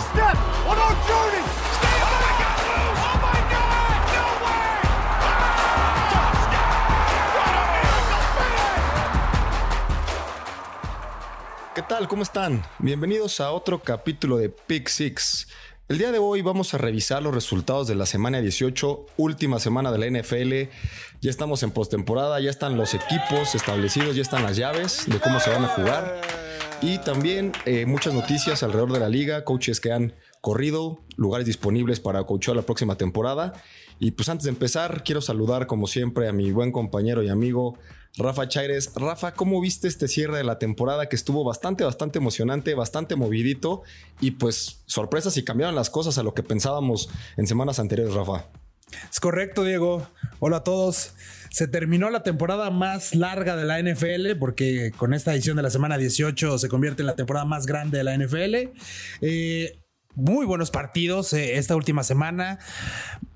step! 0.00 0.36
¿Qué 11.74 11.82
tal? 11.82 12.08
¿Cómo 12.08 12.22
están? 12.22 12.64
Bienvenidos 12.78 13.38
a 13.38 13.52
otro 13.52 13.82
capítulo 13.82 14.38
de 14.38 14.48
Pick 14.48 14.88
Six. 14.88 15.46
El 15.88 15.98
día 15.98 16.10
de 16.10 16.18
hoy 16.18 16.40
vamos 16.40 16.72
a 16.72 16.78
revisar 16.78 17.22
los 17.22 17.34
resultados 17.34 17.86
de 17.86 17.94
la 17.94 18.06
semana 18.06 18.40
18, 18.40 19.06
última 19.18 19.60
semana 19.60 19.92
de 19.92 19.98
la 19.98 20.20
NFL. 20.20 20.72
Ya 21.20 21.30
estamos 21.30 21.62
en 21.62 21.72
postemporada, 21.72 22.40
ya 22.40 22.48
están 22.48 22.78
los 22.78 22.94
equipos 22.94 23.54
establecidos, 23.54 24.16
ya 24.16 24.22
están 24.22 24.42
las 24.42 24.56
llaves 24.56 25.04
de 25.06 25.20
cómo 25.20 25.38
se 25.38 25.50
van 25.50 25.66
a 25.66 25.68
jugar. 25.68 26.45
Y 26.82 26.98
también 26.98 27.52
eh, 27.64 27.86
muchas 27.86 28.12
noticias 28.12 28.62
alrededor 28.62 28.92
de 28.92 29.00
la 29.00 29.08
liga, 29.08 29.44
coaches 29.44 29.80
que 29.80 29.92
han 29.92 30.14
corrido, 30.40 31.00
lugares 31.16 31.46
disponibles 31.46 32.00
para 32.00 32.24
coachar 32.24 32.54
la 32.54 32.62
próxima 32.62 32.96
temporada. 32.96 33.54
Y 33.98 34.10
pues 34.12 34.28
antes 34.28 34.44
de 34.44 34.50
empezar, 34.50 35.02
quiero 35.02 35.22
saludar 35.22 35.66
como 35.66 35.86
siempre 35.86 36.28
a 36.28 36.32
mi 36.32 36.52
buen 36.52 36.72
compañero 36.72 37.22
y 37.22 37.28
amigo 37.28 37.78
Rafa 38.18 38.46
Chaires. 38.46 38.92
Rafa, 38.94 39.32
¿cómo 39.32 39.60
viste 39.60 39.88
este 39.88 40.06
cierre 40.06 40.36
de 40.36 40.44
la 40.44 40.58
temporada 40.58 41.08
que 41.08 41.16
estuvo 41.16 41.44
bastante, 41.44 41.82
bastante 41.82 42.18
emocionante, 42.18 42.74
bastante 42.74 43.16
movidito? 43.16 43.82
Y 44.20 44.32
pues 44.32 44.82
sorpresas 44.86 45.36
y 45.38 45.44
cambiaron 45.44 45.74
las 45.74 45.88
cosas 45.88 46.18
a 46.18 46.22
lo 46.22 46.34
que 46.34 46.42
pensábamos 46.42 47.08
en 47.38 47.46
semanas 47.46 47.78
anteriores, 47.78 48.14
Rafa. 48.14 48.46
Es 49.10 49.18
correcto, 49.18 49.64
Diego. 49.64 50.06
Hola 50.40 50.58
a 50.58 50.64
todos. 50.64 51.12
Se 51.50 51.68
terminó 51.68 52.10
la 52.10 52.22
temporada 52.22 52.70
más 52.70 53.14
larga 53.14 53.56
de 53.56 53.64
la 53.64 53.80
NFL 53.80 54.38
porque 54.38 54.92
con 54.96 55.14
esta 55.14 55.32
edición 55.34 55.56
de 55.56 55.62
la 55.62 55.70
semana 55.70 55.98
18 55.98 56.58
se 56.58 56.68
convierte 56.68 57.02
en 57.02 57.06
la 57.06 57.16
temporada 57.16 57.44
más 57.44 57.66
grande 57.66 57.98
de 57.98 58.04
la 58.04 58.16
NFL. 58.16 58.72
Eh, 59.20 59.78
muy 60.16 60.46
buenos 60.46 60.70
partidos 60.70 61.34
eh, 61.34 61.58
esta 61.58 61.76
última 61.76 62.02
semana. 62.02 62.58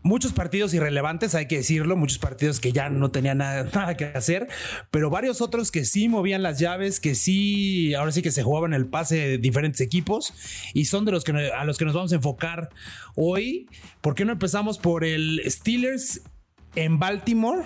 Muchos 0.03 0.33
partidos 0.33 0.73
irrelevantes, 0.73 1.35
hay 1.35 1.47
que 1.47 1.59
decirlo. 1.59 1.95
Muchos 1.95 2.19
partidos 2.19 2.59
que 2.59 2.73
ya 2.73 2.89
no 2.89 3.11
tenían 3.11 3.39
nada, 3.39 3.65
nada, 3.75 3.97
que 3.99 4.07
hacer. 4.07 4.49
Pero 4.91 5.11
varios 5.11 5.43
otros 5.43 5.71
que 5.71 5.85
sí 5.85 6.09
movían 6.09 6.43
las 6.43 6.59
llaves, 6.59 6.99
que 6.99 7.15
sí, 7.15 7.93
ahora 7.95 8.13
sí 8.13 8.23
que 8.23 8.33
se 8.33 8.43
jugaban 8.43 8.73
el 8.73 8.87
pase 8.87 9.17
de 9.17 9.39
diferentes 9.39 9.83
equipos. 9.83 10.33
Y 10.73 10.87
son 10.87 11.05
de 11.05 11.13
los 11.13 11.23
que 11.23 11.33
a 11.33 11.65
los 11.65 11.77
que 11.77 11.85
nos 11.85 11.93
vamos 11.93 12.13
a 12.13 12.17
enfocar 12.17 12.71
hoy. 13.15 13.69
¿Por 14.01 14.15
qué 14.15 14.25
no 14.25 14.33
empezamos 14.33 14.79
por 14.79 15.05
el 15.05 15.43
Steelers 15.47 16.23
en 16.75 16.99
Baltimore? 16.99 17.63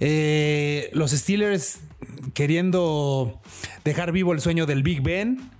Eh, 0.00 0.90
los 0.92 1.10
Steelers 1.10 1.80
queriendo 2.34 3.40
dejar 3.84 4.12
vivo 4.12 4.32
el 4.32 4.40
sueño 4.40 4.66
del 4.66 4.82
Big 4.82 5.02
Ben. 5.02 5.50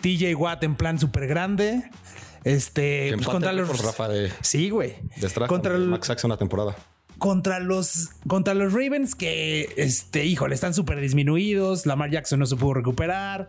TJ 0.00 0.34
Watt 0.34 0.64
en 0.64 0.74
plan 0.74 0.98
súper 0.98 1.26
grande. 1.26 1.84
Este, 2.44 3.12
pues 3.14 3.28
contra 3.28 3.52
los 3.52 3.82
Rafa 3.82 4.08
de, 4.08 4.32
Sí, 4.40 4.70
güey. 4.70 4.96
De 5.16 5.46
contra 5.46 5.74
el 5.76 5.86
Max 5.86 6.24
una 6.24 6.36
temporada. 6.36 6.76
Contra 7.18 7.60
los, 7.60 8.08
contra 8.26 8.52
los 8.52 8.72
Ravens 8.72 9.14
que, 9.14 9.72
este, 9.76 10.26
híjole, 10.26 10.56
están 10.56 10.74
súper 10.74 11.00
disminuidos. 11.00 11.86
Lamar 11.86 12.10
Jackson 12.10 12.40
no 12.40 12.46
se 12.46 12.56
pudo 12.56 12.74
recuperar. 12.74 13.48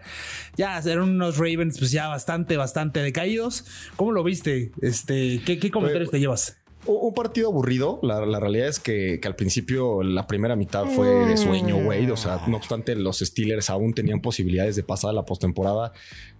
Ya 0.56 0.78
eran 0.78 1.10
unos 1.10 1.38
Ravens, 1.38 1.80
pues 1.80 1.90
ya 1.90 2.08
bastante, 2.08 2.56
bastante 2.56 3.00
decaídos. 3.00 3.66
¿Cómo 3.96 4.12
lo 4.12 4.24
viste? 4.24 4.72
Este, 4.84 5.42
¿qué, 5.44 5.58
qué 5.58 5.72
comentarios 5.72 6.12
te 6.12 6.20
llevas? 6.20 6.63
Un 6.86 7.14
partido 7.14 7.48
aburrido. 7.48 8.00
La, 8.04 8.26
la 8.26 8.40
realidad 8.40 8.68
es 8.68 8.80
que, 8.80 9.20
que, 9.22 9.28
al 9.28 9.36
principio 9.36 10.04
la 10.04 10.28
primera 10.28 10.56
mitad 10.56 10.86
fue 10.86 11.08
de 11.08 11.38
sueño, 11.38 11.82
güey. 11.84 12.10
O 12.12 12.18
sea, 12.18 12.42
no 12.48 12.58
obstante, 12.58 12.96
los 12.96 13.20
Steelers 13.20 13.70
aún 13.70 13.94
tenían 13.94 14.22
posibilidades 14.22 14.76
de 14.76 14.84
pasar 14.84 15.12
a 15.12 15.14
la 15.14 15.24
postemporada. 15.24 15.94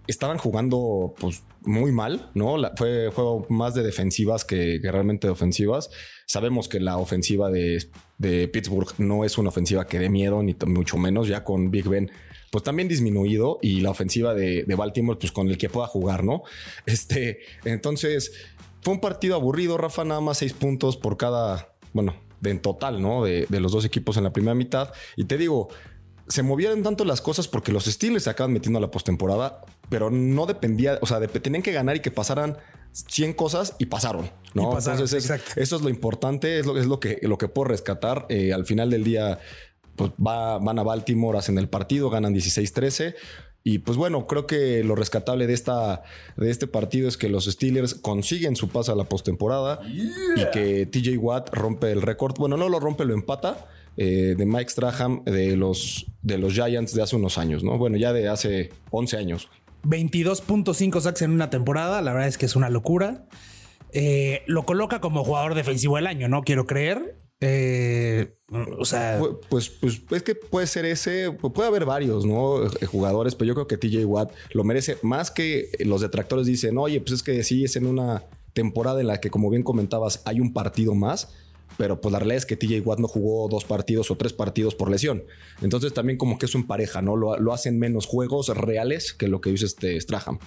Estaban 0.06 0.36
jugando 0.36 1.14
pues 1.18 1.42
muy 1.62 1.92
mal, 1.92 2.30
¿no? 2.34 2.58
La, 2.58 2.72
fue, 2.76 3.10
fue 3.10 3.24
más 3.48 3.74
de 3.74 3.82
defensivas 3.82 4.44
que, 4.44 4.80
que, 4.82 4.92
realmente 4.92 5.26
de 5.26 5.32
ofensivas. 5.32 5.90
Sabemos 6.26 6.68
que 6.68 6.78
la 6.78 6.98
ofensiva 6.98 7.50
de, 7.50 7.82
de 8.18 8.46
Pittsburgh 8.48 8.92
no 8.98 9.24
es 9.24 9.38
una 9.38 9.48
ofensiva 9.48 9.86
que 9.86 9.98
dé 9.98 10.10
miedo, 10.10 10.42
ni 10.42 10.54
mucho 10.66 10.98
menos, 10.98 11.26
ya 11.26 11.42
con 11.42 11.70
Big 11.70 11.88
Ben 11.88 12.10
pues 12.54 12.62
también 12.62 12.86
disminuido 12.86 13.58
y 13.62 13.80
la 13.80 13.90
ofensiva 13.90 14.32
de, 14.32 14.62
de, 14.62 14.74
Baltimore, 14.76 15.18
pues 15.18 15.32
con 15.32 15.48
el 15.48 15.58
que 15.58 15.68
pueda 15.68 15.88
jugar, 15.88 16.22
¿no? 16.22 16.44
Este, 16.86 17.40
entonces, 17.64 18.30
fue 18.84 18.94
un 18.94 19.00
partido 19.00 19.34
aburrido, 19.34 19.78
Rafa, 19.78 20.04
nada 20.04 20.20
más 20.20 20.38
seis 20.38 20.52
puntos 20.52 20.96
por 20.96 21.16
cada, 21.16 21.74
bueno, 21.92 22.14
de 22.40 22.50
en 22.50 22.60
total, 22.60 23.00
¿no? 23.00 23.24
De, 23.24 23.46
de, 23.48 23.60
los 23.60 23.72
dos 23.72 23.84
equipos 23.84 24.18
en 24.18 24.24
la 24.24 24.32
primera 24.32 24.54
mitad. 24.54 24.92
Y 25.16 25.24
te 25.24 25.38
digo, 25.38 25.70
se 26.28 26.42
movieron 26.42 26.82
tanto 26.82 27.04
las 27.04 27.20
cosas 27.20 27.48
porque 27.48 27.72
los 27.72 27.86
Steelers 27.86 28.24
se 28.24 28.30
acaban 28.30 28.52
metiendo 28.52 28.78
a 28.78 28.82
la 28.82 28.90
postemporada, 28.90 29.64
pero 29.88 30.10
no 30.10 30.46
dependía, 30.46 30.98
o 31.00 31.06
sea, 31.06 31.18
de, 31.18 31.28
tenían 31.28 31.62
que 31.62 31.72
ganar 31.72 31.96
y 31.96 32.00
que 32.00 32.10
pasaran 32.10 32.58
100 32.92 33.32
cosas 33.32 33.74
y 33.78 33.86
pasaron, 33.86 34.30
¿no? 34.54 34.70
Y 34.70 34.74
pasaron, 34.74 35.00
Entonces, 35.00 35.30
es, 35.30 35.56
eso 35.56 35.76
es 35.76 35.82
lo 35.82 35.88
importante, 35.88 36.58
es 36.58 36.66
lo, 36.66 36.78
es 36.78 36.86
lo, 36.86 37.00
que, 37.00 37.18
lo 37.22 37.38
que 37.38 37.48
puedo 37.48 37.68
rescatar. 37.68 38.26
Eh, 38.28 38.52
al 38.52 38.66
final 38.66 38.90
del 38.90 39.02
día, 39.02 39.38
pues 39.96 40.10
va, 40.12 40.58
van 40.58 40.78
a 40.78 40.82
Baltimore, 40.82 41.38
hacen 41.38 41.58
el 41.58 41.68
partido, 41.68 42.10
ganan 42.10 42.34
16-13. 42.34 43.14
Y 43.66 43.78
pues 43.78 43.96
bueno, 43.96 44.26
creo 44.26 44.46
que 44.46 44.84
lo 44.84 44.94
rescatable 44.94 45.46
de, 45.46 45.54
esta, 45.54 46.02
de 46.36 46.50
este 46.50 46.66
partido 46.66 47.08
es 47.08 47.16
que 47.16 47.30
los 47.30 47.46
Steelers 47.46 47.94
consiguen 47.94 48.56
su 48.56 48.68
paso 48.68 48.92
a 48.92 48.94
la 48.94 49.04
postemporada 49.04 49.80
yeah. 49.88 50.12
y 50.36 50.50
que 50.52 50.84
TJ 50.84 51.16
Watt 51.16 51.48
rompe 51.54 51.90
el 51.90 52.02
récord. 52.02 52.36
Bueno, 52.38 52.58
no 52.58 52.68
lo 52.68 52.78
rompe, 52.78 53.06
lo 53.06 53.14
empata 53.14 53.66
eh, 53.96 54.34
de 54.36 54.44
Mike 54.44 54.68
Strahan 54.68 55.24
de 55.24 55.56
los, 55.56 56.04
de 56.20 56.36
los 56.36 56.52
Giants 56.52 56.94
de 56.94 57.02
hace 57.02 57.16
unos 57.16 57.38
años, 57.38 57.64
¿no? 57.64 57.78
Bueno, 57.78 57.96
ya 57.96 58.12
de 58.12 58.28
hace 58.28 58.70
11 58.90 59.16
años. 59.16 59.48
22.5 59.84 61.00
sacks 61.00 61.22
en 61.22 61.30
una 61.30 61.48
temporada, 61.48 62.02
la 62.02 62.12
verdad 62.12 62.28
es 62.28 62.36
que 62.36 62.44
es 62.44 62.56
una 62.56 62.68
locura. 62.68 63.24
Eh, 63.92 64.42
lo 64.46 64.66
coloca 64.66 65.00
como 65.00 65.24
jugador 65.24 65.54
defensivo 65.54 65.96
del 65.96 66.06
año, 66.06 66.28
no 66.28 66.42
quiero 66.42 66.66
creer. 66.66 67.16
Eh, 67.40 68.32
o 68.78 68.84
sea, 68.84 69.18
pues, 69.48 69.68
pues, 69.68 70.00
pues, 70.00 70.02
es 70.12 70.22
que 70.22 70.34
puede 70.34 70.66
ser 70.66 70.84
ese, 70.84 71.30
puede 71.32 71.68
haber 71.68 71.84
varios, 71.84 72.24
¿no? 72.24 72.60
Jugadores, 72.86 73.34
pero 73.34 73.48
yo 73.48 73.54
creo 73.54 73.66
que 73.66 73.76
TJ 73.76 74.04
Watt 74.06 74.32
lo 74.52 74.64
merece 74.64 74.96
más 75.02 75.30
que 75.30 75.70
los 75.80 76.00
detractores 76.00 76.46
dicen, 76.46 76.78
oye, 76.78 77.00
pues 77.00 77.12
es 77.12 77.22
que 77.22 77.42
sí 77.42 77.64
es 77.64 77.76
en 77.76 77.86
una 77.86 78.24
temporada 78.52 79.00
en 79.00 79.08
la 79.08 79.20
que, 79.20 79.30
como 79.30 79.50
bien 79.50 79.62
comentabas, 79.62 80.22
hay 80.24 80.40
un 80.40 80.52
partido 80.52 80.94
más. 80.94 81.28
Pero 81.76 82.00
pues 82.00 82.12
la 82.12 82.20
realidad 82.20 82.36
es 82.36 82.46
que 82.46 82.56
TJ 82.56 82.82
Watt 82.86 83.00
no 83.00 83.08
jugó 83.08 83.48
dos 83.48 83.64
partidos 83.64 84.08
o 84.12 84.16
tres 84.16 84.32
partidos 84.32 84.76
por 84.76 84.90
lesión. 84.90 85.24
Entonces 85.60 85.92
también 85.92 86.16
como 86.18 86.38
que 86.38 86.46
eso 86.46 86.56
empareja, 86.56 87.02
¿no? 87.02 87.16
Lo, 87.16 87.36
lo 87.36 87.52
hacen 87.52 87.80
menos 87.80 88.06
juegos 88.06 88.46
reales 88.48 89.12
que 89.12 89.26
lo 89.26 89.40
que 89.40 89.50
dice 89.50 89.66
este 89.66 90.00
Strahan. 90.00 90.38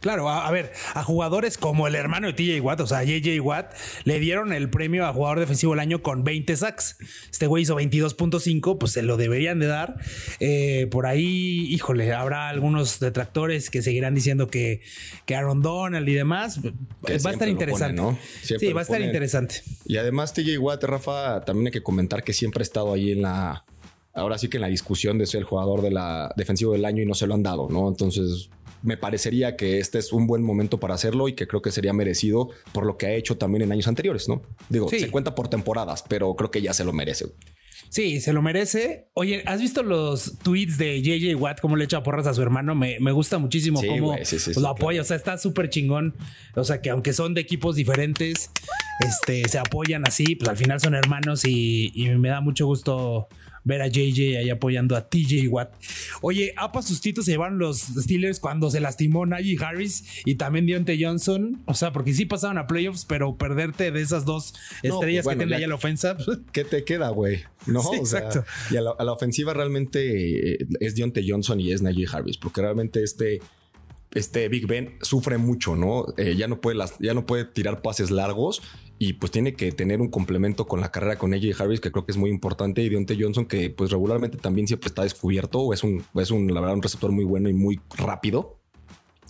Claro, 0.00 0.28
a, 0.28 0.46
a, 0.46 0.50
ver, 0.50 0.72
a 0.94 1.02
jugadores 1.02 1.56
como 1.58 1.86
el 1.86 1.94
hermano 1.94 2.26
de 2.26 2.34
TJ 2.34 2.60
Watt, 2.60 2.80
o 2.80 2.86
sea, 2.86 3.02
JJ 3.02 3.40
Watt, 3.40 3.72
le 4.04 4.20
dieron 4.20 4.52
el 4.52 4.68
premio 4.68 5.06
a 5.06 5.12
jugador 5.12 5.40
defensivo 5.40 5.72
del 5.72 5.80
año 5.80 6.02
con 6.02 6.22
20 6.22 6.56
sacks. 6.56 6.96
Este 7.30 7.46
güey 7.46 7.62
hizo 7.62 7.76
22.5, 7.76 8.78
pues 8.78 8.92
se 8.92 9.02
lo 9.02 9.16
deberían 9.16 9.58
de 9.58 9.66
dar. 9.66 9.96
Eh, 10.38 10.86
por 10.90 11.06
ahí, 11.06 11.66
híjole, 11.70 12.12
habrá 12.12 12.48
algunos 12.48 13.00
detractores 13.00 13.70
que 13.70 13.82
seguirán 13.82 14.14
diciendo 14.14 14.48
que, 14.48 14.80
que 15.24 15.34
Aaron 15.34 15.62
Donald 15.62 16.08
y 16.08 16.14
demás. 16.14 16.60
Que 17.04 17.18
va 17.18 17.30
a 17.30 17.32
estar 17.32 17.48
interesante. 17.48 18.00
Pone, 18.00 18.12
¿no? 18.12 18.18
Sí, 18.42 18.72
va 18.72 18.80
a 18.80 18.82
estar 18.82 19.00
interesante. 19.00 19.62
Y 19.86 19.96
además, 19.96 20.34
TJ 20.34 20.58
Watt, 20.58 20.84
Rafa, 20.84 21.40
también 21.44 21.68
hay 21.68 21.72
que 21.72 21.82
comentar 21.82 22.22
que 22.22 22.32
siempre 22.32 22.60
ha 22.60 22.64
estado 22.64 22.92
ahí 22.92 23.12
en 23.12 23.22
la. 23.22 23.64
Ahora 24.12 24.38
sí 24.38 24.48
que 24.48 24.56
en 24.56 24.62
la 24.62 24.68
discusión 24.68 25.18
de 25.18 25.26
ser 25.26 25.40
el 25.40 25.44
jugador 25.44 25.82
de 25.82 25.90
la 25.90 26.32
defensivo 26.36 26.72
del 26.72 26.84
año 26.86 27.02
y 27.02 27.06
no 27.06 27.14
se 27.14 27.26
lo 27.26 27.34
han 27.34 27.42
dado, 27.42 27.68
¿no? 27.68 27.86
Entonces, 27.88 28.48
me 28.86 28.96
parecería 28.96 29.56
que 29.56 29.78
este 29.78 29.98
es 29.98 30.12
un 30.12 30.26
buen 30.26 30.42
momento 30.42 30.78
para 30.78 30.94
hacerlo 30.94 31.28
y 31.28 31.34
que 31.34 31.46
creo 31.46 31.60
que 31.60 31.72
sería 31.72 31.92
merecido 31.92 32.50
por 32.72 32.86
lo 32.86 32.96
que 32.96 33.06
ha 33.06 33.12
hecho 33.12 33.36
también 33.36 33.62
en 33.62 33.72
años 33.72 33.88
anteriores, 33.88 34.28
¿no? 34.28 34.42
Digo, 34.68 34.88
sí. 34.88 35.00
se 35.00 35.10
cuenta 35.10 35.34
por 35.34 35.48
temporadas, 35.48 36.04
pero 36.08 36.34
creo 36.34 36.50
que 36.50 36.62
ya 36.62 36.72
se 36.72 36.84
lo 36.84 36.92
merece. 36.92 37.26
Sí, 37.88 38.20
se 38.20 38.32
lo 38.32 38.42
merece. 38.42 39.08
Oye, 39.14 39.42
¿has 39.46 39.60
visto 39.60 39.82
los 39.82 40.38
tweets 40.38 40.78
de 40.78 41.00
JJ 41.02 41.34
Watt, 41.36 41.60
cómo 41.60 41.76
le 41.76 41.84
echa 41.84 42.02
porras 42.02 42.26
a 42.26 42.34
su 42.34 42.42
hermano? 42.42 42.74
Me, 42.74 42.98
me 43.00 43.12
gusta 43.12 43.38
muchísimo 43.38 43.80
sí, 43.80 43.88
cómo 43.88 44.12
wey, 44.12 44.24
sí, 44.24 44.38
sí, 44.38 44.52
lo 44.60 44.68
apoya. 44.68 44.98
Claro. 44.98 45.02
O 45.02 45.04
sea, 45.04 45.16
está 45.16 45.38
súper 45.38 45.68
chingón. 45.68 46.14
O 46.54 46.64
sea, 46.64 46.80
que 46.80 46.90
aunque 46.90 47.12
son 47.12 47.34
de 47.34 47.40
equipos 47.40 47.76
diferentes, 47.76 48.50
este, 49.00 49.48
se 49.48 49.58
apoyan 49.58 50.06
así, 50.06 50.36
pues 50.36 50.48
al 50.48 50.56
final 50.56 50.80
son 50.80 50.94
hermanos 50.94 51.44
y, 51.44 51.92
y 51.94 52.08
me 52.10 52.28
da 52.28 52.40
mucho 52.40 52.66
gusto 52.66 53.28
ver 53.66 53.82
a 53.82 53.88
JJ 53.88 54.38
ahí 54.38 54.48
apoyando 54.48 54.96
a 54.96 55.08
TJ 55.08 55.48
Watt. 55.48 55.74
Oye, 56.22 56.54
apa 56.56 56.80
sustitos 56.82 57.24
se 57.26 57.32
llevaron 57.32 57.58
los 57.58 57.78
Steelers 57.78 58.40
cuando 58.40 58.70
se 58.70 58.80
lastimó 58.80 59.26
Najee 59.26 59.58
Harris 59.62 60.04
y 60.24 60.36
también 60.36 60.66
Deontay 60.66 61.02
Johnson. 61.02 61.60
O 61.66 61.74
sea, 61.74 61.92
porque 61.92 62.14
sí 62.14 62.24
pasaron 62.24 62.58
a 62.58 62.66
playoffs, 62.68 63.04
pero 63.04 63.36
perderte 63.36 63.90
de 63.90 64.00
esas 64.00 64.24
dos 64.24 64.54
estrellas 64.82 65.24
pues 65.24 65.36
bueno, 65.36 65.40
que 65.40 65.46
tiene 65.46 65.60
ya 65.60 65.68
la 65.68 65.74
ofensa. 65.74 66.16
¿Qué 66.52 66.64
te 66.64 66.84
queda, 66.84 67.10
güey? 67.10 67.42
No, 67.66 67.82
sí, 67.82 67.98
o 68.00 68.06
sea, 68.06 68.20
exacto. 68.20 68.44
Y 68.70 68.76
a 68.76 68.82
la, 68.82 68.94
a 68.96 69.04
la, 69.04 69.12
ofensiva 69.12 69.52
realmente 69.52 70.52
eh, 70.52 70.66
es 70.78 70.94
Deontay 70.94 71.28
Johnson 71.28 71.58
y 71.60 71.72
es 71.72 71.82
Najee 71.82 72.06
Harris, 72.10 72.38
porque 72.38 72.62
realmente 72.62 73.02
este 73.02 73.40
este 74.14 74.48
Big 74.48 74.66
Ben 74.66 74.94
sufre 75.02 75.36
mucho, 75.36 75.76
¿no? 75.76 76.06
Eh, 76.16 76.36
ya 76.36 76.48
no 76.48 76.60
puede 76.60 76.76
las, 76.76 76.98
ya 76.98 77.12
no 77.12 77.26
puede 77.26 77.44
tirar 77.44 77.82
pases 77.82 78.10
largos 78.10 78.62
y 78.98 79.14
pues 79.14 79.30
tiene 79.32 79.54
que 79.54 79.72
tener 79.72 80.00
un 80.00 80.08
complemento 80.08 80.66
con 80.66 80.80
la 80.80 80.90
carrera 80.90 81.16
con 81.16 81.34
AJ 81.34 81.60
Harris 81.60 81.80
que 81.80 81.92
creo 81.92 82.06
que 82.06 82.12
es 82.12 82.18
muy 82.18 82.30
importante 82.30 82.82
y 82.82 82.88
Deontay 82.88 83.20
Johnson 83.20 83.46
que 83.46 83.70
pues 83.70 83.90
regularmente 83.90 84.38
también 84.38 84.66
siempre 84.66 84.88
está 84.88 85.02
descubierto 85.02 85.60
o 85.60 85.74
es 85.74 85.82
un 85.82 86.04
es 86.14 86.30
un 86.30 86.52
la 86.52 86.60
verdad 86.60 86.76
un 86.76 86.82
receptor 86.82 87.12
muy 87.12 87.24
bueno 87.24 87.48
y 87.48 87.54
muy 87.54 87.80
rápido 87.96 88.56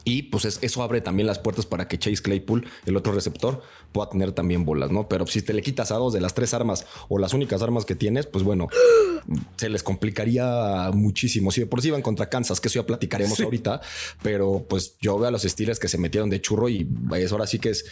Y 0.08 0.22
pues 0.22 0.44
eso 0.62 0.82
abre 0.84 1.00
también 1.00 1.26
las 1.26 1.40
puertas 1.40 1.66
para 1.66 1.88
que 1.88 1.98
Chase 1.98 2.22
Claypool, 2.22 2.64
el 2.86 2.96
otro 2.96 3.12
receptor, 3.12 3.60
pueda 3.90 4.08
tener 4.08 4.30
también 4.30 4.64
bolas, 4.64 4.92
¿no? 4.92 5.08
Pero 5.08 5.26
si 5.26 5.42
te 5.42 5.52
le 5.52 5.62
quitas 5.62 5.90
a 5.90 5.96
dos 5.96 6.12
de 6.12 6.20
las 6.20 6.32
tres 6.32 6.54
armas 6.54 6.86
o 7.08 7.18
las 7.18 7.34
únicas 7.34 7.60
armas 7.60 7.84
que 7.84 7.96
tienes, 7.96 8.24
pues 8.24 8.44
bueno, 8.44 8.68
se 9.56 9.68
les 9.68 9.82
complicaría 9.82 10.92
muchísimo. 10.94 11.50
Si 11.50 11.60
de 11.60 11.66
por 11.66 11.82
sí 11.82 11.88
iban 11.88 12.02
contra 12.02 12.28
Kansas, 12.28 12.60
que 12.60 12.68
eso 12.68 12.78
ya 12.78 12.86
platicaremos 12.86 13.40
ahorita, 13.40 13.80
pero 14.22 14.64
pues 14.68 14.96
yo 15.00 15.18
veo 15.18 15.26
a 15.26 15.32
los 15.32 15.42
Steelers 15.42 15.80
que 15.80 15.88
se 15.88 15.98
metieron 15.98 16.30
de 16.30 16.40
churro 16.40 16.68
y 16.68 16.88
es 17.16 17.32
ahora 17.32 17.48
sí 17.48 17.58
que 17.58 17.70
es 17.70 17.86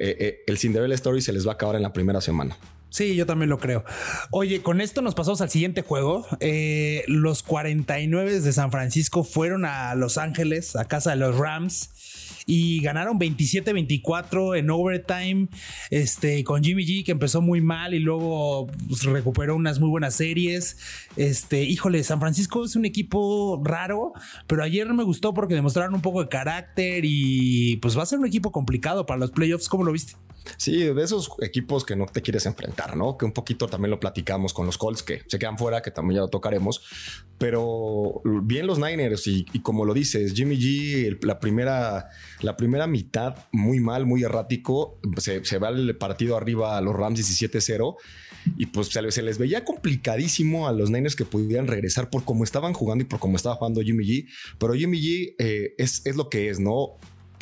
eh, 0.00 0.16
eh, 0.18 0.44
el 0.46 0.56
Cinderella 0.56 0.94
Story 0.94 1.20
se 1.20 1.32
les 1.32 1.46
va 1.46 1.52
a 1.52 1.54
acabar 1.54 1.76
en 1.76 1.82
la 1.82 1.92
primera 1.92 2.22
semana. 2.22 2.56
Sí, 2.88 3.14
yo 3.14 3.26
también 3.26 3.50
lo 3.50 3.58
creo. 3.58 3.84
Oye, 4.30 4.62
con 4.62 4.80
esto 4.80 5.02
nos 5.02 5.14
pasamos 5.14 5.42
al 5.42 5.50
siguiente 5.50 5.82
juego. 5.82 6.26
Eh, 6.40 7.04
los 7.06 7.42
49 7.42 8.40
de 8.40 8.52
San 8.52 8.72
Francisco 8.72 9.22
fueron 9.24 9.64
a 9.64 9.94
Los 9.94 10.18
Ángeles, 10.18 10.74
a 10.74 10.86
casa 10.86 11.10
de 11.10 11.16
los 11.16 11.36
Rams 11.36 11.90
y 12.50 12.80
ganaron 12.80 13.20
27-24 13.20 14.58
en 14.58 14.70
overtime 14.70 15.48
este, 15.90 16.42
con 16.42 16.64
Jimmy 16.64 16.84
G 16.84 17.04
que 17.04 17.12
empezó 17.12 17.40
muy 17.40 17.60
mal 17.60 17.94
y 17.94 18.00
luego 18.00 18.66
pues, 18.88 19.04
recuperó 19.04 19.54
unas 19.54 19.78
muy 19.78 19.88
buenas 19.88 20.16
series. 20.16 20.76
Este, 21.14 21.62
híjole, 21.62 22.02
San 22.02 22.18
Francisco 22.18 22.64
es 22.64 22.74
un 22.74 22.84
equipo 22.84 23.62
raro, 23.64 24.14
pero 24.48 24.64
ayer 24.64 24.92
me 24.92 25.04
gustó 25.04 25.32
porque 25.32 25.54
demostraron 25.54 25.94
un 25.94 26.02
poco 26.02 26.22
de 26.22 26.28
carácter 26.28 27.04
y 27.04 27.76
pues 27.76 27.96
va 27.96 28.02
a 28.02 28.06
ser 28.06 28.18
un 28.18 28.26
equipo 28.26 28.50
complicado 28.50 29.06
para 29.06 29.20
los 29.20 29.30
playoffs. 29.30 29.68
¿Cómo 29.68 29.84
lo 29.84 29.92
viste? 29.92 30.14
Sí, 30.56 30.78
de 30.78 31.02
esos 31.02 31.30
equipos 31.40 31.84
que 31.84 31.96
no 31.96 32.06
te 32.06 32.22
quieres 32.22 32.46
enfrentar, 32.46 32.96
¿no? 32.96 33.16
Que 33.16 33.24
un 33.24 33.32
poquito 33.32 33.66
también 33.66 33.90
lo 33.90 34.00
platicamos 34.00 34.52
con 34.52 34.66
los 34.66 34.78
Colts 34.78 35.02
que 35.02 35.22
se 35.26 35.38
quedan 35.38 35.58
fuera, 35.58 35.82
que 35.82 35.90
también 35.90 36.16
ya 36.16 36.20
lo 36.22 36.28
tocaremos. 36.28 36.82
Pero 37.38 38.20
bien 38.24 38.66
los 38.66 38.78
Niners 38.78 39.26
y, 39.26 39.44
como 39.62 39.84
lo 39.84 39.94
dices, 39.94 40.34
Jimmy 40.34 40.58
G, 40.58 41.24
la, 41.24 41.40
primera, 41.40 42.10
la 42.40 42.56
primera 42.56 42.86
mitad 42.86 43.36
muy 43.52 43.80
mal, 43.80 44.06
muy 44.06 44.22
errático. 44.22 44.98
Se, 45.16 45.58
va 45.58 45.68
el 45.70 45.96
partido 45.96 46.36
arriba 46.36 46.76
a 46.76 46.80
los 46.80 46.94
Rams 46.94 47.20
17-0 47.20 47.96
y 48.56 48.66
pues 48.66 48.88
se, 48.88 49.22
les 49.22 49.38
veía 49.38 49.64
complicadísimo 49.64 50.68
a 50.68 50.72
los 50.72 50.90
Niners 50.90 51.16
que 51.16 51.24
pudieran 51.24 51.66
regresar 51.66 52.10
por 52.10 52.24
cómo 52.24 52.44
estaban 52.44 52.72
jugando 52.72 53.02
y 53.02 53.06
por 53.06 53.20
cómo 53.20 53.36
estaba 53.36 53.56
jugando 53.56 53.80
Jimmy 53.82 54.04
G. 54.04 54.26
Pero 54.58 54.74
Jimmy 54.74 55.00
G 55.00 55.34
eh, 55.38 55.74
es 55.78 56.16
lo 56.16 56.28
que 56.28 56.50
es, 56.50 56.60
¿no? 56.60 56.98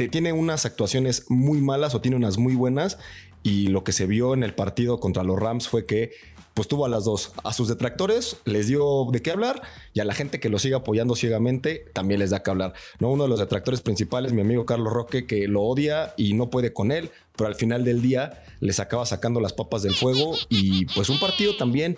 Tiene 0.07 0.33
unas 0.33 0.65
actuaciones 0.65 1.25
muy 1.29 1.61
malas 1.61 1.97
o 1.97 2.01
tiene 2.01 2.17
unas 2.17 2.39
muy 2.39 2.55
buenas. 2.55 2.99
Y 3.43 3.69
lo 3.69 3.83
que 3.83 3.93
se 3.93 4.07
vio 4.07 4.35
en 4.35 4.45
el 4.45 4.55
partido 4.55 5.01
contra 5.01 5.25
los 5.25 5.39
Rams 5.39 5.69
fue 5.69 5.87
que 5.87 6.13
pues 6.59 6.67
tuvo 6.67 6.87
a 6.87 6.89
las 6.89 7.05
dos. 7.05 7.31
A 7.45 7.53
sus 7.53 7.69
detractores 7.69 8.39
les 8.45 8.67
dio 8.67 9.07
de 9.13 9.23
qué 9.23 9.31
hablar 9.31 9.63
y 9.95 10.01
a 10.01 10.05
la 10.05 10.13
gente 10.13 10.41
que 10.41 10.49
lo 10.49 10.59
sigue 10.59 10.75
apoyando 10.75 11.15
ciegamente 11.15 11.85
también 11.93 12.19
les 12.19 12.31
da 12.31 12.43
que 12.43 12.51
hablar. 12.51 12.73
¿no? 12.99 13.11
Uno 13.11 13.23
de 13.23 13.29
los 13.29 13.39
detractores 13.39 13.81
principales, 13.81 14.33
mi 14.33 14.41
amigo 14.41 14.67
Carlos 14.67 14.93
Roque, 14.93 15.25
que 15.25 15.47
lo 15.47 15.63
odia 15.63 16.15
y 16.17 16.35
no 16.35 16.51
puede 16.51 16.73
con 16.73 16.91
él, 16.91 17.11
pero 17.37 17.47
al 17.47 17.55
final 17.55 17.85
del 17.85 18.03
día 18.03 18.43
les 18.59 18.81
acaba 18.81 19.07
sacando 19.07 19.41
las 19.41 19.53
papas 19.53 19.85
del 19.85 19.95
fuego 19.95 20.35
y 20.49 20.87
pues 20.87 21.09
un 21.11 21.21
partido 21.21 21.57
también 21.57 21.97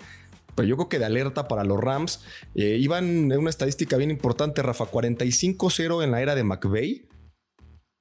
pero 0.53 0.67
yo 0.67 0.75
creo 0.75 0.89
que 0.89 0.99
de 0.99 1.05
alerta 1.05 1.47
para 1.47 1.63
los 1.63 1.79
Rams. 1.79 2.19
Eh, 2.53 2.77
iban 2.79 3.31
en 3.31 3.39
una 3.39 3.49
estadística 3.49 3.97
bien 3.97 4.11
importante, 4.11 4.61
Rafa, 4.61 4.85
45-0 4.85 6.03
en 6.03 6.11
la 6.11 6.21
era 6.21 6.35
de 6.35 6.43
McVeigh 6.43 7.05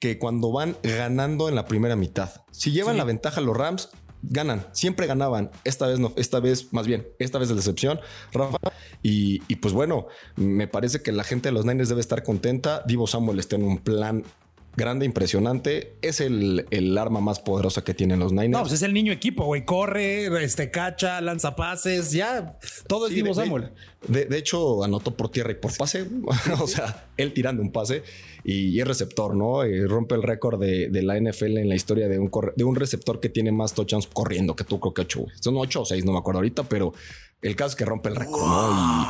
que 0.00 0.18
cuando 0.18 0.50
van 0.50 0.76
ganando 0.82 1.48
en 1.48 1.54
la 1.54 1.66
primera 1.66 1.94
mitad. 1.94 2.30
Si 2.50 2.72
llevan 2.72 2.96
la 2.96 3.04
ventaja 3.04 3.40
los 3.40 3.56
Rams, 3.56 3.90
ganan, 4.22 4.66
siempre 4.72 5.06
ganaban. 5.06 5.50
Esta 5.64 5.86
vez 5.86 5.98
no, 5.98 6.12
esta 6.16 6.40
vez 6.40 6.72
más 6.72 6.86
bien, 6.86 7.06
esta 7.18 7.38
vez 7.38 7.50
de 7.50 7.54
decepción, 7.54 8.00
Rafa. 8.32 8.56
Y, 9.02 9.42
y, 9.46 9.56
pues 9.56 9.72
bueno, 9.72 10.06
me 10.36 10.66
parece 10.66 11.02
que 11.02 11.12
la 11.12 11.24
gente 11.24 11.48
de 11.48 11.52
los 11.52 11.64
Niners 11.64 11.88
debe 11.88 12.00
estar 12.00 12.22
contenta. 12.22 12.82
Divo 12.86 13.06
Samuel 13.06 13.38
está 13.38 13.56
en 13.56 13.64
un 13.64 13.78
plan 13.78 14.24
grande, 14.80 15.06
impresionante. 15.06 15.94
Es 16.02 16.20
el, 16.20 16.66
el, 16.70 16.98
arma 16.98 17.20
más 17.20 17.38
poderosa 17.38 17.84
que 17.84 17.94
tienen 17.94 18.18
los 18.18 18.32
Niners. 18.32 18.50
No, 18.50 18.60
pues 18.60 18.72
es 18.72 18.82
el 18.82 18.92
niño 18.92 19.12
equipo, 19.12 19.44
güey. 19.44 19.64
Corre, 19.64 20.42
este, 20.42 20.70
cacha, 20.70 21.20
lanza 21.20 21.54
pases, 21.54 22.10
ya. 22.10 22.58
Todo 22.88 23.06
es 23.06 23.14
Divo 23.14 23.34
Samuel. 23.34 23.70
De, 24.08 24.26
hecho, 24.36 24.82
anotó 24.82 25.14
por 25.14 25.30
tierra 25.30 25.52
y 25.52 25.56
por 25.56 25.76
pase. 25.76 26.08
o 26.60 26.66
sea, 26.66 27.08
él 27.16 27.32
tirando 27.34 27.62
un 27.62 27.70
pase 27.70 28.02
y, 28.42 28.80
es 28.80 28.88
receptor, 28.88 29.36
¿no? 29.36 29.66
Y 29.66 29.84
rompe 29.84 30.14
el 30.14 30.22
récord 30.22 30.58
de, 30.58 31.02
la 31.02 31.20
NFL 31.20 31.58
en 31.58 31.68
la 31.68 31.74
historia 31.74 32.08
de 32.08 32.18
un, 32.18 32.30
de 32.56 32.64
un 32.64 32.74
receptor 32.74 33.20
que 33.20 33.28
tiene 33.28 33.52
más 33.52 33.74
touchdowns 33.74 34.06
corriendo 34.06 34.56
que 34.56 34.64
tú, 34.64 34.80
creo 34.80 34.94
que 34.94 35.02
ocho. 35.02 35.26
Son 35.40 35.56
ocho 35.58 35.82
o 35.82 35.84
seis, 35.84 36.04
no 36.04 36.12
me 36.12 36.18
acuerdo 36.18 36.38
ahorita, 36.38 36.64
pero 36.64 36.94
el 37.42 37.54
caso 37.54 37.70
es 37.70 37.76
que 37.76 37.84
rompe 37.84 38.08
el 38.08 38.16
récord, 38.16 38.42
¿no? 38.42 39.08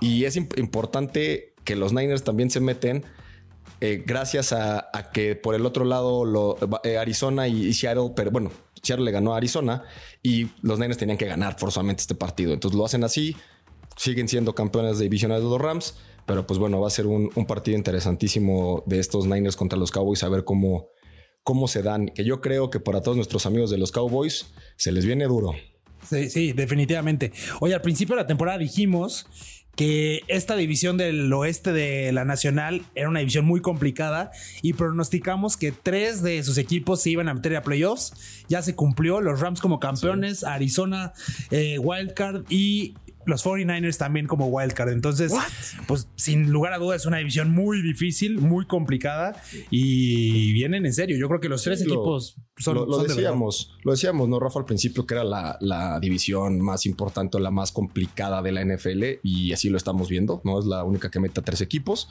Y, 0.00 0.24
es 0.24 0.36
importante 0.36 1.54
que 1.64 1.74
los 1.74 1.92
Niners 1.92 2.22
también 2.22 2.50
se 2.50 2.60
meten 2.60 3.04
eh, 3.80 4.02
gracias 4.04 4.52
a, 4.52 4.90
que 5.12 5.36
por 5.36 5.54
el 5.54 5.64
otro 5.64 5.84
lado 5.84 6.56
eh, 6.82 6.98
Arizona 6.98 7.48
y, 7.48 7.72
Seattle, 7.72 8.12
pero 8.14 8.30
bueno, 8.30 8.50
Seattle 8.82 9.04
le 9.04 9.12
ganó 9.12 9.34
a 9.34 9.36
Arizona 9.36 9.84
y 10.22 10.48
los 10.62 10.78
Niners 10.78 10.98
tenían 10.98 11.18
que 11.18 11.26
ganar 11.26 11.58
forzosamente 11.58 12.02
este 12.02 12.14
partido. 12.14 12.52
Entonces 12.52 12.76
lo 12.76 12.84
hacen 12.84 13.04
así, 13.04 13.36
siguen 13.96 14.28
siendo 14.28 14.54
campeones 14.54 14.98
de 14.98 15.04
divisionales 15.04 15.44
de 15.44 15.50
los 15.50 15.60
Rams, 15.60 15.94
pero 16.26 16.46
pues 16.46 16.58
bueno, 16.58 16.80
va 16.80 16.88
a 16.88 16.90
ser 16.90 17.06
un, 17.06 17.30
partido 17.46 17.76
interesantísimo 17.76 18.82
de 18.86 18.98
estos 18.98 19.26
Niners 19.26 19.56
contra 19.56 19.78
los 19.78 19.90
Cowboys, 19.90 20.22
a 20.22 20.28
ver 20.28 20.44
cómo, 20.44 20.88
cómo 21.42 21.68
se 21.68 21.82
dan. 21.82 22.08
Que 22.08 22.24
yo 22.24 22.40
creo 22.40 22.70
que 22.70 22.80
para 22.80 23.00
todos 23.00 23.16
nuestros 23.16 23.46
amigos 23.46 23.70
de 23.70 23.78
los 23.78 23.92
Cowboys 23.92 24.46
se 24.76 24.92
les 24.92 25.06
viene 25.06 25.24
duro. 25.24 25.52
Sí, 26.08 26.30
sí, 26.30 26.52
definitivamente. 26.52 27.32
Oye, 27.60 27.74
al 27.74 27.80
principio 27.80 28.14
de 28.14 28.22
la 28.22 28.26
temporada 28.26 28.58
dijimos 28.58 29.26
que 29.78 30.24
esta 30.26 30.56
división 30.56 30.96
del 30.96 31.32
oeste 31.32 31.72
de 31.72 32.10
la 32.10 32.24
Nacional 32.24 32.82
era 32.96 33.08
una 33.08 33.20
división 33.20 33.44
muy 33.44 33.60
complicada 33.60 34.32
y 34.60 34.72
pronosticamos 34.72 35.56
que 35.56 35.70
tres 35.70 36.20
de 36.20 36.42
sus 36.42 36.58
equipos 36.58 37.00
se 37.00 37.10
iban 37.10 37.28
a 37.28 37.34
meter 37.34 37.54
a 37.54 37.62
playoffs. 37.62 38.12
Ya 38.48 38.60
se 38.60 38.74
cumplió, 38.74 39.20
los 39.20 39.38
Rams 39.38 39.60
como 39.60 39.78
campeones, 39.78 40.42
Arizona 40.42 41.12
eh, 41.52 41.78
Wildcard 41.78 42.42
y 42.50 42.94
los 43.28 43.44
49ers 43.44 43.98
también 43.98 44.26
como 44.26 44.46
wildcard. 44.46 44.88
Entonces, 44.88 45.32
pues 45.86 46.08
sin 46.16 46.50
lugar 46.50 46.72
a 46.72 46.78
dudas 46.78 47.02
es 47.02 47.06
una 47.06 47.18
división 47.18 47.50
muy 47.50 47.82
difícil, 47.82 48.40
muy 48.40 48.66
complicada 48.66 49.40
y 49.70 50.52
vienen 50.54 50.86
en 50.86 50.94
serio. 50.94 51.16
Yo 51.18 51.28
creo 51.28 51.40
que 51.40 51.48
los 51.48 51.62
tres 51.62 51.82
equipos 51.82 52.36
son, 52.56 52.76
lo, 52.76 52.98
decíamos, 53.02 53.76
lo 53.84 53.92
decíamos, 53.92 54.28
no 54.28 54.40
Rafa 54.40 54.60
al 54.60 54.64
principio 54.64 55.06
que 55.06 55.14
era 55.14 55.24
la, 55.24 55.58
la 55.60 56.00
división 56.00 56.60
más 56.60 56.86
importante, 56.86 57.38
la 57.38 57.50
más 57.50 57.70
complicada 57.70 58.40
de 58.40 58.52
la 58.52 58.64
NFL 58.64 59.20
y 59.22 59.52
así 59.52 59.68
lo 59.68 59.76
estamos 59.76 60.08
viendo. 60.08 60.40
No 60.44 60.58
es 60.58 60.64
la 60.64 60.82
única 60.84 61.10
que 61.10 61.20
mete 61.20 61.40
a 61.40 61.44
tres 61.44 61.60
equipos. 61.60 62.08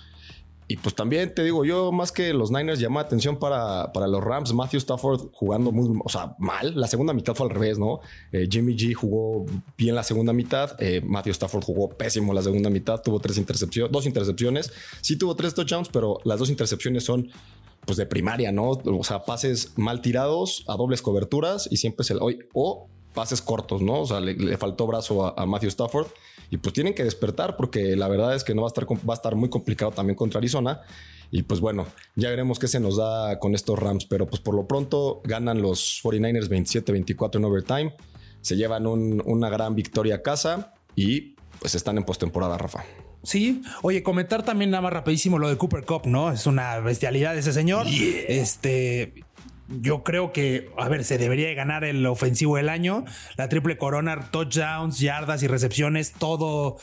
Y 0.69 0.75
pues 0.78 0.96
también 0.96 1.34
te 1.34 1.46
digo, 1.46 1.64
yo 1.64 1.94
más 1.94 2.12
que 2.12 2.33
los 2.33 2.52
Niners 2.52 2.80
llamó 2.80 3.00
atención 3.00 3.38
para, 3.38 3.94
para 3.94 4.06
los 4.06 4.21
Rams, 4.21 4.54
Matthew 4.54 4.80
Stafford 4.80 5.30
jugando 5.31 5.71
muy, 5.71 5.97
o 6.04 6.09
sea, 6.09 6.36
mal. 6.40 6.74
La 6.76 6.88
segunda 6.88 7.14
mitad 7.14 7.36
fue 7.36 7.47
al 7.47 7.54
revés, 7.54 7.80
¿no? 7.80 8.02
Eh, 8.33 8.50
Jimmy 8.52 8.76
G 8.76 8.94
jugó 8.94 9.45
bien 9.78 9.95
la 9.95 10.04
segunda 10.04 10.33
mitad, 10.33 10.76
eh, 10.80 11.02
Matthew 11.02 11.31
Stafford 11.31 11.64
jugó 11.64 11.90
pésimo 11.90 12.33
la 12.33 12.42
segunda 12.42 12.69
mitad, 12.69 13.02
tuvo 13.02 13.19
tres 13.19 13.38
intercepciones, 13.38 13.92
dos 13.94 14.06
intercepciones. 14.06 14.74
Sí 15.00 15.16
tuvo 15.18 15.38
tres 15.38 15.54
touchdowns, 15.54 15.88
pero 15.88 16.19
las 16.26 16.38
dos 16.38 16.50
intercepciones 16.50 17.06
son 17.06 17.30
pues 17.86 17.95
de 17.95 18.06
primaria, 18.06 18.52
¿no? 18.52 18.71
O 18.71 19.04
sea, 19.06 19.24
pases 19.24 19.71
mal 19.78 20.02
tirados 20.02 20.66
a 20.68 20.76
dobles 20.76 21.02
coberturas 21.02 21.69
y 21.71 21.78
siempre 21.78 22.04
se 22.04 22.16
o, 22.16 22.30
o 22.54 22.90
pases 23.14 23.42
cortos, 23.42 23.81
¿no? 23.81 24.02
O 24.02 24.06
sea, 24.06 24.19
le, 24.19 24.57
faltó 24.57 24.86
brazo 24.86 25.40
a 25.40 25.45
Matthew 25.45 25.69
Stafford 25.69 26.07
y 26.49 26.57
pues 26.57 26.73
tienen 26.73 26.94
que 26.94 27.04
despertar 27.04 27.57
porque 27.57 27.95
la 27.95 28.07
verdad 28.07 28.35
es 28.35 28.44
que 28.44 28.56
no 28.56 28.61
va 28.61 28.68
a 28.68 28.69
estar, 28.69 28.85
va 28.85 29.13
a 29.13 29.16
estar 29.16 29.35
muy 29.35 29.49
complicado 29.49 29.92
también 29.92 30.16
contra 30.16 30.39
Arizona. 30.39 30.81
Y 31.30 31.44
pues 31.44 31.59
bueno, 31.59 31.87
ya 32.16 32.30
veremos 32.30 32.57
qué 32.57 32.68
se 32.68 32.80
nos 32.80 32.97
da 32.97 33.37
con 33.39 33.54
estos 33.54 33.77
Rams, 33.77 34.06
pero 34.06 34.27
pues 34.27 34.42
por 34.42 34.56
lo 34.56 34.66
pronto 34.66 35.21
ganan 35.25 35.61
los 35.61 36.01
49ers 36.04 36.49
27-24 36.49 37.35
en 37.35 37.45
overtime, 37.45 37.95
se 38.42 38.56
llevan 38.56 38.87
una 38.87 39.49
gran 39.49 39.75
victoria 39.75 40.16
a 40.16 40.21
casa 40.21 40.73
y 40.95 41.35
pues 41.59 41.75
están 41.75 41.97
en 41.97 42.06
postemporada, 42.06 42.57
Rafa. 42.57 42.85
Sí, 43.23 43.61
oye, 43.81 44.04
comentar 44.04 44.44
también 44.44 44.71
nada 44.71 44.81
más 44.81 44.94
rapidísimo 44.94 45.37
lo 45.37 45.49
de 45.49 45.57
Cooper 45.57 45.83
Cup, 45.83 46.04
¿no? 46.06 46.31
Es 46.31 46.47
una 46.47 46.80
bestialidad 46.80 47.37
ese 47.37 47.51
señor. 47.51 47.85
Este, 47.89 49.25
yo 49.68 50.04
creo 50.04 50.31
que, 50.31 50.69
a 50.78 50.88
ver, 50.88 51.04
se 51.04 51.18
debería 51.18 51.54
ganar 51.54 51.83
el 51.83 52.06
ofensivo 52.06 52.57
del 52.57 52.69
año. 52.69 53.04
La 53.36 53.50
triple 53.50 53.78
corona, 53.78 54.30
touchdowns, 54.31 55.00
yardas 55.00 55.44
y 55.44 55.47
recepciones, 55.47 56.14
todo, 56.14 56.78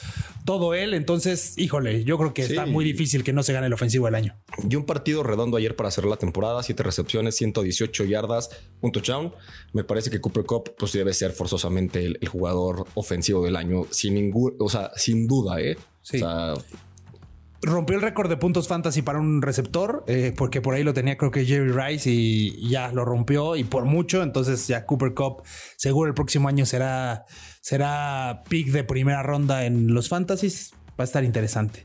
todo 0.45 0.75
él. 0.75 0.95
Entonces, 0.95 1.55
híjole, 1.57 2.05
yo 2.05 2.19
creo 2.19 2.35
que 2.35 2.43
está 2.43 2.67
muy 2.67 2.85
difícil 2.85 3.25
que 3.25 3.33
no 3.33 3.43
se 3.43 3.53
gane 3.53 3.67
el 3.69 3.73
ofensivo 3.73 4.07
del 4.07 4.15
año. 4.15 4.37
Y 4.69 4.77
un 4.77 4.85
partido 4.85 5.23
redondo 5.23 5.57
ayer 5.57 5.77
para 5.77 5.91
cerrar 5.91 6.11
la 6.11 6.17
temporada, 6.17 6.63
siete 6.63 6.83
recepciones, 6.83 7.37
118 7.37 8.05
yardas, 8.05 8.51
un 8.81 8.93
touchdown. 8.93 9.33
Me 9.73 9.85
parece 9.85 10.11
que 10.11 10.21
Cooper 10.21 10.45
Cup 10.45 10.75
pues 10.79 10.93
debe 10.93 11.15
ser 11.15 11.33
forzosamente 11.33 12.05
el, 12.05 12.29
jugador 12.29 12.87
ofensivo 12.95 13.45
del 13.45 13.57
año, 13.57 13.87
sin 13.91 14.15
ningún, 14.15 14.57
o 14.59 14.69
sea, 14.69 14.91
sin 14.97 15.27
duda, 15.27 15.61
¿eh? 15.61 15.77
Sí. 16.03 16.17
O 16.17 16.21
sea, 16.21 16.55
rompió 17.65 17.97
el 17.97 18.03
récord 18.03 18.29
de 18.29 18.37
puntos 18.37 18.69
fantasy 18.69 19.03
para 19.03 19.19
un 19.19 19.43
receptor, 19.43 20.05
eh, 20.07 20.33
porque 20.37 20.61
por 20.61 20.75
ahí 20.75 20.83
lo 20.83 20.95
tenía 20.95 21.17
creo 21.17 21.31
que 21.31 21.45
Jerry 21.45 21.73
Rice 21.73 22.11
y 22.11 22.69
ya 22.69 22.93
lo 22.93 23.05
rompió 23.05 23.57
y 23.57 23.65
por 23.65 23.85
mucho. 23.85 24.23
Entonces 24.23 24.67
ya 24.67 24.87
Cooper 24.87 25.15
Cup 25.15 25.43
seguro 25.77 26.09
el 26.09 26.15
próximo 26.15 26.49
año 26.49 26.67
será, 26.67 27.25
será 27.61 28.43
pick 28.49 28.69
de 28.69 28.85
primera 28.85 29.23
ronda 29.23 29.65
en 29.65 29.95
los 29.95 30.09
fantasies. 30.09 30.73
Va 30.99 31.03
a 31.03 31.05
estar 31.05 31.25
interesante. 31.25 31.85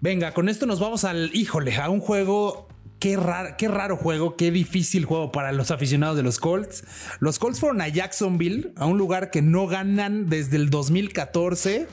Venga, 0.00 0.34
con 0.34 0.48
esto 0.48 0.66
nos 0.66 0.80
vamos 0.80 1.04
al, 1.04 1.30
híjole, 1.32 1.76
a 1.76 1.88
un 1.88 2.00
juego 2.00 2.66
Qué 3.02 3.16
raro, 3.16 3.56
qué 3.58 3.66
raro 3.66 3.96
juego, 3.96 4.36
qué 4.36 4.52
difícil 4.52 5.06
juego 5.06 5.32
para 5.32 5.50
los 5.50 5.72
aficionados 5.72 6.16
de 6.16 6.22
los 6.22 6.38
Colts. 6.38 6.84
Los 7.18 7.40
Colts 7.40 7.58
fueron 7.58 7.80
a 7.80 7.88
Jacksonville, 7.88 8.70
a 8.76 8.86
un 8.86 8.96
lugar 8.96 9.32
que 9.32 9.42
no 9.42 9.66
ganan 9.66 10.28
desde 10.28 10.56
el 10.56 10.70
2014 10.70 11.88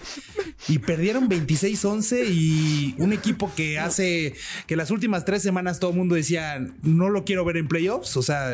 y 0.67 0.77
perdieron 0.77 1.27
26-11 1.27 2.27
y 2.31 2.93
un 2.99 3.11
equipo 3.11 3.51
que 3.55 3.79
hace 3.79 4.35
que 4.67 4.75
las 4.75 4.91
últimas 4.91 5.25
tres 5.25 5.41
semanas 5.41 5.79
todo 5.79 5.89
el 5.89 5.97
mundo 5.97 6.13
decía 6.13 6.63
no 6.83 7.09
lo 7.09 7.25
quiero 7.25 7.43
ver 7.43 7.57
en 7.57 7.67
playoffs, 7.67 8.15
o 8.15 8.21
sea, 8.21 8.53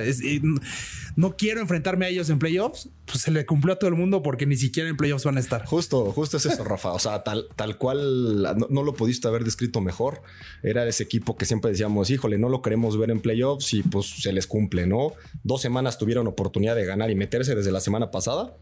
no 1.18 1.36
quiero 1.36 1.60
enfrentarme 1.60 2.06
a 2.06 2.10
ellos 2.10 2.30
en 2.30 2.40
playoffs, 2.40 2.90
pues 3.06 3.22
se 3.22 3.32
le 3.32 3.46
cumplió 3.46 3.74
a 3.74 3.80
todo 3.80 3.90
el 3.90 3.96
mundo 3.96 4.22
porque 4.24 4.46
ni 4.46 4.58
siquiera 4.58 4.90
en 4.90 4.98
playoffs 4.98 5.24
van 5.24 5.38
a 5.38 5.40
estar. 5.40 5.66
Justo, 5.66 6.12
justo 6.12 6.38
es 6.38 6.46
eso, 6.46 6.64
Rafa. 6.64 6.92
O 6.92 7.00
sea, 7.00 7.24
tal, 7.24 7.48
tal 7.56 7.78
cual 7.78 8.42
no, 8.42 8.68
no, 8.70 8.84
lo 8.84 8.94
pudiste 8.94 9.28
haber 9.28 9.44
descrito 9.44 9.82
mejor. 9.82 10.22
Era 10.64 10.86
ese 10.88 11.04
equipo 11.04 11.38
que 11.38 11.46
siempre 11.46 11.72
decíamos, 11.72 12.10
híjole, 12.10 12.38
no 12.38 12.45
lo 12.50 12.62
queremos 12.62 12.98
ver 12.98 13.12
en 13.12 13.20
playoffs 13.20 13.74
y 13.74 13.84
pues 13.84 14.08
se 14.22 14.34
les 14.34 14.48
cumple, 14.48 14.86
¿no? 14.86 15.14
Dos 15.44 15.62
semanas 15.62 15.98
tuvieron 15.98 16.28
oportunidad 16.28 16.76
de 16.76 16.86
ganar 16.86 17.12
y 17.12 17.16
meterse 17.16 17.56
desde 17.56 17.72
la 17.72 17.80
semana 17.80 18.12
pasada. 18.12 18.58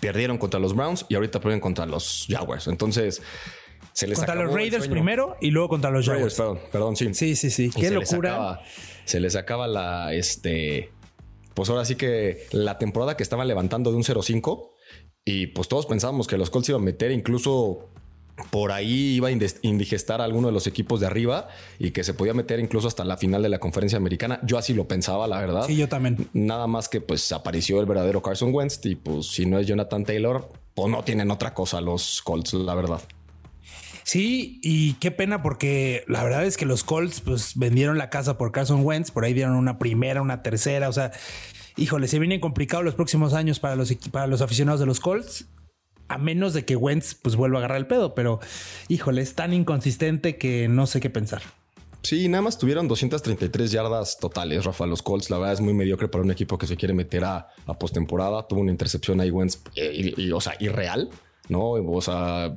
Perdieron 0.00 0.38
contra 0.38 0.60
los 0.60 0.74
Browns 0.74 1.06
y 1.08 1.14
ahorita 1.14 1.40
pierden 1.40 1.60
contra 1.60 1.86
los 1.86 2.26
Jaguars. 2.28 2.66
Entonces, 2.68 3.22
se 3.92 4.06
les 4.06 4.18
contra 4.18 4.34
los 4.34 4.52
Raiders 4.52 4.88
primero 4.88 5.36
y 5.40 5.50
luego 5.50 5.68
contra 5.68 5.90
los 5.90 6.06
Jaguars. 6.06 6.34
perdón, 6.34 6.60
perdón, 6.70 6.96
sí. 6.96 7.12
Sí, 7.14 7.36
sí, 7.36 7.50
sí. 7.50 7.70
Qué 7.70 7.90
locura. 7.90 8.60
se 9.04 9.20
les 9.20 9.36
acaba 9.36 9.66
la 9.66 10.12
este 10.14 10.92
pues 11.54 11.68
ahora 11.68 11.84
sí 11.84 11.96
que 11.96 12.46
la 12.52 12.78
temporada 12.78 13.16
que 13.16 13.22
estaban 13.22 13.48
levantando 13.48 13.90
de 13.90 13.96
un 13.96 14.04
0-5 14.04 14.70
y 15.24 15.48
pues 15.48 15.68
todos 15.68 15.86
pensábamos 15.86 16.26
que 16.26 16.38
los 16.38 16.48
Colts 16.50 16.68
iban 16.68 16.82
a 16.82 16.84
meter 16.84 17.10
incluso 17.10 17.90
por 18.50 18.72
ahí 18.72 19.14
iba 19.16 19.28
a 19.28 19.30
indigestar 19.30 20.20
a 20.20 20.24
alguno 20.24 20.48
de 20.48 20.52
los 20.52 20.66
equipos 20.66 21.00
de 21.00 21.06
arriba 21.06 21.48
y 21.78 21.90
que 21.90 22.04
se 22.04 22.14
podía 22.14 22.34
meter 22.34 22.60
incluso 22.60 22.88
hasta 22.88 23.04
la 23.04 23.16
final 23.16 23.42
de 23.42 23.48
la 23.48 23.58
conferencia 23.58 23.98
americana. 23.98 24.40
Yo 24.42 24.58
así 24.58 24.74
lo 24.74 24.88
pensaba, 24.88 25.26
la 25.26 25.40
verdad. 25.40 25.64
Sí, 25.66 25.76
yo 25.76 25.88
también. 25.88 26.28
Nada 26.32 26.66
más 26.66 26.88
que 26.88 27.00
pues 27.00 27.32
apareció 27.32 27.80
el 27.80 27.86
verdadero 27.86 28.22
Carson 28.22 28.54
Wentz 28.54 28.84
y 28.84 28.96
pues 28.96 29.26
si 29.26 29.46
no 29.46 29.58
es 29.58 29.66
Jonathan 29.66 30.04
Taylor, 30.04 30.48
pues 30.74 30.88
no 30.88 31.02
tienen 31.02 31.30
otra 31.30 31.54
cosa 31.54 31.80
los 31.80 32.22
Colts, 32.22 32.54
la 32.54 32.74
verdad. 32.74 33.00
Sí, 34.02 34.58
y 34.62 34.94
qué 34.94 35.10
pena 35.10 35.42
porque 35.42 36.04
la 36.08 36.24
verdad 36.24 36.44
es 36.44 36.56
que 36.56 36.66
los 36.66 36.82
Colts 36.82 37.20
pues 37.20 37.52
vendieron 37.56 37.98
la 37.98 38.10
casa 38.10 38.38
por 38.38 38.50
Carson 38.50 38.84
Wentz, 38.84 39.10
por 39.10 39.24
ahí 39.24 39.34
dieron 39.34 39.54
una 39.54 39.78
primera, 39.78 40.22
una 40.22 40.42
tercera, 40.42 40.88
o 40.88 40.92
sea, 40.92 41.12
híjole, 41.76 42.08
se 42.08 42.18
vienen 42.18 42.40
complicados 42.40 42.84
los 42.84 42.94
próximos 42.94 43.34
años 43.34 43.60
para 43.60 43.76
los, 43.76 43.92
para 44.10 44.26
los 44.26 44.40
aficionados 44.40 44.80
de 44.80 44.86
los 44.86 44.98
Colts, 44.98 45.46
a 46.10 46.18
menos 46.18 46.52
de 46.52 46.64
que 46.64 46.74
Wentz 46.74 47.14
pues 47.14 47.36
vuelva 47.36 47.58
a 47.58 47.60
agarrar 47.60 47.78
el 47.78 47.86
pedo, 47.86 48.14
pero 48.14 48.40
híjole, 48.88 49.22
es 49.22 49.34
tan 49.36 49.52
inconsistente 49.52 50.36
que 50.36 50.68
no 50.68 50.86
sé 50.86 51.00
qué 51.00 51.08
pensar. 51.08 51.42
Sí, 52.02 52.28
nada 52.28 52.42
más 52.42 52.58
tuvieron 52.58 52.88
233 52.88 53.70
yardas 53.70 54.18
totales, 54.18 54.64
Rafa. 54.64 54.86
Los 54.86 55.02
Colts, 55.02 55.30
la 55.30 55.38
verdad, 55.38 55.54
es 55.54 55.60
muy 55.60 55.72
mediocre 55.72 56.08
para 56.08 56.24
un 56.24 56.30
equipo 56.30 56.58
que 56.58 56.66
se 56.66 56.76
quiere 56.76 56.94
meter 56.94 57.24
a, 57.24 57.48
postemporada. 57.78 58.48
Tuvo 58.48 58.60
una 58.60 58.72
intercepción 58.72 59.20
ahí, 59.20 59.30
Wentz, 59.30 59.60
eh, 59.76 60.14
y, 60.16 60.32
o 60.32 60.40
sea, 60.40 60.54
irreal. 60.58 61.10
¿No? 61.50 61.72
O 61.72 62.00
sea, 62.00 62.54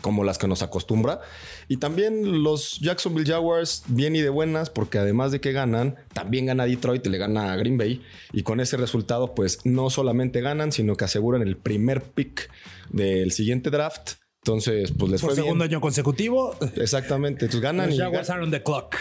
como 0.00 0.24
las 0.24 0.38
que 0.38 0.48
nos 0.48 0.62
acostumbra. 0.62 1.20
Y 1.68 1.78
también 1.78 2.42
los 2.42 2.80
Jacksonville 2.80 3.30
Jaguars, 3.30 3.84
bien 3.88 4.16
y 4.16 4.20
de 4.20 4.28
buenas, 4.28 4.70
porque 4.70 4.98
además 4.98 5.32
de 5.32 5.40
que 5.40 5.52
ganan, 5.52 5.96
también 6.12 6.46
gana 6.46 6.66
Detroit 6.66 7.06
y 7.06 7.10
le 7.10 7.18
gana 7.18 7.52
a 7.52 7.56
Green 7.56 7.78
Bay. 7.78 8.02
Y 8.32 8.42
con 8.42 8.60
ese 8.60 8.76
resultado, 8.76 9.34
pues 9.34 9.64
no 9.64 9.90
solamente 9.90 10.40
ganan, 10.40 10.72
sino 10.72 10.96
que 10.96 11.04
aseguran 11.04 11.42
el 11.42 11.56
primer 11.56 12.02
pick 12.02 12.50
del 12.90 13.32
siguiente 13.32 13.70
draft. 13.70 14.14
Entonces, 14.44 14.92
pues 14.98 15.10
les 15.10 15.20
Por 15.20 15.34
segundo 15.34 15.64
año 15.64 15.80
consecutivo. 15.80 16.56
Exactamente. 16.76 17.44
Entonces 17.44 17.60
ganan 17.60 17.90
los 17.90 17.98
Jaguars 17.98 18.30
are 18.30 18.42
on 18.42 18.50
the 18.50 18.62
clock. 18.62 18.96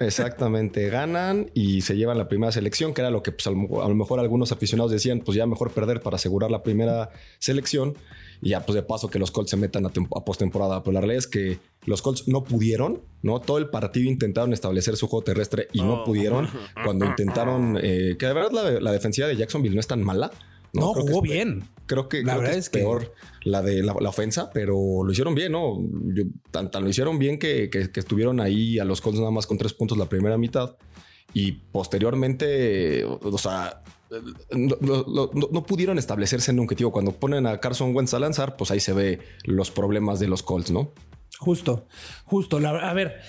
Exactamente, 0.00 0.88
ganan 0.90 1.50
y 1.54 1.80
se 1.80 1.96
llevan 1.96 2.18
la 2.18 2.28
primera 2.28 2.52
selección, 2.52 2.94
que 2.94 3.00
era 3.00 3.10
lo 3.10 3.22
que 3.22 3.32
pues, 3.32 3.48
a 3.48 3.50
lo 3.50 3.94
mejor 3.94 4.20
algunos 4.20 4.52
aficionados 4.52 4.92
decían, 4.92 5.20
pues 5.20 5.36
ya 5.36 5.44
mejor 5.46 5.72
perder 5.72 6.00
para 6.02 6.16
asegurar 6.16 6.52
la 6.52 6.62
primera 6.62 7.10
selección 7.40 7.96
y 8.40 8.50
ya 8.50 8.64
pues 8.64 8.74
de 8.74 8.82
paso 8.82 9.08
que 9.08 9.18
los 9.18 9.30
Colts 9.30 9.50
se 9.50 9.56
metan 9.56 9.86
a, 9.86 9.88
a 9.88 10.24
postemporada. 10.24 10.82
Pero 10.82 10.94
la 10.94 11.00
realidad 11.00 11.18
es 11.18 11.26
que 11.26 11.58
los 11.86 12.02
Colts 12.02 12.28
no 12.28 12.44
pudieron, 12.44 13.02
¿no? 13.22 13.40
Todo 13.40 13.58
el 13.58 13.68
partido 13.70 14.08
intentaron 14.08 14.52
establecer 14.52 14.96
su 14.96 15.08
juego 15.08 15.24
terrestre 15.24 15.68
y 15.72 15.82
no 15.82 16.02
oh. 16.02 16.04
pudieron. 16.04 16.48
Cuando 16.84 17.06
intentaron, 17.06 17.78
eh, 17.82 18.16
que 18.18 18.26
de 18.26 18.34
verdad 18.34 18.52
la, 18.52 18.80
la 18.80 18.92
defensiva 18.92 19.26
de 19.28 19.36
Jacksonville 19.36 19.74
no 19.74 19.80
es 19.80 19.86
tan 19.86 20.02
mala, 20.02 20.30
no, 20.72 20.94
jugó 20.94 21.22
bien. 21.22 21.64
Creo 21.86 22.08
que, 22.08 22.22
la 22.22 22.36
verdad 22.36 22.54
es, 22.54 22.68
peor 22.68 23.14
la 23.42 23.62
de 23.62 23.82
la, 23.82 23.92
ofensa, 23.94 24.50
pero 24.52 25.02
lo 25.04 25.10
hicieron 25.10 25.34
bien, 25.34 25.52
¿no? 25.52 25.78
tan, 26.50 26.70
lo 26.82 26.88
hicieron 26.88 27.18
bien 27.18 27.38
que, 27.38 27.70
estuvieron 27.94 28.40
ahí 28.40 28.78
a 28.78 28.84
los 28.84 29.00
Colts 29.00 29.18
nada 29.18 29.30
más 29.30 29.46
con 29.46 29.56
tres 29.56 29.72
puntos 29.72 29.96
la 29.96 30.06
primera 30.06 30.36
mitad 30.36 30.76
y 31.32 31.52
posteriormente, 31.52 33.04
o 33.04 33.38
sea, 33.38 33.82
no, 34.50 35.66
pudieron 35.66 35.98
establecerse 35.98 36.50
en 36.50 36.58
un 36.58 36.64
objetivo. 36.64 36.92
Cuando 36.92 37.12
ponen 37.12 37.46
a 37.46 37.58
Carson 37.60 37.94
Wentz 37.94 38.14
a 38.14 38.18
lanzar, 38.18 38.56
pues 38.56 38.70
ahí 38.70 38.80
se 38.80 38.92
ve 38.92 39.20
los 39.44 39.70
problemas 39.70 40.20
de 40.20 40.28
los 40.28 40.42
Colts, 40.42 40.70
¿no? 40.70 40.92
Justo, 41.38 41.86
justo. 42.24 42.58
a 42.58 42.92
ver, 42.94 43.20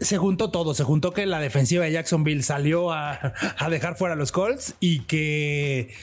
se 0.00 0.18
juntó 0.18 0.50
todo. 0.50 0.74
Se 0.74 0.84
juntó 0.84 1.12
que 1.12 1.26
la 1.26 1.40
defensiva 1.40 1.84
de 1.84 1.92
Jacksonville 1.92 2.42
salió 2.42 2.92
a, 2.92 3.34
a 3.58 3.70
dejar 3.70 3.96
fuera 3.96 4.14
a 4.14 4.16
los 4.16 4.32
Colts 4.32 4.74
y 4.80 5.00
que 5.00 5.94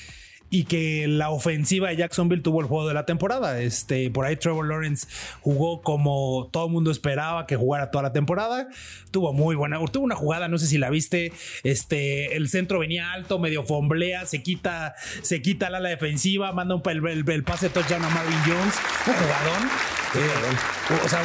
y 0.54 0.66
que 0.66 1.08
la 1.08 1.32
ofensiva 1.32 1.90
de 1.90 1.96
Jacksonville 1.96 2.44
tuvo 2.44 2.62
el 2.62 2.68
juego 2.68 2.88
de 2.88 2.94
la 2.94 3.08
temporada. 3.08 3.60
Este, 3.60 4.12
por 4.12 4.26
ahí 4.26 4.36
Trevor 4.36 4.68
Lawrence 4.68 5.08
jugó 5.42 5.82
como 5.82 6.48
todo 6.52 6.68
el 6.68 6.72
mundo 6.72 6.92
esperaba 6.92 7.48
que 7.48 7.56
jugara 7.56 7.90
toda 7.90 8.04
la 8.04 8.14
temporada. 8.14 8.68
Tuvo 9.10 9.34
muy 9.34 9.56
buena, 9.56 9.84
tuvo 9.92 10.04
una 10.04 10.16
jugada, 10.16 10.48
no 10.50 10.60
sé 10.60 10.68
si 10.68 10.78
la 10.78 10.92
viste, 10.92 11.34
este, 11.64 12.36
el 12.36 12.50
centro 12.50 12.78
venía 12.78 13.14
alto, 13.14 13.40
medio 13.40 13.64
fomblea, 13.64 14.28
se 14.28 14.44
quita, 14.44 14.94
se 15.24 15.42
quita 15.42 15.72
la 15.72 15.80
ala 15.80 15.90
defensiva, 15.90 16.52
manda 16.52 16.76
un 16.76 16.84
el, 16.86 17.28
el, 17.28 17.44
pase 17.44 17.70
touchdown 17.70 18.04
a 18.04 18.10
Marvin 18.10 18.38
Jones, 18.46 18.76
un 19.08 19.14
jugadón. 19.14 19.70
Eh, 20.16 21.04
o 21.04 21.10
sea, 21.10 21.24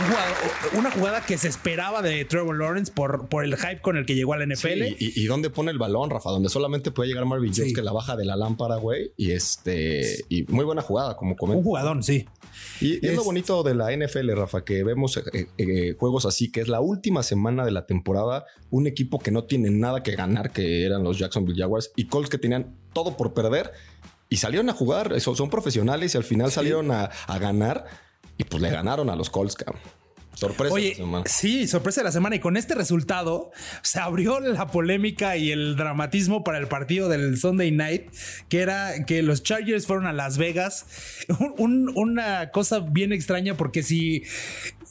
una 0.72 0.90
jugada 0.90 1.20
que 1.20 1.36
se 1.36 1.48
esperaba 1.48 2.00
de 2.00 2.24
Trevor 2.24 2.56
Lawrence 2.56 2.90
por, 2.90 3.28
por 3.28 3.44
el 3.44 3.54
hype 3.56 3.82
con 3.82 3.98
el 3.98 4.06
que 4.06 4.14
llegó 4.14 4.32
a 4.32 4.38
la 4.38 4.46
NFL. 4.46 4.96
y, 4.98 5.26
dónde 5.26 5.50
pone 5.50 5.70
el 5.70 5.76
balón, 5.76 6.08
Rafa, 6.08 6.30
donde 6.30 6.48
solamente 6.48 6.90
puede 6.90 7.10
llegar 7.10 7.26
Marvin 7.26 7.52
Jones 7.54 7.74
que 7.74 7.82
la 7.82 7.92
baja 7.92 8.16
de 8.16 8.24
la 8.24 8.36
lámpara, 8.36 8.76
güey 8.76 9.12
y 9.20 9.32
este, 9.32 10.24
y 10.28 10.44
muy 10.44 10.64
buena 10.64 10.80
jugada, 10.80 11.16
como 11.16 11.36
comento. 11.36 11.58
Un 11.58 11.64
jugadón, 11.64 12.02
sí. 12.04 12.28
Y, 12.80 13.04
es, 13.04 13.16
lo 13.16 13.24
bonito 13.24 13.64
de 13.64 13.74
la 13.74 13.90
NFL, 13.90 14.30
Rafa, 14.30 14.64
que 14.64 14.84
vemos 14.84 15.16
eh, 15.16 15.48
eh, 15.58 15.96
juegos 15.98 16.24
así, 16.24 16.52
que 16.52 16.60
es 16.60 16.68
la 16.68 16.80
última 16.80 17.24
semana 17.24 17.64
de 17.64 17.72
la 17.72 17.84
temporada, 17.84 18.46
un 18.70 18.86
equipo 18.86 19.18
que 19.18 19.32
no 19.32 19.42
tiene 19.42 19.70
nada 19.70 20.04
que 20.04 20.14
ganar, 20.14 20.52
que 20.52 20.86
eran 20.86 21.02
los 21.02 21.18
Jacksonville 21.18 21.60
Jaguars, 21.60 21.90
y 21.96 22.06
Colts 22.06 22.30
que 22.30 22.38
tenían 22.38 22.76
todo 22.92 23.16
por 23.16 23.34
perder, 23.34 23.72
y 24.28 24.36
salieron 24.36 24.70
a 24.70 24.72
jugar, 24.72 25.12
eso, 25.12 25.34
son 25.34 25.50
profesionales 25.50 26.14
y 26.14 26.16
al 26.16 26.24
final 26.24 26.52
salieron 26.52 26.92
a, 26.92 27.06
a, 27.26 27.38
ganar, 27.40 27.86
y 28.36 28.44
pues 28.44 28.62
le 28.62 28.70
ganaron 28.70 29.10
a 29.10 29.16
los 29.16 29.30
Colts, 29.30 29.56
cabrón. 29.56 29.82
Sorpresa 30.38 30.72
Oye, 30.72 30.96
Sí, 31.26 31.66
sorpresa 31.66 32.00
de 32.00 32.04
la 32.04 32.12
semana. 32.12 32.36
Y 32.36 32.38
con 32.38 32.56
este 32.56 32.76
resultado 32.76 33.50
se 33.82 33.98
abrió 33.98 34.38
la 34.38 34.68
polémica 34.68 35.36
y 35.36 35.50
el 35.50 35.74
dramatismo 35.74 36.44
para 36.44 36.58
el 36.58 36.68
partido 36.68 37.08
del 37.08 37.36
Sunday 37.36 37.72
night, 37.72 38.12
que 38.48 38.60
era 38.60 39.04
que 39.04 39.22
los 39.22 39.42
Chargers 39.42 39.86
fueron 39.86 40.06
a 40.06 40.12
Las 40.12 40.38
Vegas. 40.38 40.86
una 41.56 42.52
cosa 42.52 42.78
bien 42.78 43.12
extraña, 43.12 43.56
porque 43.56 43.82
si, 43.82 44.22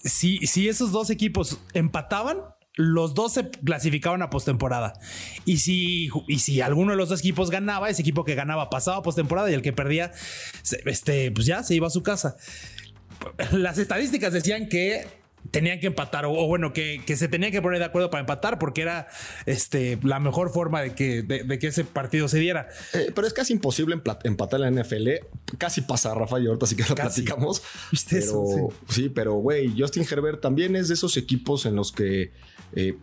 si, 0.04 0.40
si 0.40 0.68
esos 0.68 0.92
dos 0.92 1.10
equipos 1.12 1.60
empataban, 1.74 2.40
los 2.76 3.14
dos 3.14 3.36
se 3.36 3.50
clasificaban 3.50 4.22
a 4.24 4.30
postemporada. 4.30 5.00
Y 5.46 5.60
si, 5.60 6.10
y 6.28 6.40
si 6.40 6.60
alguno 6.60 6.92
de 6.92 6.98
los 6.98 7.08
dos 7.08 7.22
equipos 7.22 7.52
ganaba, 7.52 7.90
ese 7.90 8.02
equipo 8.02 8.26
que 8.26 8.36
ganaba 8.36 8.70
pasaba 8.70 8.98
a 8.98 9.02
postemporada 9.02 9.50
y 9.50 9.54
el 9.54 9.62
que 9.62 9.72
perdía, 9.72 10.12
este, 10.86 11.32
pues 11.32 11.46
ya 11.46 11.64
se 11.64 11.74
iba 11.74 11.88
a 11.88 11.90
su 11.90 12.04
casa. 12.04 12.36
Las 13.52 13.78
estadísticas 13.78 14.34
decían 14.34 14.68
que 14.68 15.08
tenían 15.52 15.80
que 15.80 15.88
empatar 15.88 16.26
o, 16.26 16.48
bueno 16.48 16.74
que, 16.74 17.02
se 17.08 17.28
tenían 17.28 17.52
que 17.52 17.62
poner 17.62 17.80
de 17.80 17.86
acuerdo 17.86 18.10
para 18.10 18.22
empatar 18.22 18.60
porque 18.60 18.82
era 18.82 19.08
este 19.46 19.98
la 20.04 20.20
mejor 20.20 20.52
forma 20.52 20.82
de 20.82 20.94
que, 20.94 21.22
de, 21.22 21.60
que 21.60 21.68
ese 21.68 21.84
partido 21.84 22.28
se 22.28 22.40
diera. 22.40 22.68
Eh, 22.94 23.12
pero 23.14 23.28
es 23.28 23.34
casi 23.34 23.54
imposible 23.54 23.96
empatar 24.24 24.62
en 24.62 24.76
la 24.76 24.84
NFL. 24.84 25.10
Casi 25.58 25.82
pasa, 25.82 26.14
Rafa, 26.14 26.40
y 26.40 26.48
ahorita 26.48 26.66
sí 26.66 26.76
que 26.76 26.84
lo 26.88 26.96
platicamos. 26.96 27.62
Pero, 28.10 28.70
sí. 28.90 29.10
pero 29.10 29.34
güey, 29.36 29.74
Justin 29.78 30.06
Herbert 30.10 30.42
también 30.42 30.76
es 30.76 30.88
de 30.88 30.94
esos 30.94 31.18
equipos 31.18 31.66
en 31.66 31.76
los 31.76 31.92
que 31.92 32.32
eh, 32.74 32.98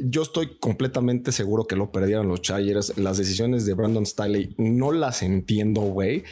yo 0.00 0.22
estoy 0.22 0.56
completamente 0.58 1.32
seguro 1.32 1.66
que 1.66 1.76
lo 1.76 1.92
perdieron 1.92 2.28
los 2.28 2.42
Chargers. 2.42 2.96
Las 2.98 3.16
decisiones 3.16 3.64
de 3.66 3.74
Brandon 3.74 4.06
Staley 4.06 4.54
no 4.58 4.92
las 4.92 5.22
entiendo, 5.22 5.82
güey 5.82 6.24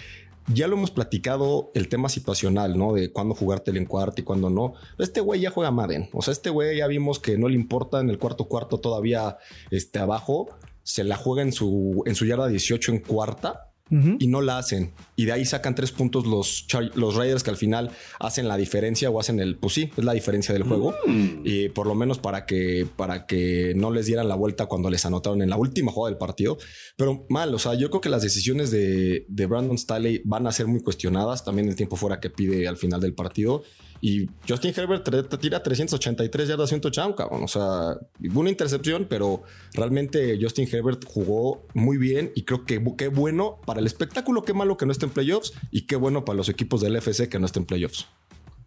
ya 0.49 0.67
lo 0.67 0.77
hemos 0.77 0.91
platicado 0.91 1.71
el 1.75 1.89
tema 1.89 2.09
situacional, 2.09 2.77
¿no? 2.77 2.93
De 2.93 3.13
cuándo 3.13 3.35
jugarte 3.35 3.71
en 3.71 3.87
cuarto 3.87 4.21
y 4.21 4.25
cuándo 4.25 4.51
no. 4.51 4.75
Este 4.99 5.21
güey 5.21 5.41
ya 5.41 5.51
juega 5.51 5.71
Madden. 5.71 6.09
O 6.13 6.23
sea, 6.23 6.33
este 6.33 6.51
güey 6.51 6.79
ya 6.79 6.87
vimos 6.87 7.19
que 7.19 7.39
no 7.39 7.49
le 7.49 7.55
importa 7.55 8.01
en 8.01 8.11
el 8.11 8.19
cuarto 8.19 8.47
cuarto 8.47 8.79
todavía 8.79 9.39
este, 9.71 9.99
abajo. 9.99 10.49
Se 10.83 11.05
la 11.05 11.17
juega 11.17 11.43
en 11.43 11.53
su, 11.53 12.03
en 12.07 12.15
su 12.15 12.27
yarda 12.27 12.49
18 12.49 12.93
en 12.93 13.01
cuarta. 13.01 13.72
Y 14.19 14.27
no 14.27 14.41
la 14.41 14.59
hacen. 14.59 14.93
Y 15.17 15.27
de 15.27 15.33
ahí 15.33 15.45
sacan 15.45 15.75
tres 15.75 15.93
puntos 15.93 16.27
los, 16.27 16.67
los 16.95 17.15
Raiders 17.15 17.43
que 17.43 17.51
al 17.51 17.57
final 17.57 17.91
hacen 18.19 18.49
la 18.49 18.57
diferencia 18.57 19.11
o 19.11 19.21
hacen 19.21 19.39
el, 19.39 19.57
pues 19.57 19.75
sí, 19.75 19.91
es 19.97 20.05
la 20.05 20.15
diferencia 20.15 20.55
del 20.55 20.63
juego. 20.63 20.95
Mm. 21.07 21.43
Y 21.45 21.69
por 21.69 21.87
lo 21.87 21.95
menos 21.95 22.19
para 22.19 22.47
que, 22.47 22.87
para 22.97 23.27
que 23.27 23.75
no 23.77 23.91
les 23.91 24.07
dieran 24.07 24.29
la 24.29 24.35
vuelta 24.35 24.67
cuando 24.67 24.89
les 24.89 25.05
anotaron 25.05 25.43
en 25.43 25.51
la 25.51 25.57
última 25.57 25.93
jugada 25.93 26.11
del 26.11 26.19
partido. 26.19 26.57
Pero 26.97 27.27
mal, 27.29 27.55
o 27.55 27.59
sea, 27.59 27.75
yo 27.75 27.91
creo 27.91 28.01
que 28.01 28.09
las 28.09 28.23
decisiones 28.23 28.71
de, 28.71 29.27
de 29.29 29.47
Brandon 29.47 29.77
Staley 29.77 30.23
van 30.25 30.47
a 30.47 30.53
ser 30.53 30.67
muy 30.67 30.81
cuestionadas. 30.81 31.45
También 31.45 31.69
el 31.69 31.77
tiempo 31.77 31.97
fuera 31.97 32.19
que 32.19 32.31
pide 32.31 32.67
al 32.67 32.79
final 32.79 33.01
del 33.01 33.15
partido. 33.15 33.63
Y 34.05 34.29
Justin 34.49 34.75
Herbert 34.77 35.09
tira 35.41 35.63
383 35.63 36.49
yardas 36.49 36.73
y 36.73 36.75
un 36.75 36.81
touchdown, 36.81 37.13
cabrón. 37.13 37.45
O 37.45 37.47
sea, 37.47 37.97
una 38.35 38.51
intercepción, 38.51 39.07
pero 39.09 39.45
realmente 39.75 40.37
Justin 40.43 40.69
Herbert 40.71 41.05
jugó 41.07 41.69
muy 41.73 41.99
bien 41.99 42.33
y 42.35 42.43
creo 42.43 42.65
que 42.65 42.83
qué 42.99 43.07
bueno 43.07 43.61
para 43.65 43.79
el 43.79 43.87
espectáculo, 43.87 44.43
qué 44.43 44.55
malo 44.55 44.77
que 44.77 44.87
no 44.87 44.93
esté 44.93 45.07
en 45.07 45.13
playoffs 45.13 45.53
y 45.71 45.87
qué 45.87 45.95
bueno 45.95 46.25
para 46.25 46.37
los 46.37 46.49
equipos 46.49 46.81
del 46.81 46.97
FC 46.97 47.29
que 47.29 47.39
no 47.39 47.47
estén 47.47 47.63
en 47.63 47.67
playoffs. 47.69 48.09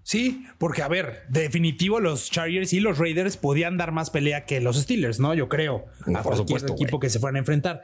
Sí, 0.03 0.45
porque 0.57 0.83
a 0.83 0.87
ver, 0.87 1.23
definitivo 1.27 1.99
los 1.99 2.31
Chargers 2.31 2.71
y 2.71 2.79
los 2.79 2.97
Raiders 2.97 3.35
podían 3.35 3.75
dar 3.75 3.91
más 3.91 4.11
pelea 4.11 4.45
que 4.45 4.61
los 4.61 4.77
Steelers, 4.77 5.19
¿no? 5.19 5.33
Yo 5.33 5.49
creo. 5.49 5.83
No, 6.05 6.19
a 6.19 6.23
por 6.23 6.35
cualquier 6.35 6.61
supuesto, 6.61 6.73
equipo 6.81 7.01
que 7.01 7.09
se 7.09 7.19
fueran 7.19 7.35
a 7.35 7.39
enfrentar. 7.39 7.81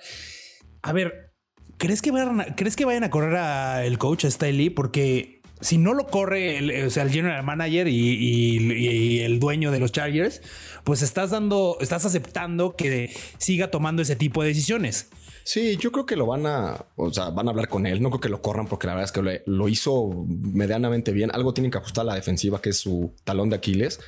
A 0.84 0.94
ver, 0.94 1.34
¿crees 1.78 2.02
que 2.02 2.12
vayan 2.12 2.40
a, 2.40 2.56
¿crees 2.56 2.78
que 2.78 2.86
vayan 2.86 3.04
a 3.04 3.10
correr 3.10 3.36
a 3.36 3.86
el 3.86 3.98
coach 3.98 4.24
a 4.24 4.32
Staley? 4.32 4.70
Porque 4.70 5.41
si 5.62 5.78
no 5.78 5.94
lo 5.94 6.08
corre 6.08 6.58
el, 6.58 6.88
o 6.88 6.90
sea, 6.90 7.04
el 7.04 7.12
general 7.12 7.44
manager 7.44 7.88
y 7.88 9.20
el 9.22 9.40
dueño 9.40 9.72
de 9.72 9.80
los 9.80 9.92
Chargers, 9.92 10.42
pues 10.84 11.02
estás 11.02 11.32
dando, 11.32 11.78
estás 11.80 12.06
aceptando 12.06 12.76
que 12.76 13.16
siga 13.38 13.72
tomando 13.72 14.02
ese 14.02 14.16
tipo 14.16 14.42
de 14.42 14.50
decisiones. 14.50 15.10
Sí, 15.44 15.78
yo 15.78 15.92
creo 15.92 16.06
que 16.06 16.16
lo 16.16 16.26
van 16.26 16.46
a, 16.46 16.86
o 16.96 17.12
sea, 17.12 17.30
van 17.30 17.48
a 17.48 17.52
hablar 17.52 17.68
con 17.68 17.86
él. 17.86 18.02
No 18.02 18.10
creo 18.10 18.22
que 18.22 18.30
lo 18.30 18.42
corran 18.42 18.68
porque 18.68 18.88
la 18.88 18.94
verdad 18.94 19.06
es 19.06 19.12
que 19.12 19.22
lo, 19.22 19.32
lo 19.46 19.68
hizo 19.68 20.26
medianamente 20.28 21.12
bien. 21.12 21.32
Algo 21.34 21.54
tienen 21.54 21.72
que 21.72 21.78
ajustar 21.78 22.04
a 22.04 22.06
la 22.06 22.16
defensiva, 22.16 22.62
que 22.62 22.70
es 22.70 22.78
su 22.78 23.14
talón 23.24 23.50
de 23.50 23.56
Aquiles. 23.56 24.00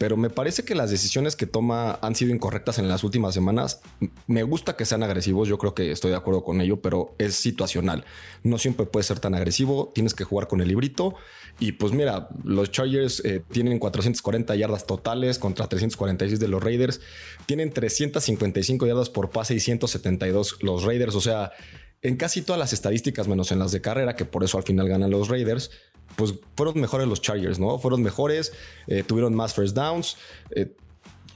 Pero 0.00 0.16
me 0.16 0.30
parece 0.30 0.64
que 0.64 0.74
las 0.74 0.90
decisiones 0.90 1.36
que 1.36 1.44
toma 1.44 1.98
han 2.00 2.14
sido 2.14 2.34
incorrectas 2.34 2.78
en 2.78 2.88
las 2.88 3.04
últimas 3.04 3.34
semanas. 3.34 3.82
Me 4.26 4.42
gusta 4.44 4.74
que 4.74 4.86
sean 4.86 5.02
agresivos, 5.02 5.46
yo 5.46 5.58
creo 5.58 5.74
que 5.74 5.92
estoy 5.92 6.10
de 6.10 6.16
acuerdo 6.16 6.42
con 6.42 6.62
ello, 6.62 6.80
pero 6.80 7.14
es 7.18 7.34
situacional. 7.34 8.06
No 8.42 8.56
siempre 8.56 8.86
puede 8.86 9.04
ser 9.04 9.20
tan 9.20 9.34
agresivo, 9.34 9.92
tienes 9.94 10.14
que 10.14 10.24
jugar 10.24 10.48
con 10.48 10.62
el 10.62 10.68
librito. 10.68 11.16
Y 11.58 11.72
pues 11.72 11.92
mira, 11.92 12.30
los 12.44 12.70
Chargers 12.70 13.22
eh, 13.26 13.42
tienen 13.52 13.78
440 13.78 14.56
yardas 14.56 14.86
totales 14.86 15.38
contra 15.38 15.66
346 15.66 16.40
de 16.40 16.48
los 16.48 16.64
Raiders. 16.64 17.02
Tienen 17.44 17.70
355 17.70 18.86
yardas 18.86 19.10
por 19.10 19.28
pase 19.28 19.52
y 19.52 19.60
172 19.60 20.62
los 20.62 20.82
Raiders. 20.82 21.14
O 21.14 21.20
sea, 21.20 21.52
en 22.00 22.16
casi 22.16 22.40
todas 22.40 22.58
las 22.58 22.72
estadísticas, 22.72 23.28
menos 23.28 23.52
en 23.52 23.58
las 23.58 23.72
de 23.72 23.82
carrera, 23.82 24.16
que 24.16 24.24
por 24.24 24.44
eso 24.44 24.56
al 24.56 24.64
final 24.64 24.88
ganan 24.88 25.10
los 25.10 25.28
Raiders, 25.28 25.70
pues 26.16 26.34
fueron 26.56 26.80
mejores 26.80 27.08
los 27.08 27.20
Chargers, 27.20 27.58
¿no? 27.58 27.78
Fueron 27.78 28.02
mejores, 28.02 28.52
eh, 28.86 29.02
tuvieron 29.02 29.34
más 29.34 29.54
first 29.54 29.74
downs, 29.74 30.16
eh, 30.54 30.76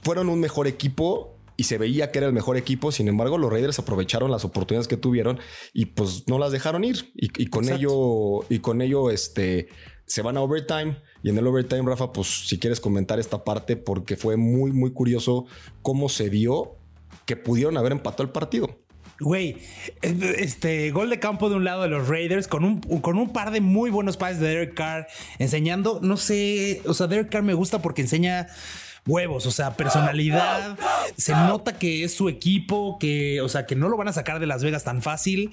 fueron 0.03 0.29
un 0.29 0.39
mejor 0.39 0.67
equipo 0.67 1.37
y 1.57 1.63
se 1.63 1.77
veía 1.77 2.11
que 2.11 2.19
era 2.19 2.27
el 2.27 2.33
mejor 2.33 2.57
equipo. 2.57 2.91
Sin 2.91 3.07
embargo, 3.07 3.37
los 3.37 3.51
Raiders 3.51 3.79
aprovecharon 3.79 4.29
las 4.29 4.45
oportunidades 4.45 4.87
que 4.87 4.97
tuvieron 4.97 5.39
y 5.73 5.85
pues 5.87 6.27
no 6.27 6.37
las 6.37 6.51
dejaron 6.51 6.83
ir. 6.83 7.11
Y, 7.15 7.29
y 7.41 7.47
con 7.47 7.63
Exacto. 7.63 7.79
ello, 7.79 8.45
y 8.49 8.59
con 8.59 8.81
ello, 8.81 9.09
este 9.09 9.69
se 10.05 10.21
van 10.21 10.37
a 10.37 10.41
overtime. 10.41 11.01
Y 11.23 11.29
en 11.29 11.37
el 11.37 11.47
overtime, 11.47 11.83
Rafa, 11.83 12.11
pues 12.11 12.47
si 12.47 12.59
quieres 12.59 12.79
comentar 12.79 13.19
esta 13.19 13.43
parte, 13.43 13.75
porque 13.75 14.15
fue 14.15 14.37
muy, 14.37 14.71
muy 14.71 14.91
curioso 14.91 15.45
cómo 15.81 16.09
se 16.09 16.29
dio 16.29 16.77
que 17.25 17.35
pudieron 17.35 17.77
haber 17.77 17.93
empatado 17.93 18.23
el 18.23 18.29
partido. 18.29 18.84
Güey, 19.19 19.57
este 20.01 20.91
gol 20.91 21.09
de 21.09 21.19
campo 21.19 21.49
de 21.49 21.55
un 21.55 21.63
lado 21.63 21.83
de 21.83 21.87
los 21.87 22.09
Raiders 22.09 22.49
con 22.49 22.65
un, 22.65 22.81
con 22.81 23.17
un 23.17 23.31
par 23.31 23.51
de 23.51 23.61
muy 23.61 23.89
buenos 23.89 24.17
pases 24.17 24.39
de 24.39 24.49
Derek 24.49 24.73
Carr 24.73 25.07
enseñando, 25.39 25.99
no 26.01 26.17
sé, 26.17 26.81
o 26.85 26.93
sea, 26.93 27.07
Derek 27.07 27.29
Carr 27.29 27.43
me 27.43 27.53
gusta 27.53 27.81
porque 27.81 28.01
enseña 28.01 28.47
huevos, 29.07 29.45
o 29.45 29.51
sea, 29.51 29.77
personalidad, 29.77 30.77
se 31.15 31.31
nota 31.33 31.77
que 31.77 32.03
es 32.03 32.13
su 32.13 32.27
equipo, 32.27 32.97
que, 32.99 33.39
o 33.41 33.47
sea, 33.47 33.65
que 33.65 33.75
no 33.75 33.87
lo 33.87 33.97
van 33.97 34.07
a 34.07 34.13
sacar 34.13 34.39
de 34.39 34.47
Las 34.47 34.63
Vegas 34.63 34.83
tan 34.83 35.01
fácil. 35.01 35.51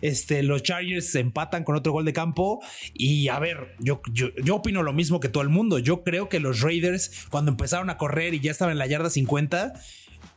Este, 0.00 0.42
los 0.42 0.62
Chargers 0.62 1.10
se 1.10 1.20
empatan 1.20 1.62
con 1.62 1.76
otro 1.76 1.92
gol 1.92 2.04
de 2.04 2.12
campo 2.12 2.60
y 2.92 3.28
a 3.28 3.38
ver, 3.38 3.76
yo, 3.78 4.02
yo, 4.10 4.34
yo 4.42 4.56
opino 4.56 4.82
lo 4.82 4.92
mismo 4.92 5.20
que 5.20 5.28
todo 5.28 5.42
el 5.42 5.48
mundo. 5.48 5.78
Yo 5.78 6.02
creo 6.02 6.28
que 6.28 6.40
los 6.40 6.60
Raiders 6.60 7.26
cuando 7.30 7.52
empezaron 7.52 7.88
a 7.88 7.98
correr 7.98 8.34
y 8.34 8.40
ya 8.40 8.50
estaban 8.50 8.72
en 8.72 8.78
la 8.78 8.86
yarda 8.86 9.10
50, 9.10 9.74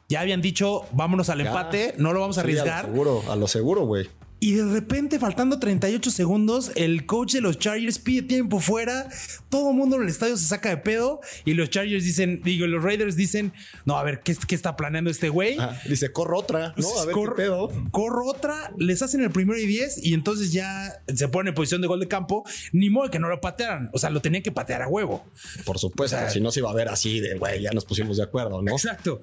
ya 0.09 0.21
habían 0.21 0.41
dicho, 0.41 0.83
vámonos 0.93 1.29
al 1.29 1.39
Ya. 1.39 1.47
empate, 1.47 1.93
no 1.97 2.13
lo 2.13 2.21
vamos 2.21 2.37
a 2.37 2.41
Sí, 2.41 2.45
arriesgar. 2.45 2.85
A 2.85 2.87
lo 2.87 2.93
seguro, 2.93 3.23
a 3.31 3.35
lo 3.35 3.47
seguro, 3.47 3.85
güey. 3.85 4.09
Y 4.37 4.51
de 4.51 4.65
repente, 4.65 5.17
faltando 5.17 5.59
38 5.59 6.11
segundos, 6.11 6.71
el 6.75 7.05
coach 7.05 7.33
de 7.33 7.41
los 7.41 7.57
Chargers 7.57 7.97
pide 7.99 8.21
tiempo 8.21 8.59
fuera. 8.59 9.07
Todo 9.49 9.71
el 9.71 9.77
mundo 9.77 9.95
en 9.95 10.03
el 10.03 10.09
estadio 10.09 10.35
se 10.35 10.45
saca 10.45 10.69
de 10.69 10.77
pedo. 10.77 11.21
Y 11.45 11.53
los 11.53 11.69
Chargers 11.69 12.03
dicen, 12.03 12.41
digo, 12.43 12.67
los 12.67 12.83
Raiders 12.83 13.15
dicen, 13.15 13.53
no, 13.85 13.97
a 13.97 14.03
ver, 14.03 14.19
¿qué, 14.21 14.35
qué 14.47 14.53
está 14.53 14.75
planeando 14.75 15.09
este 15.09 15.29
güey? 15.29 15.55
Ah, 15.57 15.79
dice, 15.89 16.11
corro 16.11 16.37
otra, 16.37 16.73
¿no? 16.77 16.99
A 16.99 17.05
ver 17.05 17.15
Cor- 17.15 17.35
qué 17.35 17.43
pedo. 17.43 17.69
Corro 17.91 18.25
otra, 18.27 18.71
les 18.77 19.01
hacen 19.01 19.21
el 19.23 19.31
primero 19.31 19.57
y 19.57 19.65
10 19.65 20.03
y 20.05 20.13
entonces 20.13 20.51
ya 20.51 21.01
se 21.07 21.27
pone 21.29 21.49
en 21.49 21.55
posición 21.55 21.81
de 21.81 21.87
gol 21.87 22.01
de 22.01 22.09
campo. 22.09 22.43
Ni 22.73 22.89
modo 22.89 23.09
que 23.09 23.19
no 23.19 23.29
lo 23.29 23.39
patearan. 23.39 23.89
O 23.93 23.97
sea, 23.99 24.09
lo 24.11 24.21
tenían 24.21 24.43
que 24.43 24.51
patear 24.51 24.81
a 24.83 24.87
huevo. 24.89 25.25
Por 25.65 25.79
supuesto, 25.79 26.17
O 26.17 26.19
sea, 26.19 26.29
si 26.29 26.41
no 26.41 26.51
se 26.51 26.59
iba 26.59 26.69
a 26.69 26.73
ver 26.73 26.89
así 26.89 27.21
de, 27.21 27.35
güey, 27.37 27.61
ya 27.63 27.71
nos 27.71 27.85
pusimos 27.85 28.17
de 28.17 28.23
acuerdo, 28.23 28.61
¿no? 28.61 28.73
Exacto. 28.73 29.19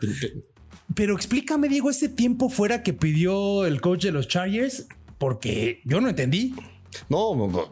Pero 0.94 1.14
explícame, 1.14 1.68
Diego, 1.68 1.90
ese 1.90 2.08
tiempo 2.08 2.48
fuera 2.48 2.82
que 2.82 2.92
pidió 2.92 3.66
el 3.66 3.80
coach 3.80 4.04
de 4.04 4.12
los 4.12 4.28
Chargers, 4.28 4.86
porque 5.18 5.80
yo 5.84 6.00
no 6.00 6.08
entendí. 6.08 6.54
No, 7.08 7.70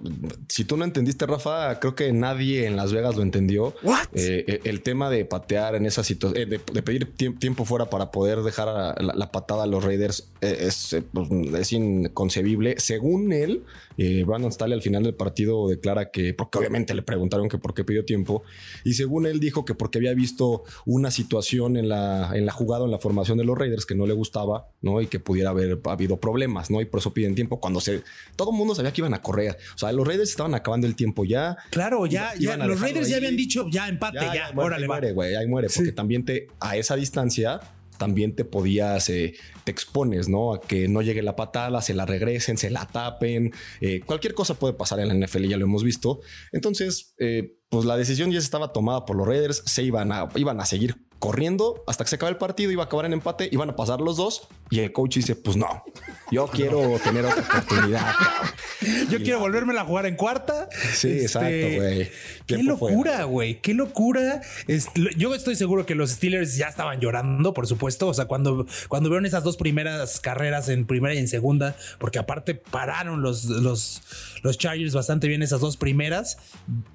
si 0.48 0.64
tú 0.64 0.76
no 0.76 0.84
entendiste, 0.84 1.26
Rafa, 1.26 1.78
creo 1.80 1.94
que 1.94 2.12
nadie 2.12 2.66
en 2.66 2.76
Las 2.76 2.92
Vegas 2.92 3.16
lo 3.16 3.22
entendió. 3.22 3.74
What? 3.82 4.08
Eh, 4.14 4.44
eh, 4.46 4.60
el 4.64 4.82
tema 4.82 5.10
de 5.10 5.24
patear 5.24 5.74
en 5.74 5.86
esa 5.86 6.02
situación, 6.04 6.48
de, 6.48 6.58
de 6.58 6.82
pedir 6.82 7.14
tiemp- 7.16 7.38
tiempo 7.38 7.64
fuera 7.64 7.90
para 7.90 8.10
poder 8.10 8.42
dejar 8.42 8.68
a 8.68 8.94
la, 9.02 9.14
la 9.14 9.32
patada 9.32 9.64
a 9.64 9.66
los 9.66 9.84
Raiders 9.84 10.30
eh, 10.40 10.56
es, 10.60 10.92
eh, 10.92 11.02
pues, 11.02 11.28
es 11.30 11.72
inconcebible. 11.72 12.76
Según 12.78 13.32
él, 13.32 13.64
eh, 13.98 14.24
Brandon 14.26 14.52
Staley 14.52 14.74
al 14.74 14.82
final 14.82 15.02
del 15.02 15.14
partido 15.14 15.68
declara 15.68 16.10
que, 16.10 16.32
porque 16.34 16.58
obviamente 16.58 16.94
le 16.94 17.02
preguntaron 17.02 17.48
que 17.48 17.58
por 17.58 17.74
qué 17.74 17.84
pidió 17.84 18.04
tiempo, 18.04 18.42
y 18.84 18.94
según 18.94 19.26
él 19.26 19.40
dijo 19.40 19.64
que 19.64 19.74
porque 19.74 19.98
había 19.98 20.14
visto 20.14 20.64
una 20.86 21.10
situación 21.10 21.76
en 21.76 21.88
la, 21.88 22.30
en 22.34 22.46
la 22.46 22.52
jugada, 22.52 22.84
en 22.84 22.90
la 22.90 22.98
formación 22.98 23.38
de 23.38 23.44
los 23.44 23.58
Raiders 23.58 23.84
que 23.84 23.94
no 23.94 24.06
le 24.06 24.14
gustaba, 24.14 24.68
¿no? 24.80 25.00
Y 25.00 25.06
que 25.06 25.20
pudiera 25.20 25.50
haber 25.50 25.78
habido 25.84 26.18
problemas, 26.18 26.70
¿no? 26.70 26.80
Y 26.80 26.86
por 26.86 27.00
eso 27.00 27.12
piden 27.12 27.34
tiempo 27.34 27.60
cuando 27.60 27.80
se... 27.80 28.02
Todo 28.36 28.50
el 28.52 28.56
mundo 28.56 28.74
sabía 28.74 28.92
que 28.92 29.02
iban 29.02 29.09
a 29.14 29.22
correr. 29.22 29.56
O 29.74 29.78
sea, 29.78 29.92
los 29.92 30.06
Raiders 30.06 30.30
estaban 30.30 30.54
acabando 30.54 30.86
el 30.86 30.94
tiempo 30.96 31.24
ya. 31.24 31.56
Claro, 31.70 32.06
ya, 32.06 32.32
ya 32.34 32.54
iban 32.54 32.68
los 32.68 32.80
Raiders 32.80 33.08
ya 33.08 33.16
habían 33.18 33.36
dicho, 33.36 33.66
ya 33.70 33.88
empate, 33.88 34.18
ya, 34.18 34.50
muere, 34.52 34.66
órale, 34.66 34.82
ahí 34.84 34.88
va. 34.88 34.94
muere, 34.94 35.12
güey, 35.12 35.34
ahí 35.36 35.46
muere, 35.46 35.68
porque 35.74 35.90
Sí. 35.90 35.94
también 35.94 36.24
te, 36.24 36.46
a 36.60 36.76
esa 36.76 36.96
distancia, 36.96 37.60
también 37.98 38.34
te 38.34 38.46
podías, 38.46 39.10
eh, 39.10 39.34
te 39.64 39.70
expones, 39.70 40.26
¿no? 40.28 40.54
A 40.54 40.60
que 40.62 40.88
no 40.88 41.02
llegue 41.02 41.22
la 41.22 41.36
patada, 41.36 41.82
se 41.82 41.92
la 41.92 42.06
regresen, 42.06 42.56
se 42.56 42.70
la 42.70 42.86
tapen, 42.86 43.52
eh, 43.82 44.00
cualquier 44.06 44.32
cosa 44.32 44.54
puede 44.54 44.72
pasar 44.72 45.00
en 45.00 45.08
la 45.08 45.14
NFL, 45.14 45.46
ya 45.46 45.58
lo 45.58 45.66
hemos 45.66 45.84
visto. 45.84 46.20
Entonces, 46.50 47.14
eh, 47.18 47.56
pues 47.68 47.84
la 47.84 47.96
decisión 47.98 48.30
ya 48.32 48.38
estaba 48.38 48.72
tomada 48.72 49.04
por 49.04 49.16
los 49.16 49.26
Raiders, 49.26 49.62
se 49.66 49.82
iban 49.82 50.12
a, 50.12 50.28
iban 50.34 50.58
a 50.60 50.64
seguir 50.64 50.96
corriendo 51.20 51.84
hasta 51.86 52.02
que 52.02 52.10
se 52.10 52.16
acabe 52.16 52.32
el 52.32 52.38
partido, 52.38 52.72
iba 52.72 52.82
a 52.82 52.86
acabar 52.86 53.06
en 53.06 53.12
empate, 53.12 53.48
iban 53.52 53.70
a 53.70 53.76
pasar 53.76 54.00
los 54.00 54.16
dos 54.16 54.48
y 54.70 54.80
el 54.80 54.90
coach 54.92 55.16
dice, 55.16 55.36
pues 55.36 55.56
no, 55.56 55.84
yo 56.32 56.46
quiero 56.52 56.98
tener 57.04 57.24
otra 57.24 57.42
oportunidad. 57.42 58.14
cabrón". 58.18 59.08
Yo 59.10 59.18
quiero 59.18 59.38
volverme 59.40 59.78
a 59.78 59.84
jugar 59.84 60.06
en 60.06 60.16
cuarta. 60.16 60.68
Sí, 60.94 61.20
exacto, 61.20 61.46
güey. 61.48 62.10
Qué 62.46 62.62
locura, 62.62 63.24
güey. 63.24 63.60
Qué 63.60 63.74
locura. 63.74 64.40
Es- 64.66 64.88
yo 65.16 65.34
estoy 65.34 65.54
seguro 65.54 65.84
que 65.86 65.94
los 65.94 66.10
Steelers 66.10 66.56
ya 66.56 66.66
estaban 66.68 66.98
llorando, 67.00 67.52
por 67.52 67.66
supuesto. 67.66 68.08
O 68.08 68.14
sea, 68.14 68.24
cuando, 68.24 68.66
cuando 68.88 69.10
vieron 69.10 69.26
esas 69.26 69.44
dos 69.44 69.56
primeras 69.58 70.18
carreras 70.20 70.68
en 70.70 70.86
primera 70.86 71.14
y 71.14 71.18
en 71.18 71.28
segunda, 71.28 71.76
porque 71.98 72.18
aparte 72.18 72.54
pararon 72.54 73.20
los, 73.22 73.44
los, 73.44 74.02
los 74.42 74.56
Chargers 74.58 74.94
bastante 74.94 75.28
bien 75.28 75.42
esas 75.42 75.60
dos 75.60 75.76
primeras. 75.76 76.38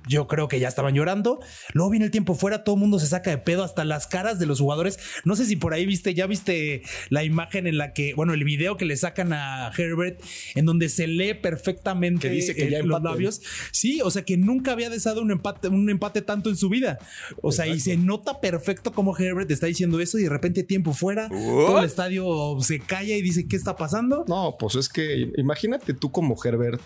Yo 0.07 0.27
creo 0.27 0.47
que 0.47 0.59
ya 0.59 0.67
estaban 0.67 0.95
llorando. 0.95 1.39
Luego 1.73 1.91
viene 1.91 2.05
el 2.05 2.11
tiempo 2.11 2.33
fuera, 2.33 2.63
todo 2.63 2.75
el 2.75 2.81
mundo 2.81 2.97
se 2.99 3.05
saca 3.07 3.29
de 3.29 3.37
pedo, 3.37 3.63
hasta 3.63 3.85
las 3.85 4.07
caras 4.15 4.39
de 4.39 4.45
los 4.45 4.61
jugadores. 4.61 4.97
No 5.25 5.35
sé 5.35 5.45
si 5.45 5.57
por 5.57 5.73
ahí 5.73 5.85
viste, 5.85 6.13
ya 6.13 6.25
viste 6.25 6.83
la 7.09 7.25
imagen 7.25 7.67
en 7.67 7.77
la 7.77 7.91
que, 7.91 8.13
bueno, 8.13 8.33
el 8.33 8.45
video 8.45 8.77
que 8.77 8.85
le 8.85 8.95
sacan 8.95 9.33
a 9.33 9.73
Herbert, 9.77 10.21
en 10.55 10.65
donde 10.65 10.87
se 10.87 11.05
lee 11.05 11.33
perfectamente 11.33 12.29
Que 12.29 12.33
dice 12.33 12.55
que 12.55 12.69
ya 12.71 12.81
los 12.81 13.03
labios. 13.03 13.41
Sí, 13.71 13.99
o 14.01 14.09
sea 14.09 14.23
que 14.23 14.37
nunca 14.37 14.71
había 14.71 14.89
deseado 14.89 15.21
un 15.21 15.31
empate, 15.31 15.67
un 15.67 15.89
empate 15.89 16.21
tanto 16.21 16.49
en 16.49 16.55
su 16.55 16.69
vida. 16.69 16.97
O 17.41 17.51
sea, 17.51 17.67
y 17.67 17.81
se 17.81 17.97
nota 17.97 18.39
perfecto 18.39 18.93
cómo 18.93 19.17
Herbert 19.17 19.51
está 19.51 19.67
diciendo 19.67 19.99
eso 19.99 20.17
y 20.17 20.23
de 20.23 20.29
repente 20.29 20.63
tiempo 20.63 20.93
fuera, 20.93 21.27
todo 21.27 21.79
el 21.79 21.85
estadio 21.85 22.57
se 22.61 22.79
calla 22.79 23.17
y 23.17 23.21
dice, 23.21 23.49
¿qué 23.49 23.57
está 23.57 23.75
pasando? 23.75 24.23
No, 24.29 24.55
pues 24.57 24.75
es 24.75 24.87
que 24.87 25.29
imagínate 25.35 25.93
tú 25.93 26.09
como 26.09 26.37
Herbert 26.41 26.81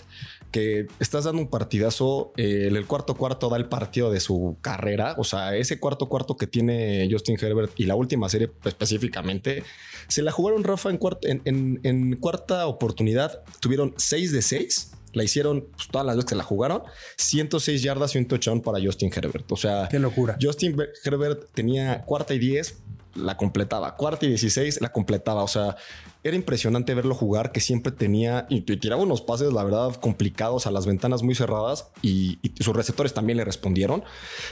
que 0.52 0.88
estás 1.00 1.26
dando 1.26 1.44
un 1.44 1.50
partidazo, 1.50 2.34
eh, 2.38 2.70
el 2.72 2.86
cuarto 2.88 3.16
cuarto 3.16 3.50
da 3.50 3.58
el 3.58 3.66
partido 3.66 4.10
de 4.12 4.20
su 4.20 4.58
carrera, 4.62 5.14
o 5.18 5.24
sea, 5.24 5.56
ese 5.56 5.80
cuarto 5.80 6.10
cuarto 6.10 6.38
que 6.38 6.48
tiene 6.48 7.08
Justin 7.20 7.38
Herbert 7.40 7.72
y 7.78 7.86
la 7.86 7.96
última 7.96 8.30
serie 8.30 8.50
específicamente, 8.66 9.64
se 10.08 10.22
la 10.22 10.32
jugaron 10.32 10.64
Rafa, 10.64 10.90
en 10.90 10.98
cuarta, 10.98 11.28
en, 11.30 11.42
en- 11.46 11.80
en 11.84 12.16
cuarta 12.16 12.66
oportunidad 12.68 13.44
tuvieron 13.60 13.94
6 13.98 14.32
de 14.32 14.42
6. 14.42 14.92
La 15.14 15.24
hicieron 15.24 15.68
pues, 15.76 15.88
todas 15.88 16.06
las 16.06 16.16
veces 16.18 16.30
que 16.30 16.36
la 16.36 16.44
jugaron. 16.44 16.84
106 17.18 17.82
yardas 17.82 18.14
y 18.16 18.20
un 18.20 18.28
touchdown 18.28 18.62
para 18.62 18.80
Justin 18.80 19.12
Herbert. 19.16 19.52
O 19.52 19.58
sea, 19.58 19.88
Qué 19.90 19.98
locura. 19.98 20.38
Justin 20.40 20.76
Be- 20.76 20.90
Herbert 21.04 21.50
tenía 21.54 22.04
cuarta 22.06 22.34
y 22.36 22.40
10, 22.40 22.78
la 23.16 23.36
completaba. 23.36 23.96
Cuarta 23.96 24.26
y 24.28 24.30
16, 24.30 24.82
la 24.82 24.92
completaba. 24.92 25.42
O 25.44 25.48
sea, 25.48 25.76
era 26.24 26.36
impresionante 26.36 26.94
verlo 26.94 27.16
jugar, 27.16 27.52
que 27.52 27.62
siempre 27.62 27.92
tenía 27.92 28.46
y, 28.50 28.58
y 28.58 28.78
tiraba 28.78 29.02
unos 29.02 29.22
pases, 29.22 29.54
la 29.54 29.64
verdad, 29.64 29.96
complicados 29.96 30.68
a 30.68 30.72
las 30.72 30.86
ventanas 30.86 31.24
muy 31.24 31.34
cerradas 31.34 31.92
y, 32.02 32.40
y 32.42 32.62
sus 32.62 32.76
receptores 32.76 33.14
también 33.14 33.38
le 33.38 33.46
respondieron. 33.46 34.04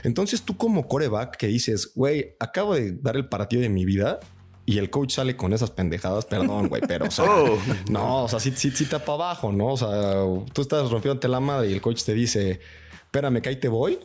Entonces, 0.03 0.43
tú 0.43 0.55
como 0.55 0.87
coreback 0.87 1.35
que 1.35 1.47
dices, 1.47 1.91
güey, 1.93 2.35
acabo 2.39 2.75
de 2.75 2.93
dar 2.93 3.17
el 3.17 3.27
partido 3.27 3.61
de 3.61 3.69
mi 3.69 3.85
vida. 3.85 4.19
Y 4.69 4.79
el 4.79 4.89
coach 4.89 5.13
sale 5.13 5.37
con 5.37 5.53
esas 5.53 5.71
pendejadas, 5.71 6.25
perdón, 6.25 6.67
güey, 6.67 6.81
pero 6.85 7.05
o 7.05 7.11
sea, 7.11 7.23
Oh. 7.29 7.57
no, 7.89 8.23
o 8.25 8.27
sea, 8.27 8.41
sí, 8.41 8.51
sí, 8.53 8.69
sí 8.71 8.83
tapa 8.85 9.13
abajo, 9.13 9.53
¿no? 9.53 9.67
O 9.67 9.77
sea, 9.77 10.23
tú 10.51 10.61
estás 10.61 10.91
rompiéndote 10.91 11.29
la 11.29 11.39
madre 11.39 11.69
y 11.69 11.73
el 11.73 11.79
coach 11.79 12.03
te 12.03 12.13
dice, 12.13 12.59
espérame, 13.05 13.41
que 13.41 13.47
ahí 13.47 13.55
te 13.55 13.69
voy. 13.69 13.97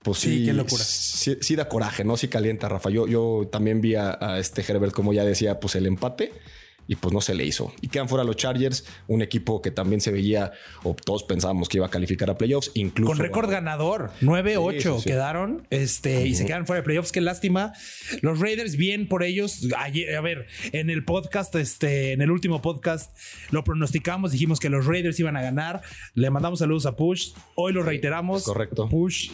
Pues 0.00 0.18
Sí, 0.18 0.38
sí, 0.38 0.44
qué 0.46 0.52
locura. 0.52 0.84
Sí, 0.84 1.36
sí 1.40 1.56
da 1.56 1.68
coraje, 1.68 2.04
¿no? 2.04 2.16
Sí 2.16 2.28
calienta, 2.28 2.68
Rafa. 2.68 2.90
Yo, 2.90 3.08
yo 3.08 3.48
también 3.50 3.80
vi 3.80 3.96
a, 3.96 4.16
a 4.20 4.38
este 4.38 4.62
Herbert, 4.62 4.92
como 4.92 5.12
ya 5.12 5.24
decía, 5.24 5.58
pues 5.58 5.74
el 5.74 5.86
empate 5.86 6.32
y 6.88 6.96
pues 6.96 7.12
no 7.14 7.20
se 7.20 7.34
le 7.34 7.44
hizo. 7.44 7.72
Y 7.82 7.88
quedan 7.88 8.08
fuera 8.08 8.24
los 8.24 8.34
Chargers, 8.36 8.84
un 9.06 9.22
equipo 9.22 9.60
que 9.62 9.70
también 9.70 10.00
se 10.00 10.10
veía, 10.10 10.52
o 10.82 10.94
todos 10.94 11.22
pensábamos 11.22 11.68
que 11.68 11.76
iba 11.76 11.86
a 11.86 11.90
calificar 11.90 12.30
a 12.30 12.38
playoffs, 12.38 12.70
incluso. 12.74 13.12
Con 13.12 13.18
récord 13.18 13.50
ganador, 13.50 14.10
9-8 14.22 14.72
Sí, 14.72 14.80
sí, 14.80 14.98
sí. 15.02 15.08
quedaron 15.10 15.66
este, 15.70 16.26
y 16.26 16.34
se 16.34 16.46
quedan 16.46 16.66
fuera 16.66 16.80
de 16.80 16.84
playoffs. 16.84 17.12
Qué 17.12 17.20
lástima. 17.20 17.74
Los 18.22 18.40
Raiders, 18.40 18.76
bien 18.76 19.06
por 19.06 19.22
ellos. 19.22 19.68
Ayer, 19.76 20.16
a 20.16 20.20
ver, 20.22 20.46
en 20.72 20.88
el 20.90 21.04
podcast, 21.04 21.54
este, 21.56 22.12
en 22.12 22.22
el 22.22 22.30
último 22.30 22.62
podcast, 22.62 23.16
lo 23.50 23.62
pronosticamos, 23.64 24.32
dijimos 24.32 24.58
que 24.58 24.70
los 24.70 24.86
Raiders 24.86 25.20
iban 25.20 25.36
a 25.36 25.42
ganar. 25.42 25.82
Le 26.14 26.30
mandamos 26.30 26.60
saludos 26.60 26.86
a 26.86 26.96
Push. 26.96 27.32
Hoy 27.54 27.74
lo 27.74 27.82
reiteramos. 27.82 28.44
correcto. 28.44 28.88
Push, 28.88 29.30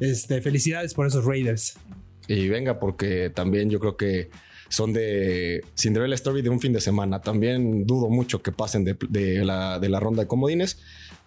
este, 0.00 0.42
felicidades 0.42 0.92
por 0.92 1.06
esos 1.06 1.24
Raiders. 1.24 1.78
Y 2.26 2.48
venga, 2.50 2.78
porque 2.78 3.30
también 3.30 3.70
yo 3.70 3.80
creo 3.80 3.96
que 3.96 4.28
son 4.68 4.92
de 4.92 5.64
Cinderella 5.76 6.14
Story 6.14 6.42
de 6.42 6.50
un 6.50 6.60
fin 6.60 6.72
de 6.72 6.80
semana. 6.80 7.20
También 7.20 7.86
dudo 7.86 8.08
mucho 8.08 8.42
que 8.42 8.52
pasen 8.52 8.84
de, 8.84 9.44
la, 9.44 9.78
de 9.78 9.88
la 9.88 10.00
ronda 10.00 10.22
de 10.22 10.28
comodines, 10.28 10.78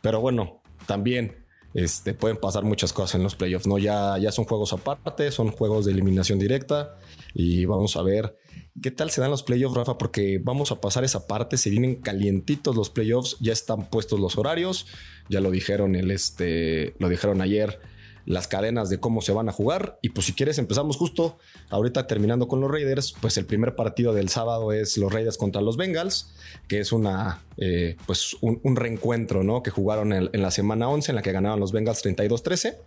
pero 0.01 0.21
bueno, 0.21 0.61
también 0.85 1.35
este, 1.73 2.13
pueden 2.13 2.37
pasar 2.37 2.63
muchas 2.63 2.93
cosas 2.93 3.15
en 3.15 3.23
los 3.23 3.35
playoffs. 3.35 3.67
¿no? 3.67 3.77
Ya, 3.77 4.17
ya 4.17 4.31
son 4.31 4.45
juegos 4.45 4.73
aparte, 4.73 5.31
son 5.31 5.51
juegos 5.51 5.85
de 5.85 5.91
eliminación 5.91 6.39
directa 6.39 6.97
y 7.33 7.65
vamos 7.65 7.95
a 7.95 8.01
ver 8.01 8.37
qué 8.81 8.91
tal 8.91 9.11
se 9.11 9.21
dan 9.21 9.31
los 9.31 9.43
playoffs, 9.43 9.75
Rafa, 9.75 9.97
porque 9.97 10.39
vamos 10.43 10.71
a 10.71 10.81
pasar 10.81 11.03
esa 11.03 11.27
parte. 11.27 11.57
Se 11.57 11.69
vienen 11.69 11.95
calientitos 11.95 12.75
los 12.75 12.89
playoffs, 12.89 13.37
ya 13.39 13.53
están 13.53 13.89
puestos 13.89 14.19
los 14.19 14.37
horarios, 14.37 14.87
ya 15.29 15.41
lo 15.41 15.51
dijeron 15.51 15.95
el 15.95 16.11
este, 16.11 16.93
lo 16.99 17.09
dijeron 17.09 17.41
ayer 17.41 17.79
las 18.25 18.47
cadenas 18.47 18.89
de 18.89 18.99
cómo 18.99 19.21
se 19.21 19.31
van 19.31 19.49
a 19.49 19.51
jugar. 19.51 19.99
Y 20.01 20.09
pues 20.09 20.25
si 20.27 20.33
quieres 20.33 20.57
empezamos 20.57 20.97
justo 20.97 21.37
ahorita 21.69 22.07
terminando 22.07 22.47
con 22.47 22.61
los 22.61 22.71
Raiders, 22.71 23.13
pues 23.19 23.37
el 23.37 23.45
primer 23.45 23.75
partido 23.75 24.13
del 24.13 24.29
sábado 24.29 24.71
es 24.71 24.97
los 24.97 25.11
Raiders 25.11 25.37
contra 25.37 25.61
los 25.61 25.77
Bengals, 25.77 26.33
que 26.67 26.79
es 26.79 26.91
una 26.91 27.43
eh, 27.57 27.97
pues 28.05 28.35
un, 28.41 28.75
reencuentro, 28.75 29.43
¿no? 29.43 29.63
Que 29.63 29.71
jugaron 29.71 30.13
en, 30.13 30.29
en 30.31 30.41
la 30.41 30.51
semana 30.51 30.89
11 30.89 31.11
en 31.11 31.15
la 31.15 31.21
que 31.21 31.31
ganaban 31.31 31.59
los 31.59 31.71
Bengals 31.71 32.03
32-13. 32.03 32.77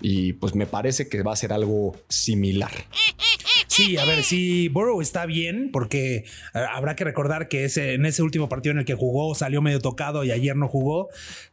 Y 0.00 0.34
pues 0.34 0.54
me 0.54 0.66
parece 0.66 1.08
que 1.08 1.22
va 1.22 1.32
a 1.32 1.36
ser 1.36 1.52
algo 1.52 1.96
similar. 2.08 2.72
Sí, 3.74 3.96
a 3.96 4.04
ver, 4.04 4.22
si 4.22 4.68
Burrow 4.68 5.00
está 5.00 5.26
bien, 5.26 5.70
porque 5.72 6.16
eh, 6.16 6.24
habrá 6.72 6.94
que 6.96 7.04
recordar 7.04 7.48
que 7.48 7.64
ese, 7.64 7.94
en 7.94 8.06
ese 8.06 8.22
último 8.22 8.48
partido 8.48 8.72
en 8.72 8.78
el 8.78 8.84
que 8.84 8.94
jugó 8.94 9.34
salió 9.34 9.60
medio 9.62 9.80
tocado 9.80 10.24
y 10.24 10.30
ayer 10.30 10.56
no 10.56 10.68
jugó. 10.68 11.08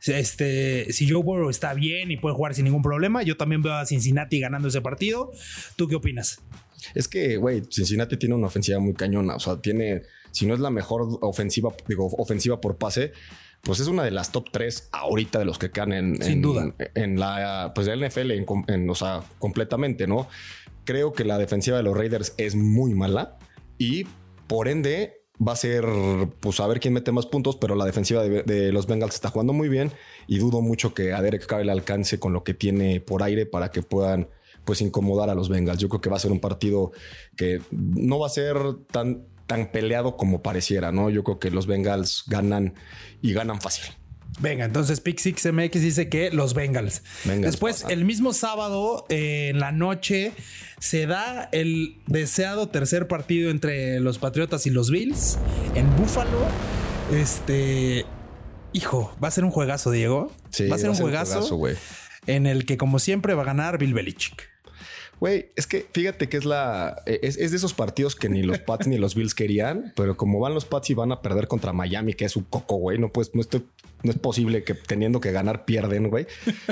Este, 0.05 0.91
si 0.93 1.09
Joe 1.09 1.23
Burrow 1.23 1.49
está 1.49 1.73
bien 1.73 2.11
y 2.11 2.17
puede 2.17 2.35
jugar 2.35 2.53
sin 2.55 2.65
ningún 2.65 2.81
problema, 2.81 3.23
yo 3.23 3.37
también 3.37 3.61
veo 3.61 3.73
a 3.73 3.85
Cincinnati 3.85 4.39
ganando 4.39 4.67
ese 4.67 4.81
partido. 4.81 5.31
¿Tú 5.75 5.87
qué 5.87 5.95
opinas? 5.95 6.41
Es 6.95 7.07
que, 7.07 7.37
güey, 7.37 7.61
Cincinnati 7.69 8.17
tiene 8.17 8.35
una 8.35 8.47
ofensiva 8.47 8.79
muy 8.79 8.93
cañona. 8.93 9.35
O 9.35 9.39
sea, 9.39 9.61
tiene, 9.61 10.01
si 10.31 10.45
no 10.45 10.53
es 10.53 10.59
la 10.59 10.69
mejor 10.71 11.19
ofensiva, 11.21 11.71
digo, 11.87 12.07
ofensiva 12.17 12.59
por 12.59 12.77
pase, 12.77 13.13
pues 13.61 13.79
es 13.79 13.87
una 13.87 14.03
de 14.03 14.09
las 14.11 14.31
top 14.31 14.47
3 14.51 14.89
ahorita 14.91 15.37
de 15.37 15.45
los 15.45 15.59
que 15.59 15.69
quedan 15.69 15.93
en, 15.93 16.21
Sin 16.21 16.33
en- 16.33 16.41
duda. 16.41 16.73
en 16.95 17.19
la, 17.19 17.71
pues, 17.75 17.85
la 17.87 17.95
NFL, 17.95 18.31
en, 18.31 18.89
o 18.89 18.95
sea, 18.95 19.21
completamente, 19.37 20.07
¿no? 20.07 20.27
Creo 20.83 21.13
que 21.13 21.23
la 21.23 21.37
defensiva 21.37 21.77
de 21.77 21.83
los 21.83 21.95
Raiders 21.95 22.33
es 22.37 22.55
muy 22.55 22.93
mala 22.93 23.37
y 23.77 24.05
por 24.47 24.67
ende 24.67 25.21
va 25.45 25.53
a 25.53 25.55
ser, 25.55 25.85
pues, 26.39 26.59
a 26.59 26.67
ver 26.67 26.79
quién 26.79 26.93
mete 26.93 27.11
más 27.11 27.25
puntos, 27.25 27.55
pero 27.55 27.75
la 27.75 27.85
defensiva 27.85 28.23
de, 28.23 28.71
los 28.71 28.87
Bengals 28.87 29.15
está 29.15 29.29
jugando 29.29 29.53
muy 29.53 29.69
bien 29.69 29.91
y 30.27 30.37
dudo 30.37 30.61
mucho 30.61 30.93
que 30.93 31.13
a 31.13 31.21
Derek 31.21 31.45
Carr 31.45 31.65
le 31.65 31.71
alcance 31.71 32.19
con 32.19 32.33
lo 32.33 32.43
que 32.43 32.53
tiene 32.53 33.01
por 33.01 33.23
aire 33.23 33.45
para 33.45 33.71
que 33.71 33.81
puedan 33.81 34.29
pues 34.65 34.81
incomodar 34.81 35.29
a 35.29 35.35
los 35.35 35.49
Bengals. 35.49 35.79
Yo 35.79 35.89
creo 35.89 36.01
que 36.01 36.09
va 36.09 36.17
a 36.17 36.19
ser 36.19 36.31
un 36.31 36.39
partido 36.39 36.91
que 37.35 37.61
no 37.71 38.19
va 38.19 38.27
a 38.27 38.29
ser 38.29 38.57
tan, 38.91 39.25
tan 39.47 39.71
peleado 39.71 40.15
como 40.15 40.43
pareciera, 40.43 40.91
¿no? 40.91 41.09
Yo 41.09 41.23
creo 41.23 41.39
que 41.39 41.49
los 41.49 41.65
Bengals 41.65 42.25
ganan 42.27 42.75
y 43.21 43.33
ganan 43.33 43.59
fácil. 43.59 43.85
Venga, 44.39 44.65
entonces 44.65 45.01
Pick 45.01 45.19
Six 45.19 45.51
MX 45.51 45.81
dice 45.81 46.09
que 46.09 46.31
los 46.31 46.53
Bengals. 46.53 47.03
Bengals 47.25 47.51
Después, 47.51 47.85
el 47.89 48.05
mismo 48.05 48.33
sábado, 48.33 49.05
eh, 49.09 49.49
en 49.49 49.59
la 49.59 49.71
noche, 49.71 50.31
se 50.79 51.05
da 51.05 51.49
el 51.51 51.97
deseado 52.07 52.69
tercer 52.69 53.07
partido 53.07 53.51
entre 53.51 53.99
los 53.99 54.19
Patriotas 54.19 54.65
y 54.65 54.69
los 54.69 54.89
Bills 54.89 55.37
en 55.75 55.95
Buffalo. 55.95 56.39
Este, 57.13 58.05
hijo, 58.73 59.15
va 59.23 59.27
a 59.27 59.31
ser 59.31 59.43
un 59.43 59.51
juegazo, 59.51 59.91
Diego. 59.91 60.31
Sí, 60.49 60.67
va 60.67 60.75
a 60.75 60.79
ser 60.79 60.89
un 60.89 60.95
juegazo, 60.95 61.55
güey. 61.55 61.75
en 62.25 62.47
el 62.47 62.65
que, 62.65 62.77
como 62.77 62.99
siempre, 62.99 63.33
va 63.33 63.43
a 63.43 63.45
ganar 63.45 63.77
Bill 63.77 63.93
Belichick. 63.93 64.50
Güey, 65.21 65.51
es 65.55 65.67
que 65.67 65.85
fíjate 65.93 66.27
que 66.29 66.37
es 66.37 66.45
la. 66.45 67.03
Es, 67.05 67.37
es 67.37 67.51
de 67.51 67.57
esos 67.57 67.75
partidos 67.75 68.15
que 68.15 68.27
ni 68.27 68.41
los 68.41 68.57
Pats 68.57 68.87
ni 68.87 68.97
los 68.97 69.13
Bills 69.13 69.35
querían, 69.35 69.93
pero 69.95 70.17
como 70.17 70.39
van 70.39 70.55
los 70.55 70.65
Pats 70.65 70.89
y 70.89 70.95
van 70.95 71.11
a 71.11 71.21
perder 71.21 71.47
contra 71.47 71.73
Miami, 71.73 72.15
que 72.15 72.25
es 72.25 72.35
un 72.35 72.43
coco, 72.45 72.77
güey. 72.77 72.97
No, 72.97 73.09
pues, 73.09 73.35
no, 73.35 73.41
estoy, 73.41 73.63
no 74.01 74.11
es 74.11 74.17
posible 74.17 74.63
que 74.63 74.73
teniendo 74.73 75.21
que 75.21 75.31
ganar 75.31 75.65
pierden, 75.65 76.09
güey, 76.09 76.25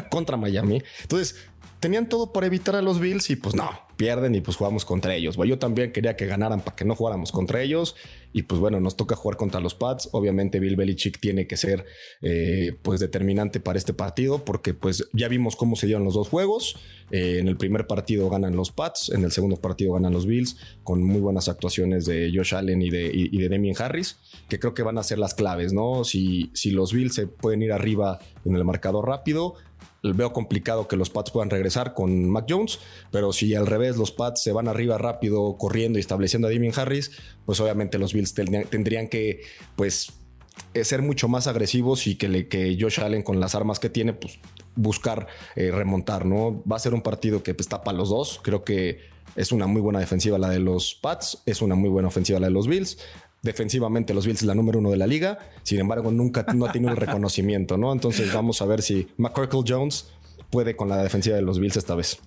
contra 0.09 0.35
Miami. 0.35 0.81
Entonces, 1.03 1.35
tenían 1.79 2.09
todo 2.09 2.33
para 2.33 2.47
evitar 2.47 2.75
a 2.75 2.81
los 2.81 2.99
Bills 2.99 3.29
y 3.29 3.35
pues 3.35 3.53
no, 3.53 3.69
pierden 3.99 4.33
y 4.33 4.39
pues 4.39 4.55
jugamos 4.55 4.85
contra 4.85 5.13
ellos. 5.13 5.35
Yo 5.45 5.59
también 5.59 5.91
quería 5.91 6.15
que 6.15 6.25
ganaran 6.25 6.61
para 6.61 6.73
que 6.73 6.85
no 6.85 6.95
jugáramos 6.95 7.33
contra 7.33 7.61
ellos. 7.61 7.97
Y 8.31 8.43
pues 8.43 8.61
bueno, 8.61 8.79
nos 8.79 8.95
toca 8.95 9.13
jugar 9.17 9.35
contra 9.35 9.59
los 9.59 9.75
Pats. 9.75 10.07
Obviamente, 10.13 10.61
Bill 10.61 10.77
Belichick 10.77 11.19
tiene 11.19 11.47
que 11.47 11.57
ser 11.57 11.85
eh, 12.21 12.77
pues 12.81 13.01
determinante 13.01 13.59
para 13.59 13.77
este 13.77 13.93
partido, 13.93 14.45
porque 14.45 14.73
pues 14.73 15.09
ya 15.11 15.27
vimos 15.27 15.57
cómo 15.57 15.75
se 15.75 15.85
dieron 15.85 16.05
los 16.05 16.13
dos 16.13 16.29
juegos. 16.29 16.77
Eh, 17.11 17.39
en 17.39 17.49
el 17.49 17.57
primer 17.57 17.87
partido 17.87 18.29
ganan 18.29 18.55
los 18.55 18.71
Pats, 18.71 19.09
en 19.09 19.25
el 19.25 19.33
segundo 19.33 19.57
partido 19.57 19.91
ganan 19.93 20.13
los 20.13 20.25
Bills, 20.25 20.55
con 20.83 21.03
muy 21.03 21.19
buenas 21.19 21.49
actuaciones 21.49 22.05
de 22.05 22.31
Josh 22.33 22.55
Allen 22.55 22.81
y 22.81 22.89
de, 22.89 23.11
y, 23.13 23.73
Harris, 23.79 24.17
que 24.47 24.59
creo 24.59 24.73
que 24.73 24.83
van 24.83 24.97
a 24.97 25.03
ser 25.03 25.19
las 25.19 25.33
claves, 25.33 25.73
¿no? 25.73 26.05
Si, 26.05 26.51
si 26.53 26.71
los 26.71 26.93
Bills 26.93 27.15
se 27.15 27.27
pueden 27.27 27.63
ir 27.63 27.73
arriba 27.73 28.19
en 28.45 28.55
el 28.55 28.63
marcador 28.63 29.07
rápido, 29.07 29.55
veo 30.01 30.33
complicado 30.33 30.87
que 30.87 30.95
los 30.95 31.09
Pats 31.09 31.31
puedan 31.31 31.49
regresar 31.49 31.93
con 31.93 32.29
Mac 32.29 32.45
Jones, 32.47 32.79
pero 33.11 33.33
si 33.33 33.53
al 33.55 33.67
revés 33.67 33.88
los 33.97 34.11
Pats 34.11 34.43
se 34.43 34.51
van 34.51 34.67
arriba 34.67 34.97
rápido, 34.97 35.57
corriendo 35.57 35.99
y 35.99 36.01
estableciendo 36.01 36.47
a 36.47 36.51
Damien 36.51 36.73
Harris, 36.75 37.11
pues 37.45 37.59
obviamente 37.59 37.97
los 37.97 38.13
Bills 38.13 38.33
tendrían, 38.33 39.07
que, 39.07 39.41
pues, 39.75 40.11
eh, 40.73 40.83
ser 40.83 41.01
mucho 41.01 41.27
más 41.27 41.47
agresivos 41.47 42.07
y 42.07 42.15
que, 42.15 42.77
Josh 42.79 42.99
Allen 42.99 43.23
con 43.23 43.39
las 43.39 43.55
armas 43.55 43.79
que 43.79 43.89
tiene, 43.89 44.13
pues 44.13 44.39
buscar 44.75 45.27
eh, 45.55 45.71
remontar, 45.71 46.25
¿no? 46.25 46.63
Va 46.69 46.75
a 46.75 46.79
ser 46.79 46.93
un 46.93 47.01
partido 47.01 47.43
que 47.43 47.53
pues, 47.53 47.67
tapa 47.67 47.93
los 47.93 48.09
dos. 48.09 48.39
Creo 48.43 48.63
que 48.63 48.99
es 49.35 49.51
una 49.51 49.67
muy 49.67 49.81
buena 49.81 49.99
defensiva 49.99 50.37
la 50.37 50.49
de 50.49 50.59
los 50.59 50.95
Pats, 50.95 51.41
es 51.45 51.61
una 51.61 51.75
muy 51.75 51.89
buena 51.89 52.07
ofensiva 52.07 52.39
la 52.39 52.47
de 52.47 52.53
los 52.53 52.67
Bills. 52.67 52.97
Defensivamente, 53.41 54.13
los 54.13 54.25
Bills 54.25 54.41
es 54.41 54.47
la 54.47 54.55
número 54.55 54.79
uno 54.79 54.91
de 54.91 54.97
la 54.97 55.07
liga. 55.07 55.39
Sin 55.63 55.79
embargo, 55.79 56.11
nunca 56.11 56.45
no 56.53 56.65
ha 56.65 56.71
tenido 56.71 56.91
el 56.91 56.97
reconocimiento, 56.97 57.77
¿no? 57.77 57.93
Entonces 57.93 58.33
vamos 58.33 58.61
a 58.61 58.65
ver 58.65 58.81
si 58.81 59.07
McCorkle 59.17 59.63
Jones 59.65 60.07
puede 60.49 60.75
con 60.75 60.89
la 60.89 61.01
defensiva 61.01 61.35
de 61.35 61.41
los 61.41 61.59
Bills 61.59 61.77
esta 61.77 61.95
vez. 61.95 62.19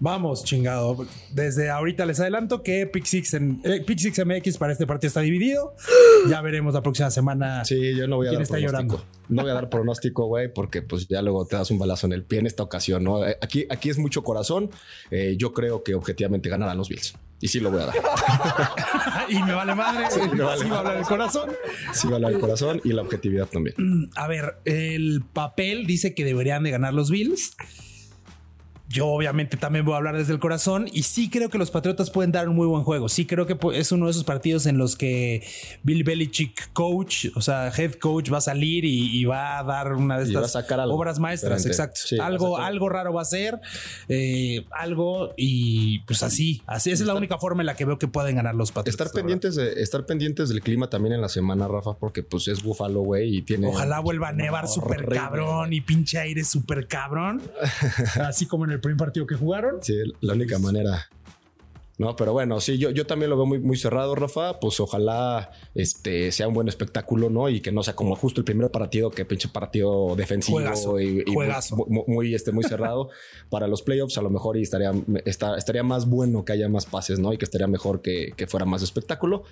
Vamos, 0.00 0.44
chingado. 0.44 1.06
Desde 1.32 1.70
ahorita 1.70 2.06
les 2.06 2.20
adelanto 2.20 2.62
que 2.62 2.86
Pick 2.86 3.04
Six, 3.04 3.34
en, 3.34 3.60
eh, 3.64 3.82
Pick 3.84 3.98
Six 3.98 4.24
MX 4.24 4.56
para 4.58 4.72
este 4.72 4.86
partido 4.86 5.08
está 5.08 5.20
dividido. 5.20 5.74
Ya 6.28 6.40
veremos 6.40 6.74
la 6.74 6.82
próxima 6.82 7.10
semana. 7.12 7.64
Sí, 7.64 7.94
yo 7.96 8.08
no 8.08 8.16
voy 8.16 8.26
a 8.26 8.30
¿Quién 8.30 8.38
dar 8.40 8.42
está 8.42 8.56
pronóstico. 8.56 8.96
llorando? 8.96 9.04
No 9.28 9.42
voy 9.42 9.50
a 9.52 9.54
dar 9.54 9.70
pronóstico, 9.70 10.26
güey, 10.26 10.52
porque 10.52 10.82
pues 10.82 11.06
ya 11.06 11.22
luego 11.22 11.46
te 11.46 11.54
das 11.56 11.70
un 11.70 11.78
balazo 11.78 12.06
en 12.08 12.12
el 12.12 12.24
pie 12.24 12.40
en 12.40 12.46
esta 12.46 12.64
ocasión, 12.64 13.04
¿no? 13.04 13.24
Eh, 13.26 13.36
Aquí, 13.40 13.66
aquí 13.70 13.88
es 13.88 13.98
mucho 13.98 14.24
corazón. 14.24 14.70
Eh, 15.12 15.36
yo 15.38 15.52
creo 15.52 15.84
que 15.84 15.94
objetivamente 15.94 16.48
ganarán 16.48 16.76
los 16.76 16.88
Bills. 16.88 17.14
Y 17.40 17.46
sí 17.48 17.60
lo 17.60 17.70
voy 17.70 17.82
a 17.82 17.86
dar. 17.86 17.94
y 19.28 19.40
me 19.42 19.52
vale 19.52 19.74
madre. 19.76 20.06
Sí, 20.10 20.20
me 20.32 20.42
vale 20.42 20.62
Sí 20.64 20.68
va 20.68 20.76
a 20.76 20.78
hablar 20.80 20.96
el 20.96 21.04
corazón. 21.04 21.50
Sí 21.92 22.08
va 22.08 22.14
a 22.14 22.16
hablar 22.16 22.32
el 22.32 22.40
corazón 22.40 22.80
y 22.84 22.92
la 22.92 23.02
objetividad 23.02 23.46
también. 23.46 23.76
A 24.16 24.26
ver, 24.26 24.56
el 24.64 25.22
papel 25.32 25.86
dice 25.86 26.14
que 26.14 26.24
deberían 26.24 26.64
de 26.64 26.72
ganar 26.72 26.94
los 26.94 27.10
Bills. 27.10 27.56
Yo 28.88 29.06
obviamente 29.06 29.56
también 29.56 29.84
voy 29.84 29.94
a 29.94 29.98
hablar 29.98 30.16
desde 30.16 30.32
el 30.32 30.38
corazón 30.38 30.86
y 30.92 31.02
sí 31.02 31.28
creo 31.28 31.50
que 31.50 31.58
los 31.58 31.70
Patriotas 31.70 32.10
pueden 32.10 32.32
dar 32.32 32.48
un 32.48 32.56
muy 32.56 32.66
buen 32.66 32.84
juego. 32.84 33.08
Sí 33.08 33.26
creo 33.26 33.46
que 33.46 33.56
es 33.74 33.92
uno 33.92 34.06
de 34.06 34.12
esos 34.12 34.24
partidos 34.24 34.66
en 34.66 34.78
los 34.78 34.96
que 34.96 35.46
Bill 35.82 36.04
Belichick, 36.04 36.72
coach, 36.72 37.26
o 37.34 37.42
sea, 37.42 37.70
head 37.76 37.94
coach, 37.94 38.32
va 38.32 38.38
a 38.38 38.42
salir 38.42 38.84
y, 38.84 39.24
va 39.24 39.58
a 39.58 39.64
dar 39.64 39.92
una 39.92 40.18
de 40.18 40.24
estas 40.24 40.56
obras 40.88 41.18
maestras. 41.18 41.66
Exacto. 41.66 42.00
algo, 42.22 42.56
algo 42.56 42.88
raro 42.88 43.12
va 43.12 43.22
a 43.22 43.26
ser, 43.26 43.60
eh, 44.08 44.64
algo 44.70 45.34
y 45.36 46.00
pues 46.00 46.22
así, 46.22 46.62
así. 46.66 46.90
Esa 46.90 47.02
es 47.02 47.06
la 47.06 47.14
única 47.14 47.36
forma 47.36 47.62
en 47.62 47.66
la 47.66 47.76
que 47.76 47.84
veo 47.84 47.98
que 47.98 48.08
pueden 48.08 48.36
ganar 48.36 48.54
los 48.54 48.72
Patriotas. 48.72 49.06
Estar 49.06 49.12
pendientes, 49.12 49.54
de, 49.54 49.82
estar 49.82 50.06
pendientes 50.06 50.48
del 50.48 50.62
clima 50.62 50.88
también 50.88 51.14
en 51.14 51.20
la 51.20 51.28
semana, 51.28 51.68
Rafa, 51.68 51.98
porque 51.98 52.22
pues 52.22 52.48
es 52.48 52.62
Buffalo, 52.62 53.02
güey, 53.02 53.36
y 53.36 53.42
tiene. 53.42 53.66
Ojalá 53.66 54.00
vuelva 54.00 54.28
a 54.28 54.32
nevar 54.32 54.66
súper 54.66 55.06
cabrón 55.06 55.74
y 55.74 55.82
pinche 55.82 56.18
aire 56.18 56.42
súper 56.44 56.86
cabrón. 56.86 57.42
así 58.24 58.46
como 58.46 58.64
en 58.64 58.70
el 58.70 58.77
primer 58.80 58.96
partido 58.96 59.26
que 59.26 59.34
jugaron. 59.34 59.82
Sí, 59.82 59.94
la 60.20 60.34
única 60.34 60.58
manera. 60.58 61.08
No, 61.98 62.14
pero 62.14 62.32
bueno, 62.32 62.60
sí, 62.60 62.78
yo, 62.78 62.90
yo 62.90 63.06
también 63.06 63.28
lo 63.28 63.36
veo 63.36 63.44
muy, 63.44 63.58
muy 63.58 63.76
cerrado, 63.76 64.14
Rafa. 64.14 64.60
Pues 64.60 64.78
ojalá 64.78 65.50
este 65.74 66.30
sea 66.30 66.46
un 66.46 66.54
buen 66.54 66.68
espectáculo, 66.68 67.28
¿no? 67.28 67.48
Y 67.48 67.60
que 67.60 67.72
no 67.72 67.82
sea 67.82 67.96
como 67.96 68.14
justo 68.14 68.40
el 68.40 68.44
primer 68.44 68.70
partido, 68.70 69.10
que 69.10 69.24
pinche 69.24 69.48
partido 69.48 70.14
defensivo 70.14 70.60
y, 71.00 71.24
Muy, 72.06 72.34
este, 72.34 72.52
muy 72.52 72.62
cerrado. 72.62 73.10
Para 73.50 73.66
los 73.66 73.82
playoffs, 73.82 74.16
a 74.16 74.22
lo 74.22 74.30
mejor 74.30 74.56
y 74.56 74.62
estaría, 74.62 74.92
estaría 75.24 75.82
más 75.82 76.08
bueno 76.08 76.44
que 76.44 76.52
haya 76.52 76.68
más 76.68 76.86
pases, 76.86 77.18
¿no? 77.18 77.32
Y 77.32 77.36
que 77.36 77.44
estaría 77.44 77.66
mejor 77.66 78.00
que, 78.00 78.32
fuera 78.46 78.64
más 78.64 78.82
espectáculo. 78.82 79.42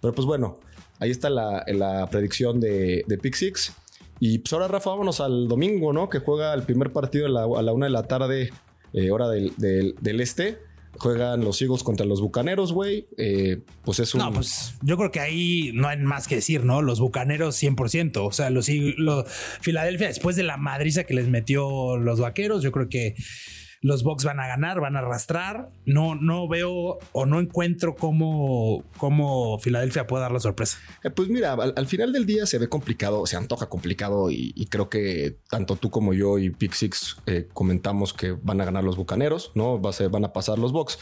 Pero 0.00 0.12
pues 0.12 0.26
bueno, 0.26 0.58
ahí 0.98 1.12
está 1.12 1.30
la, 1.30 1.64
la 1.68 2.10
predicción 2.10 2.58
de, 2.58 3.04
de 3.06 3.18
Pick 3.18 3.36
Six. 3.36 3.74
Y 4.18 4.38
pues 4.38 4.52
ahora, 4.52 4.66
Rafa, 4.66 4.90
vámonos 4.90 5.20
al 5.20 5.46
domingo, 5.46 5.92
¿no? 5.92 6.08
Que 6.08 6.18
juega 6.18 6.52
el 6.54 6.64
primer 6.64 6.92
partido 6.92 7.26
a 7.26 7.62
la 7.62 7.72
una 7.72 7.86
de 7.86 7.92
la 7.92 8.02
tarde, 8.02 8.50
eh, 8.92 9.10
hora 9.10 9.28
del, 9.28 9.52
del, 9.56 10.20
este. 10.20 10.58
Juegan 10.98 11.42
los 11.42 11.60
Eagles 11.62 11.82
contra 11.82 12.04
los 12.04 12.20
Bucaneros, 12.20 12.72
güey. 12.72 13.06
Eh, 13.16 13.60
pues 13.84 13.98
es 13.98 14.14
un. 14.14 14.20
No, 14.20 14.32
pues 14.32 14.74
yo 14.82 14.96
creo 14.98 15.10
que 15.10 15.20
ahí 15.20 15.70
no 15.74 15.88
hay 15.88 15.98
más 15.98 16.28
que 16.28 16.36
decir, 16.36 16.64
¿no? 16.64 16.82
Los 16.82 17.00
Bucaneros 17.00 17.60
100%. 17.62 18.18
O 18.18 18.32
sea, 18.32 18.50
los, 18.50 18.68
los 18.68 19.26
Filadelfia, 19.60 20.08
después 20.08 20.36
de 20.36 20.42
la 20.42 20.58
madriza 20.58 21.04
que 21.04 21.14
les 21.14 21.28
metió 21.28 21.96
los 21.96 22.20
vaqueros, 22.20 22.62
yo 22.62 22.72
creo 22.72 22.88
que 22.88 23.14
los 23.82 24.04
Bucks 24.04 24.24
van 24.24 24.38
a 24.38 24.46
ganar, 24.46 24.80
van 24.80 24.96
a 24.96 25.00
arrastrar. 25.00 25.68
No, 25.84 26.14
no 26.14 26.48
veo 26.48 26.98
o 27.10 27.26
no 27.26 27.40
encuentro 27.40 27.96
cómo, 27.96 28.84
cómo 28.96 29.58
Filadelfia 29.58 30.06
puede 30.06 30.22
dar 30.22 30.30
la 30.30 30.38
sorpresa. 30.38 30.78
Eh, 31.02 31.10
pues 31.10 31.28
mira, 31.28 31.52
al, 31.54 31.86
final 31.86 32.12
del 32.12 32.24
día 32.24 32.46
se 32.46 32.58
ve 32.58 32.68
complicado, 32.68 33.26
se 33.26 33.36
antoja 33.36 33.68
complicado 33.68 34.30
y, 34.30 34.52
creo 34.70 34.88
que 34.88 35.36
tanto 35.50 35.76
tú 35.76 35.90
como 35.90 36.14
yo 36.14 36.38
y 36.38 36.50
Pick 36.50 36.72
Six 36.72 37.16
eh, 37.26 37.48
comentamos 37.52 38.14
que 38.14 38.32
van 38.32 38.60
a 38.60 38.64
ganar 38.64 38.84
los 38.84 38.96
Bucaneros, 38.96 39.50
¿no? 39.54 39.80
Van 39.80 40.24
a 40.24 40.32
pasar 40.32 40.58
los 40.58 40.72
Bucks. 40.72 40.98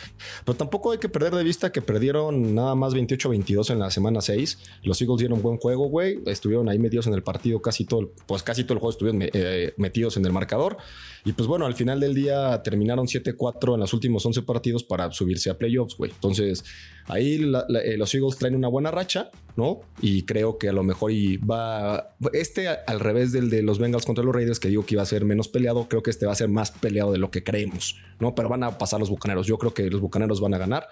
Pero 0.47 0.57
tampoco 0.57 0.93
hay 0.93 0.99
que 0.99 1.11
perder 1.11 1.35
de 1.35 1.45
vista 1.45 1.71
que 1.71 1.83
perdieron 1.83 2.55
nada 2.55 2.75
más 2.75 2.95
28-22 2.95 3.71
en 3.71 3.79
la 3.79 3.91
semana 3.91 4.23
6. 4.23 4.59
Los 4.83 5.01
Eagles 5.03 5.19
dieron 5.19 5.43
buen 5.43 5.59
juego, 5.59 5.89
güey. 5.89 6.19
Estuvieron 6.25 6.69
ahí 6.71 6.79
metidos 6.79 7.07
en 7.07 7.13
el 7.13 7.23
partido 7.23 7.61
casi 7.61 7.85
todo, 7.85 8.11
pues 8.27 8.43
casi 8.43 8.65
todo 8.65 8.75
el 8.75 8.81
juego 8.81 8.91
estuvieron 8.91 9.21
eh, 9.23 9.75
metidos 9.77 10.17
en 10.17 10.25
el 10.25 10.33
marcador. 10.33 10.79
Y 11.25 11.33
pues 11.35 11.47
bueno, 11.47 11.67
al 11.67 11.75
final 11.75 12.01
del 12.01 12.15
día 12.15 12.63
terminaron 12.71 13.07
7-4 13.07 13.75
en 13.75 13.81
los 13.81 13.93
últimos 13.93 14.25
11 14.25 14.43
partidos 14.43 14.85
para 14.85 15.11
subirse 15.11 15.51
a 15.51 15.59
playoffs, 15.59 15.97
güey. 15.97 16.11
Entonces, 16.11 16.65
ahí 17.07 17.35
eh, 17.35 17.97
los 17.99 18.15
Eagles 18.15 18.39
traen 18.39 18.55
una 18.55 18.69
buena 18.69 18.91
racha, 18.91 19.31
¿no? 19.57 19.81
Y 20.01 20.23
creo 20.23 20.57
que 20.57 20.69
a 20.69 20.73
lo 20.73 20.83
mejor 20.83 21.13
y 21.13 21.37
va. 21.37 22.15
Este, 22.33 22.69
al 22.69 23.01
revés 23.01 23.33
del 23.33 23.51
de 23.51 23.63
los 23.63 23.79
Bengals 23.79 24.07
contra 24.07 24.25
los 24.25 24.35
Raiders, 24.35 24.61
que 24.61 24.69
digo 24.69 24.87
que 24.87 24.95
iba 24.95 25.03
a 25.03 25.07
ser 25.07 25.25
menos 25.25 25.49
peleado, 25.49 25.89
creo 25.89 26.03
que 26.03 26.11
este 26.11 26.27
va 26.27 26.33
a 26.33 26.37
ser 26.37 26.49
más 26.49 26.71
peleado 26.71 27.13
de 27.13 27.19
lo 27.19 27.31
que 27.31 27.43
creemos, 27.43 27.97
¿no? 28.21 28.35
Pero 28.35 28.49
van 28.49 28.63
a 28.63 28.79
pasar 28.79 29.01
los 29.01 29.11
bucaneros. 29.11 29.47
Yo 29.47 29.59
creo 29.59 29.75
que 29.75 29.91
los 29.91 30.01
bucaneros 30.01 30.41
van 30.41 30.55
a 30.55 30.59
ganar. 30.59 30.87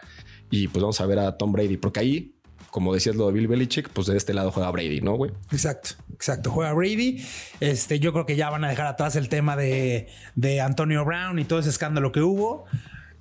Y 0.51 0.69
pues 0.69 0.83
vamos 0.83 1.01
a 1.01 1.07
ver 1.07 1.19
a 1.19 1.37
Tom 1.37 1.53
Brady, 1.53 1.77
porque 1.77 2.01
ahí 2.01 2.38
como 2.71 2.95
decías 2.95 3.17
lo 3.17 3.27
de 3.27 3.33
Bill 3.33 3.49
Belichick, 3.49 3.89
pues 3.91 4.07
de 4.07 4.17
este 4.17 4.35
lado 4.35 4.51
juega 4.51 4.71
Brady, 4.71 5.01
¿no, 5.01 5.15
güey? 5.15 5.33
Exacto, 5.51 5.91
exacto. 6.13 6.51
Juega 6.51 6.73
Brady. 6.73 7.25
Este, 7.61 7.99
yo 7.99 8.13
creo 8.13 8.27
que 8.27 8.37
ya 8.37 8.51
van 8.51 8.65
a 8.65 8.69
dejar 8.69 8.87
atrás 8.87 9.17
el 9.17 9.29
tema 9.29 9.57
de, 9.57 10.09
de 10.35 10.61
Antonio 10.61 11.05
Brown 11.05 11.39
y 11.39 11.45
todo 11.45 11.59
ese 11.59 11.71
escándalo 11.71 12.13
que 12.13 12.21
hubo. 12.21 12.67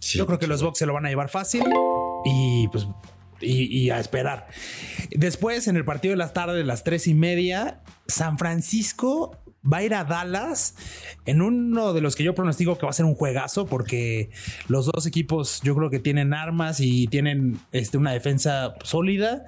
yo 0.01 0.25
creo 0.25 0.39
que 0.39 0.47
los 0.47 0.61
Bucks 0.61 0.79
se 0.79 0.85
lo 0.85 0.93
van 0.93 1.05
a 1.05 1.09
llevar 1.09 1.29
fácil 1.29 1.63
y 2.25 2.67
pues 2.69 2.87
y, 3.39 3.89
a 3.89 3.99
esperar. 3.99 4.47
Después, 5.11 5.67
en 5.67 5.75
el 5.75 5.85
partido 5.85 6.11
de 6.11 6.17
las 6.17 6.33
tardes, 6.33 6.65
las 6.65 6.83
tres 6.83 7.07
y 7.07 7.13
media, 7.13 7.81
San 8.07 8.37
Francisco 8.37 9.37
va 9.63 9.77
a 9.77 9.83
ir 9.83 9.93
a 9.93 10.03
Dallas 10.03 10.75
en 11.25 11.41
uno 11.41 11.93
de 11.93 12.01
los 12.01 12.15
que 12.15 12.23
yo 12.23 12.33
pronostico 12.35 12.77
que 12.77 12.85
va 12.85 12.89
a 12.89 12.93
ser 12.93 13.05
un 13.05 13.15
juegazo 13.15 13.65
porque 13.65 14.29
los 14.67 14.85
dos 14.85 15.05
equipos 15.05 15.61
yo 15.63 15.75
creo 15.75 15.89
que 15.89 15.99
tienen 15.99 16.33
armas 16.33 16.79
y 16.79 17.07
tienen 17.07 17.59
este, 17.71 17.97
una 17.97 18.11
defensa 18.11 18.75
sólida. 18.83 19.45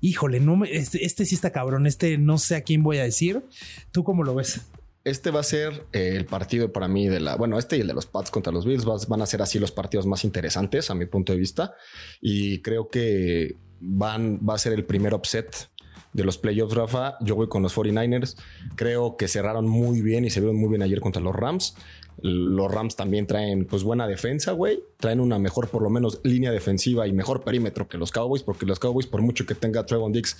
Híjole, 0.00 0.40
no 0.40 0.64
este, 0.64 1.04
este, 1.04 1.26
sí 1.26 1.34
está 1.34 1.52
cabrón. 1.52 1.86
Este 1.86 2.16
no 2.16 2.38
sé 2.38 2.56
a 2.56 2.62
quién 2.62 2.82
voy 2.82 2.98
a 2.98 3.04
decir. 3.04 3.44
¿Tú 3.92 4.02
cómo 4.02 4.24
lo 4.24 4.34
ves? 4.34 4.62
Este 5.04 5.30
va 5.30 5.40
a 5.40 5.44
ser 5.44 5.86
eh, 5.92 6.14
el 6.16 6.26
partido 6.26 6.72
para 6.72 6.88
mí 6.88 7.08
de 7.08 7.20
la. 7.20 7.36
Bueno, 7.36 7.58
este 7.58 7.76
y 7.76 7.80
el 7.80 7.86
de 7.86 7.94
los 7.94 8.06
Pats 8.06 8.30
contra 8.30 8.52
los 8.52 8.64
Bills 8.64 8.84
van 9.08 9.22
a 9.22 9.26
ser 9.26 9.42
así 9.42 9.58
los 9.58 9.72
partidos 9.72 10.06
más 10.06 10.24
interesantes 10.24 10.90
a 10.90 10.94
mi 10.94 11.06
punto 11.06 11.32
de 11.32 11.38
vista. 11.38 11.74
Y 12.20 12.60
creo 12.62 12.88
que 12.88 13.56
van, 13.80 14.40
va 14.46 14.54
a 14.54 14.58
ser 14.58 14.72
el 14.74 14.84
primer 14.84 15.14
upset 15.14 15.69
de 16.12 16.24
los 16.24 16.38
playoffs, 16.38 16.74
Rafa. 16.74 17.16
Yo 17.20 17.36
voy 17.36 17.48
con 17.48 17.62
los 17.62 17.76
49ers. 17.76 18.36
Creo 18.76 19.16
que 19.16 19.28
cerraron 19.28 19.68
muy 19.68 20.02
bien 20.02 20.24
y 20.24 20.30
se 20.30 20.40
vieron 20.40 20.56
muy 20.56 20.68
bien 20.68 20.82
ayer 20.82 21.00
contra 21.00 21.22
los 21.22 21.34
Rams. 21.34 21.76
Los 22.22 22.70
Rams 22.70 22.96
también 22.96 23.26
traen 23.26 23.64
pues 23.64 23.82
buena 23.82 24.06
defensa, 24.06 24.52
güey. 24.52 24.82
Traen 24.98 25.20
una 25.20 25.38
mejor, 25.38 25.68
por 25.68 25.82
lo 25.82 25.90
menos, 25.90 26.20
línea 26.22 26.50
defensiva 26.50 27.06
y 27.06 27.12
mejor 27.12 27.42
perímetro 27.42 27.88
que 27.88 27.96
los 27.96 28.10
Cowboys, 28.10 28.42
porque 28.42 28.66
los 28.66 28.78
Cowboys, 28.78 29.06
por 29.06 29.22
mucho 29.22 29.46
que 29.46 29.54
tenga 29.54 29.86
Trevon 29.86 30.12
Dix 30.12 30.36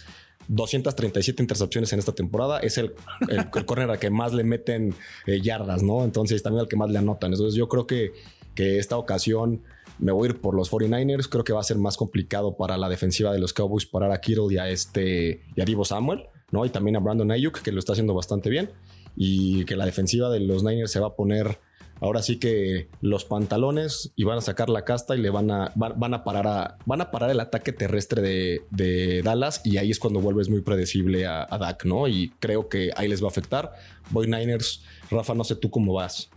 237 0.49 1.43
intercepciones 1.43 1.93
en 1.93 2.01
esta 2.01 2.13
temporada, 2.13 2.59
es 2.59 2.77
el, 2.77 2.95
el, 3.29 3.39
al 3.39 3.99
que 3.99 4.11
más 4.11 4.35
le 4.35 4.45
meten 4.45 4.95
eh, 5.27 5.41
yardas, 5.41 5.83
¿no? 5.83 6.05
Entonces 6.05 6.43
también 6.43 6.63
al 6.63 6.69
que 6.69 6.77
más 6.77 6.91
le 6.91 6.99
anotan. 6.99 7.33
Entonces 7.33 7.55
yo 7.55 7.69
creo 7.69 7.87
que, 7.87 8.13
que 8.55 8.79
esta 8.79 8.97
ocasión 8.97 9.63
me 10.01 10.13
voy 10.13 10.29
a 10.29 10.31
ir 10.31 10.41
por 10.41 10.55
los 10.55 10.71
49ers. 10.71 11.29
Creo 11.29 11.45
que 11.45 11.53
va 11.53 11.61
a 11.61 11.65
ser 11.65 11.79
más 11.79 11.97
complicado 11.97 12.57
para 12.57 12.77
la 12.77 12.89
defensiva 12.89 13.33
de 13.33 13.39
los 13.39 13.53
Cowboys 13.53 13.87
parar 13.87 14.13
a 14.13 14.21
Kittle 14.21 14.47
y 14.51 14.59
a 14.59 14.69
este 14.69 15.43
y 15.55 15.61
a 15.61 15.65
Divo 15.65 15.85
Samuel, 15.85 16.25
¿no? 16.51 16.65
Y 16.65 16.71
también 16.71 16.97
a 16.97 17.01
Brandon 17.01 17.31
Ayuk, 17.31 17.61
que 17.61 17.73
lo 17.73 17.79
está 17.79 17.93
haciendo 17.93 18.15
bastante 18.15 18.51
bien. 18.51 18.71
Y 19.17 19.65
que 19.65 19.77
la 19.77 19.85
defensiva 19.85 20.31
de 20.31 20.41
los 20.41 20.63
Niners 20.63 20.91
se 20.91 21.01
va 21.01 21.09
a 21.09 21.15
poner 21.15 21.59
ahora 22.01 22.23
sí 22.23 22.39
que 22.39 22.89
los 23.03 23.25
pantalones 23.25 24.13
y 24.17 24.25
van 24.25 24.39
a 24.39 24.41
sacar 24.41 24.71
la 24.71 24.85
casta 24.85 25.17
y 25.17 25.21
le 25.21 25.29
van 25.29 25.51
a, 25.51 25.73
van, 25.75 26.15
a 26.15 26.25
parar 26.25 26.47
a, 26.47 26.79
van 26.87 27.03
a 27.03 27.11
parar 27.11 27.31
el 27.31 27.41
ataque 27.41 27.73
terrestre 27.73 28.23
de, 28.23 29.23
Dallas 29.23 29.61
y 29.65 29.77
ahí 29.77 29.91
es 29.91 29.99
cuando 29.99 30.21
vuelves 30.21 30.49
muy 30.49 30.63
predecible 30.63 31.27
a, 31.27 31.47
a 31.49 31.59
Dak, 31.59 31.85
¿no? 31.85 32.09
Y 32.09 32.31
creo 32.39 32.69
que 32.69 32.91
ahí 32.97 33.07
les 33.07 33.23
va 33.23 33.27
a 33.27 33.31
afectar. 33.31 33.75
Voy 34.11 34.27
Niners, 34.27 34.83
Rafa, 35.11 35.35
no 35.35 35.45
sé 35.45 35.57
tú 35.57 35.71
cómo 35.71 35.93
vas. 35.93 36.31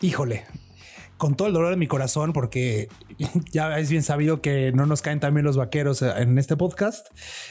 Híjole, 0.00 0.44
con 1.16 1.36
todo 1.36 1.48
el 1.48 1.54
dolor 1.54 1.70
de 1.70 1.76
mi 1.76 1.86
corazón, 1.86 2.32
porque 2.32 2.88
ya 3.52 3.78
es 3.78 3.90
bien 3.90 4.02
sabido 4.02 4.40
que 4.40 4.72
no 4.72 4.86
nos 4.86 5.02
caen 5.02 5.20
también 5.20 5.44
los 5.44 5.56
vaqueros 5.56 6.02
eh, 6.02 6.12
en 6.18 6.38
este 6.38 6.56
podcast. 6.56 7.06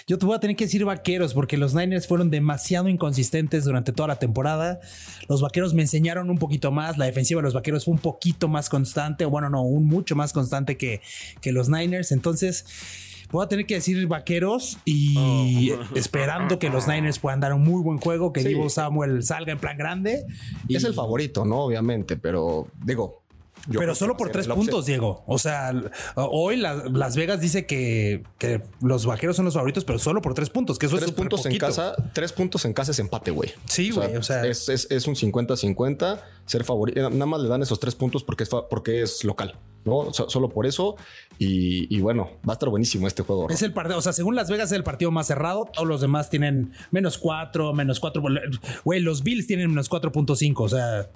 Yo 0.08 0.18
te 0.18 0.26
voy 0.26 0.36
a 0.36 0.40
tener 0.40 0.56
que 0.56 0.66
decir 0.66 0.86
vaqueros 0.86 1.34
porque 1.34 1.58
los 1.58 1.74
Niners 1.74 2.08
fueron 2.08 2.30
demasiado 2.30 2.90
inconsistentes 2.90 3.64
durante 3.66 3.92
toda 3.92 4.08
la 4.08 4.20
temporada. 4.20 4.80
Los 5.30 5.42
vaqueros 5.42 5.74
me 5.74 5.84
enseñaron 5.84 6.30
un 6.30 6.38
poquito 6.38 6.72
más. 6.72 6.98
La 6.98 7.06
defensiva 7.06 7.40
de 7.40 7.44
los 7.44 7.54
vaqueros 7.54 7.86
fue 7.86 7.94
un 7.94 8.00
poquito 8.00 8.48
más 8.48 8.70
constante, 8.70 9.26
o 9.26 9.30
bueno, 9.30 9.50
no, 9.50 9.64
un 9.64 9.86
mucho 9.86 10.16
más 10.16 10.34
constante 10.34 10.78
que, 10.78 11.02
que 11.42 11.52
los 11.52 11.70
Niners. 11.70 12.12
Entonces, 12.12 12.66
voy 13.32 13.44
a 13.44 13.48
tener 13.48 13.66
que 13.66 13.76
decir 13.76 14.06
vaqueros 14.08 14.78
y 14.86 15.72
oh. 15.72 15.82
esperando 15.96 16.60
que 16.60 16.70
los 16.70 16.88
Niners 16.88 17.18
puedan 17.18 17.40
dar 17.40 17.54
un 17.54 17.64
muy 17.64 17.82
buen 17.82 17.98
juego, 17.98 18.32
que 18.32 18.44
Divo 18.44 18.70
Samuel 18.70 19.24
salga 19.24 19.52
en 19.52 19.60
plan 19.60 19.78
grande. 19.78 20.26
Y... 20.68 20.76
Es 20.76 20.84
el 20.84 20.94
favorito, 20.94 21.44
¿no? 21.44 21.62
Obviamente, 21.62 22.16
pero 22.16 22.68
digo, 22.86 23.23
pero 23.72 23.96
solo 23.96 24.18
por 24.18 24.30
tres 24.30 24.48
puntos, 24.48 24.86
Diego. 24.86 25.24
O 25.28 25.38
sea, 25.38 25.72
hoy 26.16 26.58
Las 26.58 27.16
Vegas 27.16 27.40
dice 27.42 27.66
que, 27.66 28.24
los 28.82 29.06
vaqueros 29.06 29.36
son 29.36 29.46
los 29.46 29.54
favoritos, 29.54 29.86
pero 29.86 30.00
solo 30.00 30.22
por 30.22 30.34
tres 30.34 30.50
puntos, 30.50 30.78
que 30.78 30.88
eso 30.88 30.98
tres 30.98 31.12
puntos 31.12 31.46
en 31.46 31.58
casa, 31.58 31.96
tres 32.14 32.34
puntos 32.34 32.66
en 32.66 32.74
casa 32.74 32.92
es 32.92 33.00
empate, 33.00 33.32
güey. 33.32 33.52
Sí, 33.66 33.92
güey. 33.92 34.16
O 34.18 34.24
sea, 34.24 34.46
es, 34.46 34.68
un 35.08 35.16
50-50 35.16 36.22
ser 36.46 36.64
favorito. 36.64 37.10
Nada 37.10 37.26
más 37.26 37.42
le 37.42 37.50
dan 37.50 37.62
esos 37.62 37.80
tres 37.80 37.96
puntos 37.96 38.24
porque 38.24 38.44
es, 38.44 38.50
porque 38.70 39.02
es 39.02 39.24
local, 39.24 39.58
¿no? 39.86 40.12
solo 40.14 40.50
por 40.50 40.66
eso. 40.66 40.96
Y, 41.40 42.00
bueno, 42.00 42.32
va 42.48 42.54
a 42.54 42.56
estar 42.56 42.70
buenísimo 42.70 43.08
este 43.08 43.24
juego. 43.24 43.50
Es 43.50 43.62
el 43.62 43.74
partido, 43.74 43.98
o 43.98 44.02
sea, 44.02 44.14
según 44.14 44.36
Las 44.36 44.50
Vegas 44.50 44.72
es 44.72 44.78
el 44.78 44.84
partido 44.84 45.12
más 45.12 45.28
cerrado. 45.28 45.70
Todos 45.74 45.88
los 45.88 46.02
demás 46.02 46.30
tienen 46.30 46.72
menos 46.92 47.18
cuatro, 47.18 47.74
menos 47.74 48.00
cuatro. 48.00 48.24
Güey, 48.84 49.00
los 49.00 49.24
Bills 49.24 49.48
tienen 49.48 49.70
menos 49.70 49.90
4.5. 49.90 50.54
O 50.58 50.70
sea, 50.70 51.10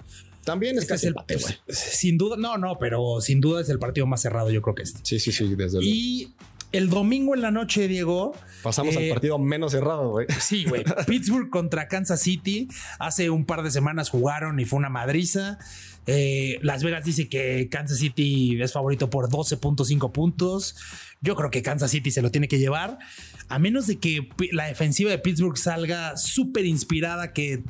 también 0.48 0.76
es 0.76 0.84
este 0.84 0.94
casi 0.94 1.06
el, 1.08 1.12
empate, 1.12 1.38
Sin 1.68 2.16
duda, 2.16 2.36
no, 2.38 2.56
no, 2.56 2.78
pero 2.78 3.20
sin 3.20 3.38
duda 3.38 3.60
es 3.60 3.68
el 3.68 3.78
partido 3.78 4.06
más 4.06 4.22
cerrado, 4.22 4.50
yo 4.50 4.62
creo 4.62 4.74
que 4.74 4.82
este. 4.82 5.00
Sí, 5.02 5.20
sí, 5.20 5.30
sí, 5.30 5.54
desde 5.54 5.78
luego. 5.78 5.82
Y 5.82 6.32
El 6.72 6.88
domingo 6.88 7.34
en 7.34 7.42
la 7.42 7.50
noche, 7.50 7.86
Diego. 7.86 8.34
Pasamos 8.62 8.96
al 8.96 9.02
eh, 9.02 9.10
partido 9.10 9.38
menos 9.38 9.72
cerrado, 9.72 10.10
güey. 10.10 10.26
Sí, 10.40 10.64
güey. 10.64 10.84
Pittsburgh 11.06 11.50
contra 11.50 11.86
Kansas 11.86 12.22
City. 12.22 12.68
Hace 12.98 13.28
un 13.28 13.44
par 13.44 13.62
de 13.62 13.70
semanas 13.70 14.08
jugaron 14.08 14.58
y 14.58 14.64
fue 14.64 14.78
una 14.78 14.88
madriza. 14.88 15.58
Eh, 16.06 16.58
Las 16.62 16.82
Vegas 16.82 17.04
dice 17.04 17.28
que 17.28 17.68
Kansas 17.70 17.98
City 17.98 18.60
es 18.60 18.72
favorito 18.72 19.10
por 19.10 19.28
12.5 19.28 20.12
puntos. 20.12 20.76
Yo 21.20 21.36
creo 21.36 21.50
que 21.50 21.62
Kansas 21.62 21.90
City 21.90 22.10
se 22.10 22.22
lo 22.22 22.30
tiene 22.30 22.48
que 22.48 22.58
llevar. 22.58 22.98
A 23.48 23.58
menos 23.58 23.86
de 23.86 23.98
que 23.98 24.28
la 24.52 24.66
defensiva 24.66 25.10
de 25.10 25.18
Pittsburgh 25.18 25.58
salga 25.58 26.16
súper 26.16 26.64
inspirada, 26.64 27.34
que 27.34 27.62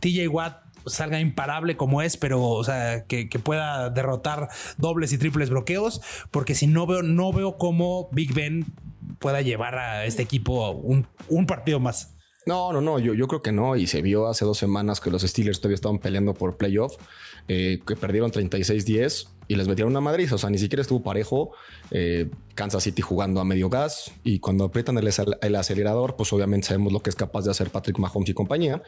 TJ 0.00 0.28
Watt 0.28 0.65
salga 0.86 1.20
imparable 1.20 1.76
como 1.76 2.02
es, 2.02 2.16
pero 2.16 2.42
o 2.42 2.64
sea, 2.64 3.04
que, 3.06 3.28
pueda 3.42 3.90
derrotar 3.90 4.48
dobles 4.78 5.12
y 5.12 5.18
triples 5.18 5.50
bloqueos, 5.50 6.00
porque 6.30 6.54
si 6.54 6.66
no 6.66 6.86
veo, 6.86 7.02
no 7.02 7.32
veo 7.32 7.58
cómo 7.58 8.08
Big 8.12 8.32
Ben 8.34 8.64
pueda 9.18 9.40
llevar 9.42 9.78
a 9.78 10.06
este 10.06 10.22
equipo 10.22 10.70
un, 10.70 11.06
un 11.28 11.46
partido 11.46 11.80
más. 11.80 12.16
No, 12.46 12.72
no, 12.72 12.80
no, 12.80 13.00
yo, 13.00 13.26
creo 13.26 13.42
que 13.42 13.50
no. 13.50 13.74
Y 13.74 13.88
se 13.88 14.02
vio 14.02 14.28
hace 14.28 14.44
dos 14.44 14.56
semanas 14.56 15.00
que 15.00 15.10
los 15.10 15.22
Steelers 15.22 15.60
todavía 15.60 15.74
estaban 15.74 15.98
peleando 15.98 16.32
por 16.32 16.56
playoff, 16.56 16.96
eh, 17.48 17.80
que 17.84 17.96
perdieron 17.96 18.30
36-10 18.30 19.26
y 19.48 19.56
les 19.56 19.66
metieron 19.66 19.92
una 19.92 20.00
Madrid. 20.00 20.32
O 20.32 20.38
sea, 20.38 20.48
ni 20.48 20.58
siquiera 20.58 20.80
estuvo 20.80 21.02
parejo. 21.02 21.50
Eh, 21.90 22.30
Kansas 22.54 22.84
City 22.84 23.02
jugando 23.02 23.40
a 23.40 23.44
medio 23.44 23.68
gas 23.68 24.12
y 24.22 24.38
cuando 24.38 24.64
aprietan 24.64 24.96
el, 24.96 25.10
el, 25.42 25.56
acelerador, 25.56 26.14
pues 26.14 26.32
obviamente 26.32 26.68
sabemos 26.68 26.92
lo 26.92 27.00
que 27.00 27.10
es 27.10 27.16
capaz 27.16 27.44
de 27.44 27.50
hacer 27.50 27.70
Patrick 27.70 27.98
Mahomes 27.98 28.28
y 28.28 28.34
compañía 28.34 28.80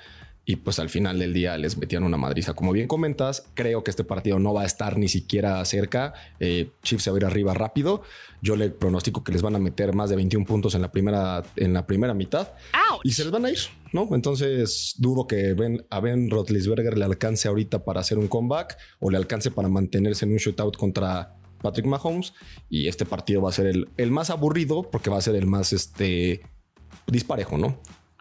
y 0.49 0.57
pues 0.57 0.79
al 0.79 0.89
final 0.89 1.19
del 1.19 1.35
día 1.35 1.59
les 1.59 1.77
metían 1.77 2.05
una 2.05 2.17
madriza. 2.17 2.55
Como 2.55 2.73
bien 2.73 2.89
comentas, 2.89 3.45
creo 3.53 3.85
que 3.85 3.91
este 3.91 4.03
partido 4.03 4.39
no 4.39 4.55
va 4.55 4.63
a 4.63 4.65
estar 4.65 4.97
ni 4.97 5.07
siquiera 5.07 5.63
cerca. 5.67 6.15
Eh, 6.41 6.71
Chiefs 6.83 7.05
se 7.05 7.11
va 7.11 7.19
a 7.19 7.21
ir 7.21 7.27
arriba 7.27 7.53
rápido. 7.53 8.01
Yo 8.41 8.57
le 8.57 8.71
pronostico 8.71 9.23
que 9.23 9.31
les 9.31 9.43
van 9.43 9.57
a 9.57 9.59
meter 9.59 9.95
más 9.95 10.09
de 10.09 10.17
21 10.17 10.47
puntos 10.47 10.75
en 10.75 10.81
la 10.81 10.91
primera, 10.91 11.43
en 11.57 11.75
la 11.75 11.87
primera 11.87 12.15
mitad 12.15 12.55
Ouch. 12.91 13.03
y 13.05 13.13
se 13.13 13.25
les 13.25 13.31
van 13.31 13.45
a 13.45 13.51
ir, 13.51 13.59
¿no? 13.93 14.09
Entonces 14.13 14.95
dudo 14.97 15.27
que 15.27 15.53
ben, 15.53 15.85
a 15.91 16.01
Ben 16.01 16.31
Roethlisberger 16.31 16.97
le 16.97 17.05
alcance 17.05 17.47
ahorita 17.47 17.85
para 17.85 18.01
hacer 18.01 18.17
un 18.17 18.29
comeback 18.29 18.79
o 19.01 19.11
le 19.11 19.19
alcance 19.19 19.51
para 19.51 19.69
mantenerse 19.69 20.25
en 20.25 20.33
un 20.33 20.39
shootout 20.39 20.79
contra 20.79 21.37
Patrick 21.61 21.85
Mahomes 21.85 22.33
y 22.71 22.89
este 22.89 23.05
partido 23.05 23.43
va 23.43 23.51
a 23.51 23.53
ser 23.53 23.67
el, 23.67 23.91
el 23.99 24.11
más 24.11 24.31
aburrido 24.31 24.89
porque 24.91 25.11
va 25.11 25.19
a 25.19 25.21
ser 25.21 25.35
el 25.35 25.47
más 25.47 25.75
este 25.75 26.41
disparejo, 27.07 27.59
¿no? 27.59 27.79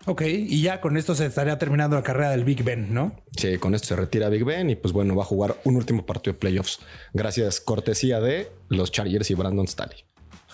Ok, 0.09 0.21
y 0.21 0.61
ya 0.61 0.79
con 0.79 0.95
esto 0.95 1.15
se 1.15 1.25
estaría 1.25 1.59
terminando 1.59 1.97
la 1.97 2.01
carrera 2.01 2.31
del 2.31 2.45
Big 2.45 2.63
Ben, 2.63 2.93
¿no? 2.93 3.21
Sí, 3.35 3.57
con 3.57 3.75
esto 3.75 3.89
se 3.89 3.97
retira 3.97 4.29
Big 4.29 4.45
Ben 4.45 4.69
y 4.69 4.77
pues 4.77 4.93
bueno, 4.93 5.17
va 5.17 5.23
a 5.23 5.25
jugar 5.25 5.57
un 5.65 5.75
último 5.75 6.05
partido 6.05 6.31
de 6.31 6.39
playoffs. 6.39 6.79
Gracias, 7.13 7.59
cortesía 7.59 8.21
de 8.21 8.49
los 8.69 8.89
Chargers 8.89 9.29
y 9.29 9.33
Brandon 9.33 9.67
Staley. 9.67 10.05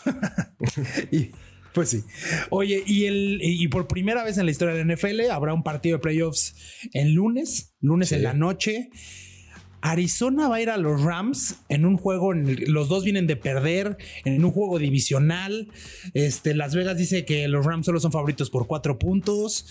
y, 1.11 1.29
pues 1.71 1.89
sí. 1.89 2.03
Oye, 2.49 2.81
y, 2.83 3.05
el, 3.05 3.39
y 3.43 3.67
por 3.67 3.87
primera 3.87 4.23
vez 4.23 4.39
en 4.39 4.45
la 4.45 4.51
historia 4.51 4.73
de 4.73 4.85
la 4.85 4.95
NFL 4.95 5.29
habrá 5.29 5.53
un 5.53 5.61
partido 5.61 5.97
de 5.97 6.01
playoffs 6.01 6.55
en 6.91 7.13
lunes, 7.13 7.75
lunes 7.79 8.09
sí. 8.09 8.15
en 8.15 8.23
la 8.23 8.33
noche. 8.33 8.89
Arizona 9.83 10.47
va 10.47 10.55
a 10.55 10.61
ir 10.61 10.69
a 10.69 10.77
los 10.77 11.03
Rams 11.03 11.57
en 11.67 11.85
un 11.85 11.97
juego, 11.97 12.31
en 12.31 12.47
el, 12.47 12.71
los 12.71 12.87
dos 12.87 13.03
vienen 13.03 13.27
de 13.27 13.35
perder, 13.35 13.97
en 14.23 14.43
un 14.43 14.51
juego 14.51 14.79
divisional. 14.79 15.67
Este, 16.13 16.55
Las 16.55 16.73
Vegas 16.73 16.97
dice 16.97 17.25
que 17.25 17.49
los 17.49 17.65
Rams 17.65 17.85
solo 17.85 17.99
son 17.99 18.13
favoritos 18.13 18.49
por 18.49 18.65
cuatro 18.65 18.97
puntos. 18.97 19.65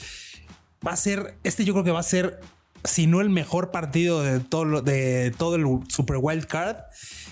Va 0.87 0.93
a 0.93 0.97
ser, 0.97 1.35
este 1.45 1.65
yo 1.65 1.73
creo 1.73 1.85
que 1.85 1.93
va 1.93 2.01
a 2.01 2.05
ser, 2.05 2.41
si 2.85 3.07
no 3.07 3.23
el 3.23 3.31
mejor 3.31 3.71
partido 3.71 4.23
de 4.23 4.41
todo, 4.41 4.83
de 4.83 5.33
todo 5.39 5.57
el 5.57 5.65
Super 5.89 6.19
Wild 6.21 6.45
Card. 6.45 6.77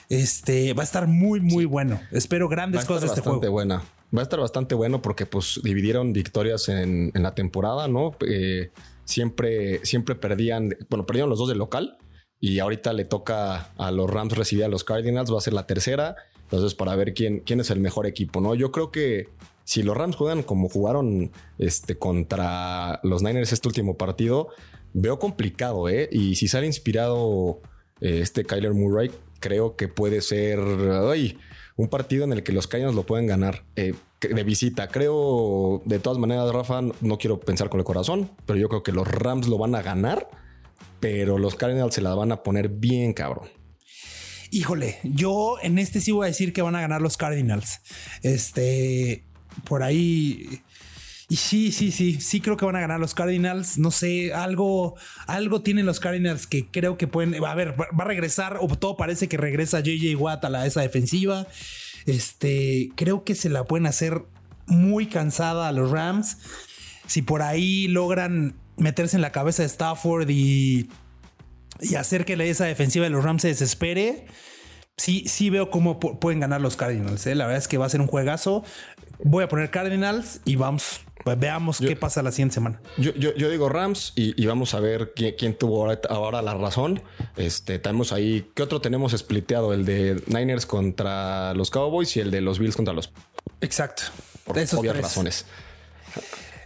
Este 0.09 0.73
va 0.73 0.83
a 0.83 0.85
estar 0.85 1.07
muy, 1.07 1.39
muy 1.41 1.67
bueno. 1.67 2.01
Espero 2.13 2.49
grandes 2.49 2.87
cosas 2.87 3.03
de 3.03 3.07
este 3.09 3.21
bastante 3.21 3.49
juego. 3.49 3.53
buena. 3.53 3.85
Va 4.17 4.21
a 4.21 4.23
estar 4.23 4.41
bastante 4.41 4.75
bueno 4.75 5.03
porque 5.03 5.27
pues 5.27 5.61
dividieron 5.63 6.15
victorias 6.15 6.71
en, 6.71 7.13
en 7.15 7.23
la 7.23 7.35
temporada, 7.35 7.89
¿no? 7.89 8.17
Eh, 8.27 8.71
siempre, 9.05 9.85
siempre 9.85 10.15
perdían, 10.15 10.75
bueno, 10.89 11.05
perdieron 11.05 11.29
los 11.29 11.39
dos 11.39 11.49
del 11.49 11.59
local 11.59 11.99
y 12.41 12.59
ahorita 12.59 12.93
le 12.93 13.05
toca 13.05 13.71
a 13.77 13.91
los 13.91 14.09
Rams 14.09 14.37
recibir 14.37 14.65
a 14.65 14.69
los 14.69 14.83
Cardinals, 14.83 15.33
va 15.33 15.39
a 15.39 15.43
ser 15.43 15.53
la 15.53 15.67
tercera. 15.67 16.17
Entonces, 16.45 16.75
para 16.75 16.97
ver 16.97 17.15
quién, 17.15 17.41
quién 17.41 17.61
es 17.61 17.71
el 17.71 17.81
mejor 17.81 18.07
equipo, 18.07 18.41
¿no? 18.41 18.55
Yo 18.55 18.73
creo 18.73 18.91
que 18.91 19.29
si 19.65 19.83
los 19.83 19.97
Rams 19.97 20.17
juegan 20.17 20.43
como 20.43 20.69
jugaron 20.69 21.31
este, 21.59 21.97
contra 21.97 22.99
los 23.05 23.23
Niners 23.23 23.53
este 23.53 23.69
último 23.69 23.97
partido, 23.97 24.49
veo 24.95 25.19
complicado, 25.19 25.89
¿eh? 25.89 26.09
Y 26.11 26.35
si 26.35 26.49
sale 26.49 26.67
inspirado 26.67 27.61
eh, 28.01 28.21
este 28.23 28.45
Kyler 28.45 28.73
Murray, 28.73 29.11
creo 29.39 29.77
que 29.77 29.87
puede 29.87 30.23
ser 30.23 30.59
ay, 31.09 31.39
un 31.77 31.89
partido 31.89 32.25
en 32.25 32.33
el 32.33 32.43
que 32.43 32.53
los 32.53 32.67
Cardinals 32.67 32.97
lo 32.97 33.05
pueden 33.05 33.27
ganar. 33.27 33.65
Eh, 33.77 33.95
de 34.21 34.45
visita. 34.45 34.89
Creo, 34.89 35.81
de 35.87 35.99
todas 35.99 36.19
maneras, 36.19 36.53
Rafa, 36.53 36.83
no 36.83 37.17
quiero 37.19 37.41
pensar 37.41 37.71
con 37.71 37.81
el 37.81 37.85
corazón, 37.85 38.31
pero 38.45 38.59
yo 38.59 38.69
creo 38.69 38.83
que 38.83 38.93
los 38.93 39.09
Rams 39.09 39.49
lo 39.49 39.57
van 39.57 39.75
a 39.75 39.83
ganar 39.83 40.29
pero 41.01 41.39
los 41.39 41.55
Cardinals 41.55 41.95
se 41.95 42.03
la 42.03 42.15
van 42.15 42.33
a 42.33 42.43
poner 42.43 42.69
bien 42.69 43.13
cabrón. 43.13 43.49
Híjole, 44.53 44.99
yo 45.05 45.57
en 45.63 45.79
este 45.79 46.01
sí 46.01 46.13
voy 46.13 46.25
a 46.25 46.29
decir 46.29 46.53
que 46.53 46.63
van 46.63 46.75
a 46.75 46.81
ganar 46.81 47.01
los 47.01 47.17
Cardinals. 47.17 47.81
Este, 48.23 49.25
por 49.65 49.83
ahí. 49.83 50.61
Y 51.29 51.37
sí, 51.37 51.71
sí, 51.71 51.93
sí, 51.93 52.21
sí 52.21 52.41
creo 52.41 52.57
que 52.57 52.65
van 52.65 52.75
a 52.75 52.81
ganar 52.81 52.99
los 52.99 53.15
Cardinals. 53.15 53.79
No 53.79 53.93
sé, 53.93 54.35
algo, 54.35 54.97
algo 55.29 55.63
tienen 55.63 55.87
los 55.87 56.01
Cardinals 56.01 56.49
que 56.49 56.67
creo 56.67 56.99
que 56.99 57.07
pueden. 57.07 57.43
A 57.45 57.55
ver, 57.55 57.81
va 57.81 58.05
a 58.05 58.09
regresar, 58.09 58.59
o 58.61 58.67
todo 58.67 58.97
parece 58.97 59.29
que 59.29 59.37
regresa 59.37 59.81
JJ 59.81 60.17
Watt 60.17 60.45
a 60.45 60.51
la, 60.51 60.67
esa 60.67 60.81
defensiva. 60.81 61.47
Este, 62.07 62.91
creo 62.97 63.23
que 63.23 63.37
se 63.37 63.51
la 63.51 63.65
pueden 63.65 63.87
hacer 63.87 64.25
muy 64.67 65.07
cansada 65.07 65.69
a 65.69 65.73
los 65.73 65.93
Rams. 65.93 66.39
Si 67.07 67.23
por 67.23 67.43
ahí 67.43 67.87
logran 67.87 68.57
meterse 68.81 69.17
en 69.17 69.23
la 69.23 69.31
cabeza 69.31 69.63
de 69.63 69.67
Stafford 69.69 70.29
y, 70.31 70.89
y 71.81 71.95
hacer 71.95 72.25
que 72.25 72.35
esa 72.51 72.65
defensiva 72.65 73.05
de 73.05 73.11
los 73.11 73.23
Rams 73.23 73.43
se 73.43 73.49
desespere. 73.49 74.27
Sí, 74.97 75.25
sí 75.27 75.49
veo 75.49 75.71
cómo 75.71 75.99
pueden 75.99 76.41
ganar 76.41 76.61
los 76.61 76.77
Cardinals. 76.77 77.27
¿eh? 77.27 77.35
La 77.35 77.47
verdad 77.47 77.59
es 77.59 77.69
que 77.69 77.79
va 77.79 77.87
a 77.87 77.89
ser 77.89 78.01
un 78.01 78.07
juegazo. 78.07 78.65
Voy 79.23 79.45
a 79.45 79.49
poner 79.49 79.71
Cardinals 79.71 80.41
y 80.45 80.57
vamos, 80.57 81.01
veamos 81.39 81.79
yo, 81.79 81.89
qué 81.89 81.97
pasa 81.97 82.23
la 82.23 82.33
siguiente 82.33 82.55
semana. 82.55 82.81
Yo, 82.97 83.15
yo, 83.15 83.35
yo 83.35 83.51
digo 83.51 83.69
Rams 83.69 84.13
y, 84.17 84.41
y, 84.43 84.47
vamos 84.47 84.75
a 84.75 84.81
ver 84.81 85.13
quién, 85.15 85.35
quién 85.39 85.55
tuvo 85.57 85.91
ahora, 86.09 86.43
la 86.43 86.55
razón. 86.55 87.03
Este, 87.37 87.79
tenemos 87.79 88.13
ahí, 88.13 88.51
¿qué 88.55 88.63
otro 88.63 88.81
tenemos 88.81 89.13
spliteado? 89.13 89.73
El 89.73 89.85
de 89.85 90.23
Niners 90.27 90.67
contra 90.67 91.55
los 91.55 91.71
Cowboys 91.71 92.17
y 92.17 92.21
el 92.21 92.31
de 92.31 92.41
los 92.41 92.59
Bills 92.59 92.77
contra 92.77 92.95
los. 92.95 93.13
Exacto. 93.61 94.03
Por 94.45 94.59
Esos 94.59 94.81
obvias 94.81 94.95
tres. 94.95 95.05
razones. 95.05 95.47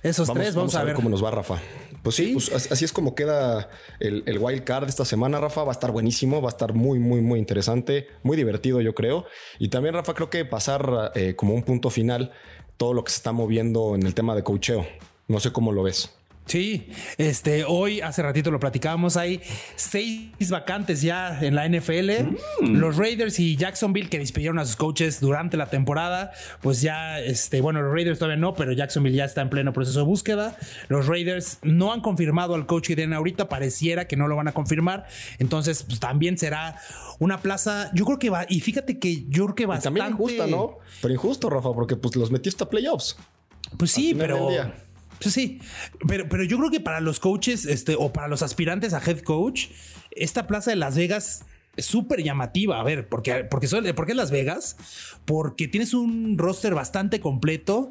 Esos 0.03 0.29
vamos, 0.29 0.43
tres, 0.43 0.55
vamos, 0.55 0.73
vamos, 0.73 0.83
a 0.83 0.85
ver 0.85 0.95
cómo 0.95 1.09
nos 1.09 1.25
va, 1.25 1.31
Rafa. 1.31 1.61
Pues 2.05 2.17
sí. 2.17 2.35
Pues 2.35 2.71
así 2.71 2.85
es 2.85 2.93
como 2.93 3.15
queda 3.15 3.71
el, 3.99 4.23
el, 4.27 4.39
wild 4.39 4.63
card 4.65 4.89
esta 4.89 5.07
semana, 5.07 5.41
Rafa. 5.41 5.65
Va 5.65 5.71
a 5.71 5.73
estar 5.73 5.91
buenísimo, 5.91 6.43
va 6.43 6.51
a 6.51 6.53
estar 6.53 6.75
muy, 6.75 6.99
muy, 6.99 7.23
muy 7.23 7.39
interesante, 7.39 8.09
muy 8.23 8.37
divertido, 8.37 8.83
yo 8.83 8.95
creo. 8.95 9.25
Y 9.59 9.69
también, 9.69 9.95
Rafa, 9.95 10.13
creo 10.13 10.29
que 10.29 10.45
pasar 10.45 11.13
eh, 11.15 11.35
como 11.35 11.55
un 11.55 11.63
punto 11.63 11.89
final 11.89 12.31
todo 12.77 12.93
lo 12.93 13.05
que 13.05 13.11
se 13.11 13.17
está 13.17 13.33
moviendo 13.33 13.95
en 13.95 14.05
el 14.07 14.15
tema 14.15 14.37
de 14.37 14.45
cocheo. 14.45 14.87
No 15.29 15.41
sé 15.41 15.51
cómo 15.51 15.73
lo 15.73 15.83
ves. 15.83 16.11
Sí, 16.47 16.91
este, 17.17 17.65
hoy 17.65 18.03
hace 18.03 18.23
ratito 18.23 18.51
lo 18.51 18.61
platicábamos, 18.61 19.17
hay 19.17 19.41
seis 19.77 20.51
vacantes 20.51 21.01
ya 21.01 21.41
en 21.41 21.55
la 21.55 21.67
NFL. 21.67 22.11
Mm. 22.61 22.77
Los 22.77 22.99
Raiders 22.99 23.41
y 23.41 23.57
Jacksonville 23.57 24.11
que 24.11 24.19
despidieron 24.19 24.59
a 24.59 24.67
sus 24.67 24.77
coaches 24.77 25.21
durante 25.21 25.57
la 25.57 25.71
temporada, 25.71 26.33
pues 26.61 26.83
ya, 26.83 27.19
este, 27.19 27.63
bueno, 27.63 27.81
los 27.81 27.93
Raiders 27.93 28.19
todavía 28.19 28.37
no, 28.37 28.53
pero 28.55 28.73
Jacksonville 28.73 29.17
ya 29.17 29.25
está 29.25 29.41
en 29.41 29.49
pleno 29.49 29.73
proceso 29.73 30.01
de 30.01 30.05
búsqueda. 30.05 30.57
Los 30.89 31.07
Raiders 31.07 31.59
no 31.63 31.95
han 31.95 32.03
confirmado 32.03 32.55
al 32.55 32.67
coach 32.67 32.89
que 32.89 32.97
tienen 32.97 33.15
ahorita, 33.15 33.49
pareciera 33.49 34.07
que 34.07 34.17
no 34.17 34.29
lo 34.29 34.37
van 34.37 34.49
a 34.49 34.53
confirmar, 34.53 35.07
entonces 35.39 35.83
pues, 35.83 35.99
también 35.99 36.37
será 36.37 36.77
una 37.21 37.41
plaza, 37.41 37.91
yo 37.95 38.05
creo 38.05 38.19
que 38.19 38.29
va, 38.29 38.45
y 38.49 38.61
fíjate 38.61 38.99
que 38.99 39.25
yo 39.29 39.45
creo 39.47 39.55
que 39.55 39.67
bastante... 39.67 39.99
Y 39.99 40.03
también 40.03 40.21
injusta, 40.21 40.47
¿no? 40.47 40.79
Pero 41.01 41.15
injusto, 41.15 41.49
Rafa, 41.49 41.73
porque 41.73 41.97
pues 41.97 42.17
los 42.17 42.31
metiste 42.31 42.65
a 42.65 42.69
playoffs. 42.69 43.17
Pues 43.79 43.93
sí, 43.93 44.15
pero... 44.15 44.51
Pues 45.25 45.33
sí, 45.33 45.59
pero, 46.07 46.29
pero 46.29 46.45
yo 46.45 46.59
creo 46.59 46.71
que 46.71 46.81
para 46.81 47.01
los 47.01 47.19
coaches 47.19 47.65
este, 47.65 47.97
o 47.99 48.13
para 48.13 48.29
los 48.29 48.43
aspirantes 48.43 48.93
a 48.93 48.99
head 48.99 49.21
coach, 49.21 49.69
esta 50.11 50.47
plaza 50.47 50.71
de 50.71 50.77
Las 50.77 50.97
Vegas 50.97 51.47
es 51.77 51.87
súper 51.87 52.23
llamativa. 52.23 52.79
A 52.79 52.85
ver, 52.85 53.09
porque, 53.09 53.45
porque, 53.45 53.95
¿por 53.95 54.07
qué 54.07 54.15
Las 54.15 54.31
Vegas? 54.31 54.77
Porque 55.25 55.67
tienes 55.67 55.95
un 55.95 56.37
roster 56.37 56.75
bastante 56.75 57.21
completo, 57.21 57.91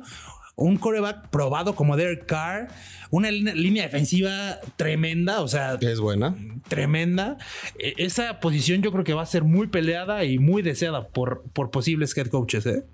un 0.56 0.78
coreback 0.78 1.32
probado 1.32 1.74
como 1.74 1.98
Derek 1.98 2.28
Carr, 2.28 2.68
una 3.10 3.32
línea 3.32 3.82
defensiva 3.82 4.60
tremenda, 4.76 5.42
o 5.42 5.48
sea, 5.48 5.80
es 5.82 6.00
buena, 6.00 6.36
tremenda. 6.68 7.40
E, 7.80 7.96
Esa 7.98 8.40
posición 8.42 8.84
yo 8.84 8.92
creo 8.92 9.04
que 9.04 9.16
va 9.16 9.24
a 9.24 9.26
ser 9.26 9.44
muy 9.44 9.70
peleada 9.70 10.24
y 10.24 10.38
muy 10.38 10.62
deseada 10.62 11.08
por, 11.08 11.42
por 11.52 11.72
posibles 11.72 12.16
head 12.16 12.28
coaches. 12.28 12.68
¿eh? 12.68 12.86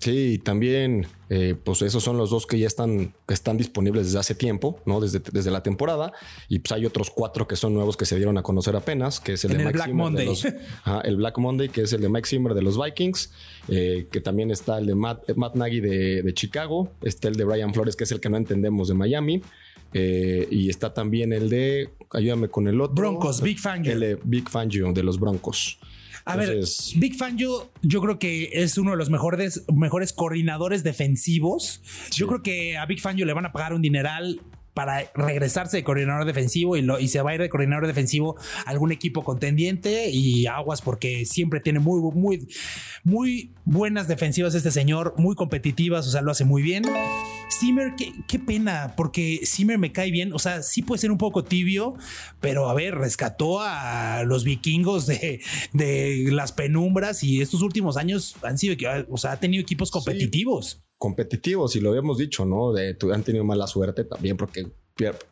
Sí, 0.00 0.38
también, 0.44 1.06
eh, 1.30 1.54
pues 1.64 1.80
esos 1.80 2.04
son 2.04 2.18
los 2.18 2.28
dos 2.28 2.46
que 2.46 2.58
ya 2.58 2.66
están, 2.66 3.14
que 3.26 3.32
están 3.32 3.56
disponibles 3.56 4.04
desde 4.06 4.18
hace 4.18 4.34
tiempo, 4.34 4.78
¿no? 4.84 5.00
Desde, 5.00 5.20
desde 5.32 5.50
la 5.50 5.62
temporada. 5.62 6.12
Y 6.48 6.58
pues 6.58 6.72
hay 6.72 6.84
otros 6.84 7.08
cuatro 7.10 7.48
que 7.48 7.56
son 7.56 7.72
nuevos 7.72 7.96
que 7.96 8.04
se 8.04 8.16
dieron 8.16 8.36
a 8.36 8.42
conocer 8.42 8.76
apenas, 8.76 9.18
que 9.18 9.32
es 9.32 9.44
el 9.46 9.52
En 9.52 9.56
de 9.58 9.62
el 9.64 9.72
Black 9.72 9.86
Zimmer 9.86 9.96
de 9.96 10.10
Monday. 10.12 10.26
los- 10.26 10.44
ajá, 10.84 11.00
el 11.00 11.16
Black 11.16 11.38
Monday, 11.38 11.68
que 11.70 11.80
es 11.82 11.92
el 11.94 12.02
de 12.02 12.08
Mike 12.10 12.28
Zimmer 12.28 12.52
de 12.52 12.60
los 12.62 12.78
Vikings, 12.82 13.32
eh, 13.68 14.06
que 14.12 14.20
también 14.20 14.50
está 14.50 14.76
el 14.78 14.84
de 14.86 14.94
Matt, 14.94 15.30
Matt 15.36 15.54
Nagy 15.54 15.80
de, 15.80 16.22
de 16.22 16.34
Chicago, 16.34 16.92
está 17.00 17.28
el 17.28 17.36
de 17.36 17.44
Brian 17.44 17.72
Flores, 17.72 17.96
que 17.96 18.04
es 18.04 18.12
el 18.12 18.20
que 18.20 18.28
no 18.28 18.36
entendemos 18.36 18.88
de 18.88 18.94
Miami. 18.94 19.40
eh, 19.94 20.46
y 20.50 20.68
está 20.68 20.92
también 20.92 21.32
el 21.32 21.48
de, 21.48 21.88
ayúdame 22.10 22.48
con 22.48 22.68
el 22.68 22.78
otro. 22.82 22.94
Broncos, 22.94 23.40
Big 23.40 23.58
Fangio. 23.58 23.90
El 23.90 24.00
de 24.00 24.18
Big 24.22 24.50
Fangio 24.50 24.92
de 24.92 25.02
los 25.02 25.18
Broncos. 25.18 25.78
A 26.28 26.34
Entonces- 26.34 26.90
ver, 26.92 27.00
Big 27.00 27.16
Fangio, 27.16 27.70
yo 27.82 28.02
creo 28.02 28.18
que 28.18 28.50
es 28.52 28.76
uno 28.76 28.90
de 28.90 28.98
los 28.98 29.08
mejores, 29.08 29.64
mejores 29.72 30.12
coordinadores 30.12 30.84
defensivos. 30.84 31.80
Yo 32.12 32.26
creo 32.26 32.42
que 32.42 32.76
a 32.76 32.84
Big 32.84 33.00
Fangio 33.00 33.24
le 33.24 33.32
van 33.32 33.46
a 33.46 33.52
pagar 33.52 33.72
un 33.72 33.80
dineral 33.80 34.40
para 34.78 35.10
regresarse 35.12 35.78
de 35.78 35.82
coordinador 35.82 36.24
defensivo 36.24 36.76
y, 36.76 36.82
lo- 36.82 37.00
y 37.00 37.08
se 37.08 37.20
va 37.20 37.32
a 37.32 37.34
ir 37.34 37.40
de 37.40 37.48
coordinador 37.48 37.88
defensivo 37.88 38.36
a 38.64 38.70
algún 38.70 38.92
equipo 38.92 39.24
contendiente 39.24 40.08
y 40.10 40.46
aguas 40.46 40.82
porque 40.82 41.26
siempre 41.26 41.58
tiene 41.58 41.80
muy, 41.80 42.00
muy, 42.14 42.46
muy 43.02 43.54
buenas 43.64 44.06
defensivas 44.06 44.54
este 44.54 44.70
señor, 44.70 45.14
muy 45.18 45.34
competitivas, 45.34 46.06
o 46.06 46.10
sea, 46.12 46.22
lo 46.22 46.30
hace 46.30 46.44
muy 46.44 46.62
bien. 46.62 46.84
Zimmer, 47.58 47.94
qué, 47.98 48.12
qué 48.28 48.38
pena, 48.38 48.94
porque 48.96 49.40
Zimmer 49.44 49.78
me 49.78 49.90
cae 49.90 50.12
bien, 50.12 50.32
o 50.32 50.38
sea, 50.38 50.62
sí 50.62 50.82
puede 50.82 51.00
ser 51.00 51.10
un 51.10 51.18
poco 51.18 51.42
tibio, 51.42 51.94
pero 52.38 52.68
a 52.68 52.74
ver, 52.74 52.94
rescató 52.94 53.60
a 53.60 54.22
los 54.24 54.44
vikingos 54.44 55.06
de, 55.08 55.40
de 55.72 56.28
las 56.30 56.52
penumbras 56.52 57.24
y 57.24 57.40
estos 57.40 57.62
últimos 57.62 57.96
años 57.96 58.36
han 58.44 58.58
sido, 58.58 58.76
o 59.10 59.18
sea, 59.18 59.32
ha 59.32 59.40
tenido 59.40 59.60
equipos 59.60 59.90
competitivos. 59.90 60.84
Competitivos 60.98 61.76
y 61.76 61.80
lo 61.80 61.90
habíamos 61.90 62.18
dicho, 62.18 62.44
¿no? 62.44 62.72
De, 62.72 62.96
han 63.12 63.22
tenido 63.22 63.44
mala 63.44 63.66
suerte 63.66 64.04
también 64.04 64.36
porque 64.36 64.66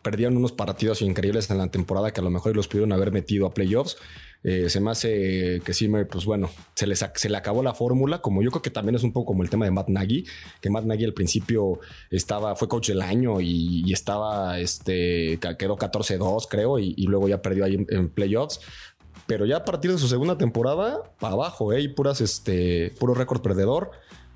perdieron 0.01 0.37
unos 0.37 0.53
partidos 0.53 1.03
increíbles 1.03 1.51
en 1.51 1.59
la 1.59 1.69
temporada 1.69 2.13
que 2.13 2.21
a 2.21 2.25
lo 2.25 2.31
mejor 2.31 2.55
los 2.55 2.69
pudieron 2.69 2.93
haber 2.93 3.11
metido 3.11 3.47
a 3.47 3.53
playoffs. 3.53 3.97
Eh, 4.45 4.71
se 4.71 4.81
me 4.81 4.93
hace 4.93 5.61
que 5.65 5.75
Zimmer, 5.75 6.07
pues 6.07 6.25
bueno, 6.25 6.49
se, 6.75 6.87
les, 6.87 7.05
se 7.15 7.29
le 7.29 7.37
acabó 7.37 7.65
la 7.65 7.75
fórmula, 7.75 8.21
como 8.21 8.43
yo 8.43 8.51
creo 8.51 8.63
que 8.63 8.71
también 8.71 8.95
es 8.95 9.03
un 9.03 9.13
poco 9.13 9.27
como 9.27 9.43
el 9.43 9.51
tema 9.51 9.65
de 9.65 9.73
Matt 9.73 9.89
Nagy, 9.89 10.25
que 10.61 10.71
Matt 10.71 10.85
Nagy 10.85 11.05
al 11.05 11.15
principio 11.15 11.81
estaba, 12.11 12.55
fue 12.55 12.69
coach 12.69 12.89
del 12.89 13.03
año 13.03 13.41
y, 13.41 13.83
y 13.85 13.93
estaba, 13.93 14.61
este, 14.61 15.41
quedó 15.59 15.77
14-2 15.77 16.47
creo, 16.49 16.79
y, 16.79 16.95
y 16.97 17.07
luego 17.09 17.29
ya 17.29 17.43
perdió 17.43 17.65
ahí 17.65 17.75
en, 17.75 17.87
en 17.89 18.09
playoffs. 18.09 18.61
Pero 19.27 19.47
ya 19.47 19.57
a 19.57 19.65
partir 19.65 19.91
de 19.91 19.99
su 19.99 20.07
segunda 20.07 20.39
temporada, 20.39 21.03
para 21.19 21.35
abajo, 21.35 21.73
¿eh? 21.73 21.81
Y 21.81 21.89
puras, 21.89 22.21
este, 22.21 22.95
puro 23.01 23.15
récord 23.15 23.43
perdedor. 23.43 23.91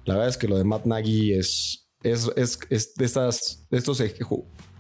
La 0.05 0.14
verdad 0.14 0.30
es 0.30 0.36
que 0.36 0.48
lo 0.48 0.57
de 0.57 0.64
Matt 0.64 0.86
Nagy 0.86 1.34
es, 1.34 1.88
es, 2.03 2.30
es, 2.36 2.59
es 2.70 2.94
de, 2.94 3.05
estas, 3.05 3.66
de 3.70 3.78
estos 3.78 4.01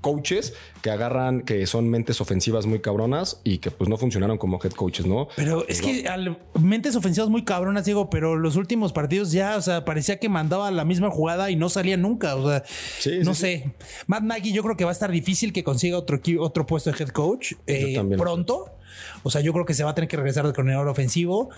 coaches 0.00 0.54
que 0.82 0.90
agarran, 0.90 1.42
que 1.42 1.66
son 1.66 1.88
mentes 1.88 2.20
ofensivas 2.20 2.66
muy 2.66 2.80
cabronas 2.80 3.40
y 3.44 3.58
que 3.58 3.70
pues 3.70 3.88
no 3.90 3.96
funcionaron 3.96 4.38
como 4.38 4.58
head 4.62 4.72
coaches, 4.72 5.06
¿no? 5.06 5.28
Pero 5.36 5.66
es 5.68 5.82
que 5.82 6.08
al, 6.08 6.38
mentes 6.60 6.96
ofensivas 6.96 7.28
muy 7.30 7.44
cabronas, 7.44 7.84
Diego, 7.84 8.08
pero 8.10 8.36
los 8.36 8.56
últimos 8.56 8.92
partidos 8.92 9.32
ya, 9.32 9.56
o 9.56 9.62
sea, 9.62 9.84
parecía 9.84 10.18
que 10.18 10.28
mandaba 10.28 10.70
la 10.70 10.84
misma 10.84 11.10
jugada 11.10 11.50
y 11.50 11.56
no 11.56 11.68
salía 11.68 11.96
nunca. 11.96 12.36
O 12.36 12.48
sea, 12.48 12.62
Sí, 12.98 13.18
no 13.22 13.34
sí, 13.34 13.40
sé. 13.40 13.74
Matt 14.06 14.22
Nagy, 14.22 14.52
yo 14.52 14.62
creo 14.62 14.76
que 14.76 14.84
va 14.84 14.90
a 14.90 14.92
estar 14.92 15.10
difícil 15.10 15.52
que 15.52 15.62
consiga 15.64 15.98
otro, 15.98 16.20
otro 16.40 16.66
puesto 16.66 16.90
de 16.90 16.96
head 17.02 17.10
coach 17.10 17.52
eh, 17.66 18.00
pronto. 18.16 18.66
O 19.22 19.30
sea, 19.30 19.40
yo 19.40 19.52
creo 19.52 19.64
que 19.64 19.74
se 19.74 19.84
va 19.84 19.90
a 19.90 19.94
tener 19.94 20.08
que 20.08 20.16
regresar 20.16 20.46
de 20.46 20.52
coordinador 20.52 20.88
ofensivo 20.88 21.50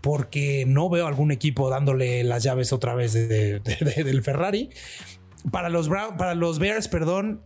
porque 0.00 0.64
no 0.66 0.88
veo 0.88 1.06
algún 1.06 1.30
equipo 1.30 1.68
dándole 1.70 2.24
las 2.24 2.42
llaves 2.42 2.72
otra 2.72 2.94
vez 2.94 3.12
de- 3.12 3.28
de- 3.60 3.60
de- 3.60 4.04
del 4.04 4.22
Ferrari. 4.22 4.70
Para 5.50 5.68
los, 5.68 5.88
Brown- 5.88 6.16
para 6.16 6.34
los 6.34 6.58
Bears, 6.58 6.88
perdón, 6.88 7.42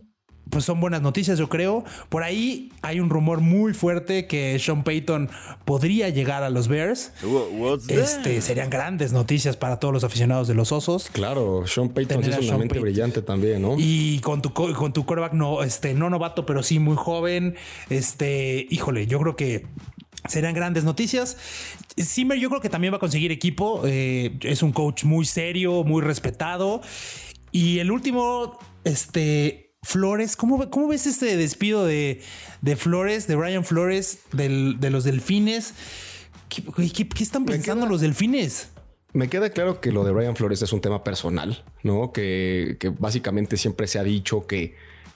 pues 0.49 0.63
son 0.65 0.79
buenas 0.79 1.01
noticias, 1.01 1.37
yo 1.39 1.49
creo. 1.49 1.83
Por 2.09 2.23
ahí 2.23 2.71
hay 2.81 2.99
un 2.99 3.09
rumor 3.09 3.41
muy 3.41 3.73
fuerte 3.73 4.27
que 4.27 4.57
Sean 4.59 4.83
Payton 4.83 5.29
podría 5.65 6.09
llegar 6.09 6.43
a 6.43 6.49
los 6.49 6.67
Bears. 6.67 7.11
What's? 7.23 7.89
Este 7.89 8.41
serían 8.41 8.69
grandes 8.69 9.11
noticias 9.11 9.57
para 9.57 9.79
todos 9.79 9.93
los 9.93 10.03
aficionados 10.03 10.47
de 10.47 10.53
los 10.53 10.71
Osos. 10.71 11.09
Claro, 11.11 11.65
Sean 11.67 11.89
Payton 11.89 12.23
sí 12.23 12.29
es 12.29 12.37
una 12.47 12.57
mente 12.59 12.75
Payton. 12.75 12.81
brillante 12.83 13.21
también, 13.21 13.61
¿no? 13.61 13.75
Y 13.77 14.19
con 14.19 14.41
tu, 14.41 14.53
co- 14.53 14.73
con 14.73 14.93
tu 14.93 15.05
quarterback 15.05 15.33
no, 15.33 15.63
este, 15.63 15.93
no 15.93 16.09
novato, 16.09 16.45
pero 16.45 16.61
sí 16.63 16.79
muy 16.79 16.95
joven. 16.95 17.55
Este, 17.89 18.67
híjole, 18.69 19.07
yo 19.07 19.19
creo 19.19 19.35
que 19.35 19.65
serán 20.29 20.53
grandes 20.53 20.83
noticias. 20.83 21.37
Zimmer, 21.99 22.37
yo 22.37 22.49
creo 22.49 22.61
que 22.61 22.69
también 22.69 22.93
va 22.93 22.97
a 22.97 22.99
conseguir 22.99 23.31
equipo. 23.31 23.81
Eh, 23.85 24.37
es 24.41 24.61
un 24.63 24.71
coach 24.73 25.03
muy 25.05 25.25
serio, 25.25 25.83
muy 25.83 26.01
respetado. 26.01 26.81
Y 27.51 27.79
el 27.79 27.89
último, 27.91 28.59
este. 28.83 29.64
Flores, 29.85 30.35
¿cómo, 30.35 30.57
ve- 30.57 30.69
cómo 30.69 30.87
ves 30.87 31.05
este 31.05 31.37
despido 31.37 31.85
de, 31.85 32.21
de 32.61 32.75
Flores, 32.75 33.27
de 33.27 33.35
Brian 33.35 33.63
Flores, 33.63 34.19
del- 34.33 34.79
de 34.79 34.89
los 34.89 35.03
delfines? 35.03 35.73
¿Qué, 36.49 36.63
güey, 36.63 36.89
qué- 36.89 37.07
qué 37.07 37.23
están 37.23 37.45
pensando 37.45 37.85
queda- 37.85 37.91
los 37.91 38.01
delfines? 38.01 38.69
Me 39.13 39.29
queda 39.29 39.49
claro 39.51 39.79
que 39.79 39.91
lo 39.91 40.03
de 40.03 40.11
Brian 40.11 40.35
Flores 40.35 40.61
es 40.61 40.73
un 40.73 40.81
tema 40.81 41.03
personal, 41.03 41.63
¿no? 41.83 42.11
Que, 42.11 42.77
que 42.79 42.89
básicamente 42.89 43.55
siempre 43.57 43.87
se 43.87 43.99
ha 43.99 44.03
dicho 44.03 44.45
que 44.47 44.75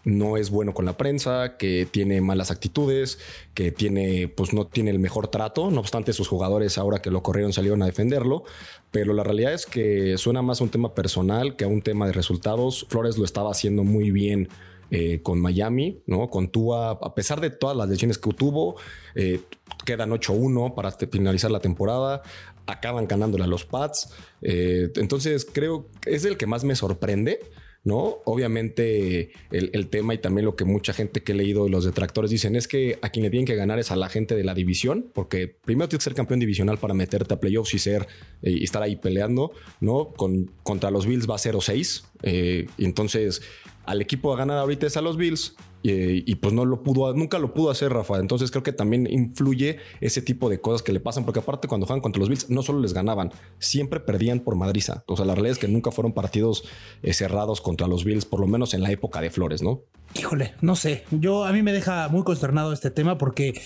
no 0.10 0.38
es 0.38 0.50
bueno 0.50 0.74
con 0.74 0.86
la 0.86 0.98
prensa, 0.98 1.58
que 1.58 1.88
tiene 1.90 2.22
malas 2.22 2.52
actitudes, 2.52 3.20
que 3.54 3.72
tiene, 3.72 4.28
pues 4.28 4.54
no 4.54 4.68
tiene 4.68 4.92
el 4.92 5.00
mejor 5.00 5.28
trato. 5.28 5.72
No 5.72 5.80
obstante, 5.80 6.14
sus 6.14 6.28
jugadores 6.28 6.78
ahora 6.78 7.02
que 7.02 7.12
lo 7.12 7.24
corrieron 7.24 7.54
salieron 7.54 7.82
a 7.82 7.86
defenderlo. 7.86 8.44
Pero 8.92 9.14
la 9.14 9.24
realidad 9.24 9.54
es 9.54 9.66
que 9.66 10.18
suena 10.18 10.42
más 10.42 10.62
a 10.62 10.64
un 10.64 10.70
tema 10.70 10.94
personal 10.94 11.56
que 11.56 11.66
a 11.66 11.68
un 11.68 11.82
tema 11.82 12.08
de 12.08 12.14
resultados. 12.14 12.86
Flores 12.90 13.18
lo 13.18 13.26
estaba 13.26 13.52
haciendo 13.52 13.84
muy 13.84 14.12
bien 14.12 14.50
eh, 14.92 15.22
con 15.22 15.40
Miami, 15.40 16.02
¿no? 16.08 16.30
Con 16.30 16.50
Tua, 16.50 16.92
a 16.92 17.14
pesar 17.14 17.42
de 17.42 17.52
todas 17.52 17.78
las 17.78 17.88
lesiones 17.88 18.18
que 18.18 18.32
tuvo, 18.32 18.76
eh, 19.14 19.42
quedan 19.86 20.10
8-1 20.10 20.74
para 20.74 20.92
finalizar 20.92 21.52
la 21.52 21.60
temporada, 21.60 22.24
acaban 22.66 23.08
ganándole 23.08 23.44
a 23.44 23.48
los 23.48 23.66
Pats. 23.66 24.10
Eh, 24.42 24.92
entonces 24.96 25.46
creo 25.46 25.86
que 26.02 26.16
es 26.16 26.26
el 26.26 26.38
que 26.38 26.48
más 26.48 26.64
me 26.64 26.76
sorprende. 26.76 27.40
¿No? 27.84 28.18
Obviamente 28.26 29.32
el, 29.52 29.70
el 29.74 29.88
tema 29.88 30.14
y 30.14 30.18
también 30.18 30.46
lo 30.46 30.56
que 30.56 30.66
mucha 30.66 30.92
gente 30.92 31.24
que 31.24 31.32
he 31.32 31.36
leído 31.36 31.66
y 31.66 31.70
los 31.70 31.86
detractores 31.86 32.30
dicen 32.30 32.56
es 32.56 32.68
que 32.68 33.00
a 33.02 33.10
quien 33.10 33.24
le 33.24 33.30
tienen 33.30 33.46
que 33.46 33.56
ganar 33.56 33.80
es 33.80 33.90
a 33.92 33.96
la 33.96 34.10
gente 34.10 34.36
de 34.36 34.44
la 34.44 34.54
división, 34.54 35.10
porque 35.14 35.48
primero 35.48 35.88
tienes 35.88 36.04
que 36.04 36.10
ser 36.10 36.14
campeón 36.16 36.42
divisional 36.42 36.78
para 36.78 36.94
meterte 36.94 37.34
a 37.34 37.40
playoffs 37.40 37.74
y 37.74 37.80
ser 37.80 38.08
eh, 38.42 38.52
y 38.52 38.64
estar 38.64 38.84
ahí 38.84 38.98
peleando, 38.98 39.54
¿no? 39.80 40.10
Con, 40.10 40.52
contra 40.64 40.92
los 40.92 41.06
Bills 41.06 41.30
va 41.30 41.36
a 41.36 41.38
0-6. 41.38 42.04
eh, 42.24 42.68
entonces 42.78 43.42
al 43.90 44.04
equipo 44.04 44.32
a 44.32 44.38
ganar 44.38 44.60
ahorita 44.60 44.86
es 44.86 44.98
a 44.98 45.02
los 45.02 45.18
Bills 45.18 45.56
eh, 45.84 46.24
y 46.24 46.36
pues 46.36 46.54
no 46.54 46.64
lo 46.64 46.84
pudo, 46.84 47.12
nunca 47.16 47.40
lo 47.40 47.56
pudo 47.56 47.72
hacer 47.72 47.92
Rafa. 47.92 48.20
Entonces 48.20 48.52
creo 48.52 48.62
que 48.62 48.72
también 48.72 49.08
influye 49.10 49.80
ese 50.00 50.22
tipo 50.22 50.48
de 50.48 50.62
cosas 50.62 50.84
que 50.84 50.94
le 50.94 51.00
pasan, 51.00 51.26
porque 51.26 51.40
aparte 51.40 51.68
cuando 51.68 51.88
juegan 51.88 52.02
contra 52.02 52.20
los 52.20 52.30
Bills 52.30 52.52
no 52.52 52.62
solo 52.62 52.82
les 52.82 52.94
ganaban, 52.94 53.32
siempre 53.58 54.00
perdían 54.00 54.42
por 54.42 54.56
madriza. 54.56 55.04
O 55.08 55.16
sea, 55.16 55.26
la 55.26 55.34
realidad 55.34 55.54
es 55.54 55.58
que 55.58 55.68
nunca 55.68 55.90
fueron 55.90 56.14
partidos 56.14 56.66
eh, 57.02 57.14
cerrados 57.14 57.62
contra 57.62 57.88
los 57.88 58.04
Bills, 58.04 58.26
por 58.26 58.40
lo 58.40 58.46
menos 58.46 58.76
en 58.76 58.84
la 58.84 58.92
época 58.92 59.22
de 59.22 59.32
Flores, 59.32 59.64
¿no? 59.64 59.82
Híjole, 60.14 60.54
no 60.62 60.76
sé. 60.76 61.06
Yo 61.10 61.46
a 61.46 61.52
mí 61.52 61.64
me 61.64 61.74
deja 61.74 62.10
muy 62.10 62.24
consternado 62.24 62.74
este 62.74 62.92
tema 62.92 63.18
porque 63.18 63.60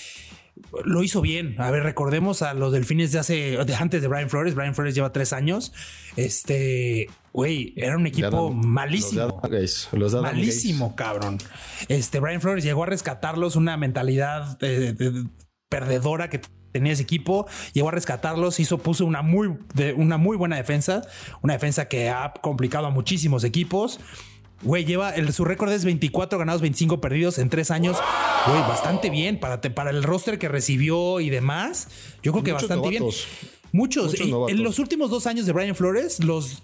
lo 0.85 1.03
hizo 1.03 1.21
bien. 1.21 1.55
A 1.59 1.71
ver, 1.71 1.83
recordemos 1.83 2.41
a 2.41 2.53
los 2.53 2.71
delfines 2.71 3.11
de 3.11 3.19
hace, 3.19 3.35
de 3.65 3.75
antes 3.75 4.01
de 4.01 4.07
Brian 4.07 4.29
Flores. 4.29 4.55
Brian 4.55 4.75
Flores 4.75 4.95
lleva 4.95 5.11
tres 5.11 5.33
años. 5.33 5.73
Este, 6.15 7.07
güey, 7.31 7.73
era 7.75 7.97
un 7.97 8.07
equipo 8.07 8.27
Adam- 8.49 8.65
malísimo. 8.65 9.39
Los 9.41 9.51
Gaze, 9.51 9.97
los 9.97 10.13
Malísimo, 10.21 10.95
cabrón. 10.95 11.37
Este 11.87 12.19
Brian 12.19 12.41
Flores 12.41 12.63
llegó 12.63 12.83
a 12.83 12.87
rescatarlos 12.87 13.55
una 13.55 13.77
mentalidad 13.77 14.57
de- 14.59 14.93
de- 14.93 15.25
perdedora 15.69 16.29
que 16.29 16.39
tenía 16.71 16.93
ese 16.93 17.03
equipo, 17.03 17.47
llegó 17.73 17.89
a 17.89 17.91
rescatarlos, 17.91 18.59
hizo, 18.59 18.77
puso 18.79 19.05
una 19.05 19.21
muy, 19.21 19.57
de- 19.73 19.93
una 19.93 20.17
muy 20.17 20.37
buena 20.37 20.55
defensa, 20.55 21.01
una 21.41 21.53
defensa 21.53 21.87
que 21.87 22.09
ha 22.09 22.33
complicado 22.41 22.87
a 22.87 22.89
muchísimos 22.89 23.43
equipos. 23.43 23.99
Güey, 24.64 24.86
lleva 24.86 25.11
el, 25.11 25.34
su 25.34 25.43
récord 25.45 25.72
es 25.72 25.84
24 25.86 26.39
ganados, 26.39 26.61
25 26.61 27.01
perdidos 27.01 27.38
en 27.38 27.49
tres 27.49 27.70
años. 27.72 27.97
Güey, 28.47 28.59
bastante 28.61 29.09
bien 29.09 29.39
para, 29.39 29.59
te- 29.61 29.70
para 29.70 29.89
el 29.89 30.03
roster 30.03 30.39
que 30.39 30.47
recibió 30.47 31.20
y 31.20 31.30
demás. 31.30 31.88
Yo 32.22 32.32
creo 32.32 32.43
que 32.43 32.53
Muchos 32.53 32.70
bastante 32.70 32.97
novatos. 32.99 33.28
bien. 33.41 33.59
Muchos. 33.74 34.05
Muchos 34.14 34.20
Y 34.49 34.51
en 34.51 34.64
los 34.64 34.80
últimos 34.80 35.09
dos 35.09 35.28
años 35.28 35.45
de 35.45 35.51
Brian 35.51 35.76
Flores, 35.76 36.24
los, 36.24 36.64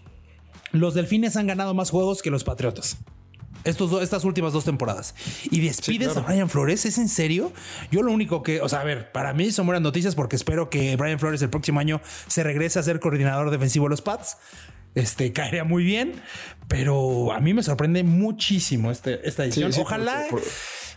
los 0.72 0.94
delfines 0.94 1.36
han 1.36 1.48
ganado 1.48 1.74
más 1.74 1.90
juegos 1.90 2.22
que 2.22 2.30
los 2.32 2.44
patriotas. 2.44 2.98
Estos 3.66 3.92
do- 3.92 4.02
estas 4.02 4.24
últimas 4.24 4.54
dos 4.54 4.64
temporadas. 4.64 5.14
Y 5.52 5.60
despides 5.60 6.14
claro. 6.14 6.26
a 6.28 6.32
Brian 6.32 6.50
Flores, 6.50 6.86
¿es 6.86 6.98
en 6.98 7.10
serio? 7.10 7.52
Yo 7.92 8.02
lo 8.04 8.14
único 8.14 8.42
que, 8.44 8.62
o 8.62 8.70
sea, 8.70 8.80
a 8.80 8.84
ver, 8.86 9.12
para 9.12 9.34
mí 9.34 9.52
son 9.52 9.66
buenas 9.66 9.82
noticias 9.82 10.16
porque 10.16 10.38
espero 10.38 10.70
que 10.70 10.96
Brian 10.96 11.20
Flores 11.20 11.42
el 11.42 11.50
próximo 11.50 11.82
año 11.82 12.00
se 12.28 12.44
regrese 12.44 12.80
a 12.80 12.84
ser 12.84 13.02
coordinador 13.02 13.50
defensivo 13.52 13.86
de 13.88 13.90
los 13.90 14.02
Pats. 14.02 14.38
Este 14.96 15.34
caería 15.34 15.66
muy 15.66 15.84
bien, 15.84 16.22
pero 16.70 17.34
a 17.34 17.42
mí 17.42 17.54
me 17.54 17.64
sorprende 17.64 18.04
muchísimo 18.04 18.92
este, 18.92 19.28
esta 19.28 19.44
edición. 19.44 19.74
sí, 19.74 19.82
Ojalá, 19.82 20.28
por- 20.30 20.42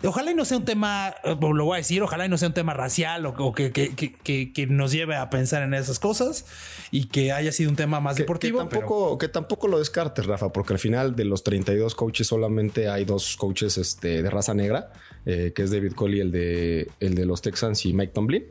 Ojalá 0.05 0.33
y 0.33 0.35
no 0.35 0.45
sea 0.45 0.59
un 0.59 0.65
tema, 0.65 1.15
eh, 1.23 1.37
lo 1.41 1.65
voy 1.65 1.75
a 1.75 1.79
decir, 1.79 2.03
ojalá 2.03 2.27
y 2.27 2.29
no 2.29 2.37
sea 2.37 2.49
un 2.49 2.55
tema 2.55 2.75
racial 2.75 3.25
o, 3.25 3.31
o 3.39 3.53
que, 3.53 3.71
que, 3.71 3.95
que, 3.95 4.53
que, 4.53 4.67
nos 4.67 4.91
lleve 4.91 5.15
a 5.15 5.31
pensar 5.31 5.63
en 5.63 5.75
esas 5.75 6.01
cosas 6.01 6.45
y 6.91 7.07
que 7.07 7.31
haya 7.31 7.53
sido 7.53 7.71
un 7.71 7.77
tema 7.77 8.01
más 8.01 8.17
deportivo. 8.17 8.59
Que 8.59 8.69
tampoco, 8.69 9.19
que 9.19 9.29
tampoco 9.29 9.69
lo 9.69 9.79
descartes, 9.79 10.27
Rafa, 10.27 10.53
porque 10.53 10.73
al 10.73 10.81
final 10.81 11.15
de 11.15 11.25
los 11.25 11.45
32 11.45 11.95
coaches 11.95 12.27
solamente 12.27 12.89
hay 12.89 13.05
dos 13.05 13.37
coaches 13.37 13.79
este, 13.79 14.23
de 14.23 14.31
raza 14.31 14.55
negra, 14.55 14.91
eh, 15.25 15.53
que 15.55 15.63
es 15.63 15.71
David 15.71 15.93
Coley, 15.93 16.19
el 16.21 16.33
de, 16.33 16.91
el 16.99 17.15
de 17.15 17.25
los 17.25 17.41
Texans 17.41 17.87
y 17.87 17.93
Mike 17.93 18.13
Tomlin 18.13 18.45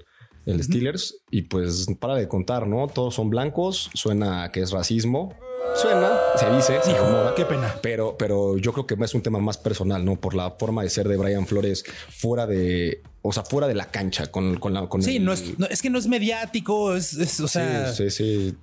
el 0.46 0.64
Steelers, 0.64 1.22
y 1.30 1.44
pues 1.44 1.86
para 2.00 2.16
de 2.16 2.28
contar, 2.28 2.68
¿no? 2.68 2.88
Todos 2.88 3.14
son 3.14 3.30
blancos, 3.30 3.92
suena 3.94 4.52
que 4.52 4.62
es 4.62 4.72
racismo, 4.72 5.36
Suena, 5.76 6.20
se 6.36 6.50
dice, 6.52 6.80
se 6.84 6.96
Qué 7.36 7.46
pena. 7.46 7.76
Pero, 7.82 8.16
pero 8.18 8.58
yo 8.58 8.74
creo 8.74 8.86
que 8.86 8.96
es 9.02 9.14
un 9.16 9.22
tema 9.22 9.40
más 9.40 9.58
personal, 9.58 10.04
¿no? 10.04 10.20
Por 10.20 10.36
la 10.36 10.52
forma 10.52 10.84
de 10.84 10.90
ser 10.90 11.08
de 11.08 11.18
Brian 11.18 11.48
Flores 11.48 11.84
fuera 12.10 12.46
de, 12.46 13.02
o 13.22 13.32
sea, 13.32 13.44
fuera 13.44 13.68
de 13.68 13.76
la 13.76 13.86
cancha 13.86 14.28
con, 14.28 14.58
con 14.58 14.74
la. 14.74 14.88
Con 14.88 15.02
sí, 15.02 15.20
no, 15.20 15.32
es, 15.32 15.54
es 15.70 15.82
que 15.82 15.90
no 15.90 15.98
es 15.98 16.08
mediático, 16.08 16.96
es, 16.96 17.40
o 17.40 17.48
sea. 17.48 17.94
Sí, 17.94 18.10
sí, 18.10 18.56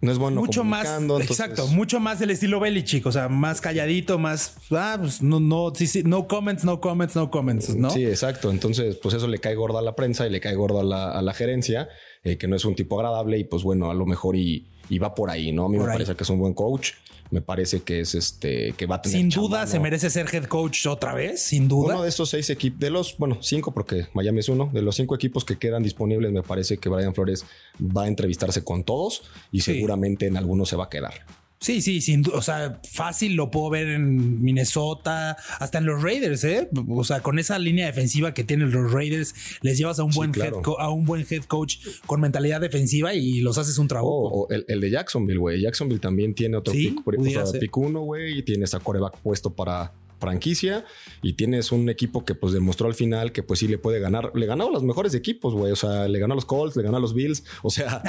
No 0.00 0.10
es 0.10 0.18
bueno. 0.18 0.40
Mucho 0.40 0.64
más. 0.64 0.88
Exacto. 1.20 1.66
Mucho 1.68 2.00
más 2.00 2.18
del 2.18 2.30
estilo 2.30 2.58
Belichick. 2.58 3.06
O 3.06 3.12
sea, 3.12 3.28
más 3.28 3.60
calladito, 3.60 4.18
más. 4.18 4.56
Ah, 4.70 4.96
pues 4.98 5.22
no, 5.22 5.40
no, 5.40 5.72
sí, 5.74 5.86
sí, 5.86 6.02
no 6.04 6.26
comments, 6.26 6.64
no 6.64 6.80
comments, 6.80 7.14
no 7.14 7.30
comments, 7.30 7.76
¿no? 7.76 7.90
Sí, 7.90 8.04
exacto. 8.04 8.50
Entonces, 8.50 8.96
pues 8.96 9.14
eso 9.14 9.28
le 9.28 9.38
cae 9.38 9.54
gordo 9.54 9.78
a 9.78 9.82
la 9.82 9.94
prensa 9.94 10.26
y 10.26 10.30
le 10.30 10.40
cae 10.40 10.54
gordo 10.54 10.80
a 10.80 10.84
la, 10.84 11.12
a 11.12 11.22
la 11.22 11.34
gerencia, 11.34 11.88
eh, 12.24 12.36
que 12.36 12.48
no 12.48 12.56
es 12.56 12.64
un 12.64 12.74
tipo 12.74 12.98
agradable 12.98 13.38
y 13.38 13.44
pues 13.44 13.62
bueno, 13.62 13.90
a 13.90 13.94
lo 13.94 14.06
mejor 14.06 14.34
y 14.36 14.70
y 14.88 14.98
va 14.98 15.14
por 15.14 15.30
ahí, 15.30 15.52
¿no? 15.52 15.66
A 15.66 15.68
mí 15.68 15.78
me 15.78 15.84
parece 15.84 16.14
que 16.14 16.24
es 16.24 16.30
un 16.30 16.38
buen 16.38 16.54
coach. 16.54 16.92
Me 17.30 17.42
parece 17.42 17.82
que 17.82 18.00
es 18.00 18.14
este 18.14 18.72
que 18.72 18.86
va 18.86 18.96
a 18.96 19.02
tener. 19.02 19.18
Sin 19.18 19.28
duda 19.28 19.66
se 19.66 19.78
merece 19.78 20.08
ser 20.08 20.34
head 20.34 20.44
coach 20.44 20.86
otra 20.86 21.12
vez, 21.12 21.42
sin 21.42 21.68
duda. 21.68 21.94
Uno 21.94 22.02
de 22.02 22.08
esos 22.08 22.30
seis 22.30 22.48
equipos, 22.48 22.80
de 22.80 22.88
los, 22.88 23.18
bueno, 23.18 23.36
cinco, 23.42 23.70
porque 23.72 24.06
Miami 24.14 24.40
es 24.40 24.48
uno, 24.48 24.70
de 24.72 24.80
los 24.80 24.96
cinco 24.96 25.14
equipos 25.14 25.44
que 25.44 25.58
quedan 25.58 25.82
disponibles, 25.82 26.32
me 26.32 26.42
parece 26.42 26.78
que 26.78 26.88
Brian 26.88 27.14
Flores 27.14 27.44
va 27.78 28.04
a 28.04 28.08
entrevistarse 28.08 28.64
con 28.64 28.82
todos 28.82 29.24
y 29.52 29.60
seguramente 29.60 30.26
en 30.26 30.38
algunos 30.38 30.70
se 30.70 30.76
va 30.76 30.84
a 30.84 30.88
quedar. 30.88 31.26
Sí, 31.68 31.82
sí, 31.82 32.00
sin 32.00 32.22
duda. 32.22 32.38
O 32.38 32.40
sea, 32.40 32.80
fácil 32.90 33.34
lo 33.34 33.50
puedo 33.50 33.68
ver 33.68 33.88
en 33.88 34.42
Minnesota, 34.42 35.36
hasta 35.58 35.76
en 35.76 35.84
los 35.84 36.02
Raiders, 36.02 36.42
¿eh? 36.44 36.66
O 36.88 37.04
sea, 37.04 37.20
con 37.20 37.38
esa 37.38 37.58
línea 37.58 37.84
defensiva 37.84 38.32
que 38.32 38.42
tienen 38.42 38.70
los 38.70 38.90
Raiders, 38.90 39.34
les 39.60 39.76
llevas 39.76 39.98
a 39.98 40.04
un, 40.04 40.10
buen, 40.12 40.34
head 40.34 40.54
a 40.78 40.88
un 40.88 41.04
buen 41.04 41.26
head 41.28 41.42
coach 41.42 41.76
con 42.06 42.22
mentalidad 42.22 42.62
defensiva 42.62 43.12
y 43.12 43.40
los 43.42 43.58
haces 43.58 43.76
un 43.76 43.86
trabajo. 43.86 44.08
o 44.08 44.48
el, 44.48 44.80
de 44.80 44.90
Jacksonville, 44.90 45.38
güey. 45.38 45.60
Jacksonville 45.60 46.00
también 46.00 46.34
tiene 46.34 46.56
otro 46.56 46.72
pick, 46.72 47.04
por, 47.04 47.16
ejemplo, 47.16 47.52
pick 47.60 47.76
uno, 47.76 48.00
güey, 48.00 48.38
y 48.38 48.42
tienes 48.42 48.72
a 48.72 48.80
coreback 48.80 49.18
puesto 49.18 49.54
para 49.54 49.92
franquicia 50.18 50.84
y 51.22 51.34
tienes 51.34 51.72
un 51.72 51.88
equipo 51.88 52.24
que 52.24 52.34
pues 52.34 52.52
demostró 52.52 52.86
al 52.88 52.94
final 52.94 53.32
que 53.32 53.42
pues 53.42 53.60
sí 53.60 53.68
le 53.68 53.78
puede 53.78 54.00
ganar. 54.00 54.32
Le 54.34 54.46
ganó 54.46 54.68
a 54.68 54.70
los 54.70 54.82
mejores 54.82 55.14
equipos, 55.14 55.54
güey. 55.54 55.72
O 55.72 55.76
sea, 55.76 56.08
le 56.08 56.18
ganó 56.18 56.34
a 56.34 56.36
los 56.36 56.44
Colts, 56.44 56.76
le 56.76 56.82
ganó 56.82 56.96
a 56.96 57.00
los 57.00 57.14
Bills. 57.14 57.44
O 57.62 57.70
sea, 57.70 58.02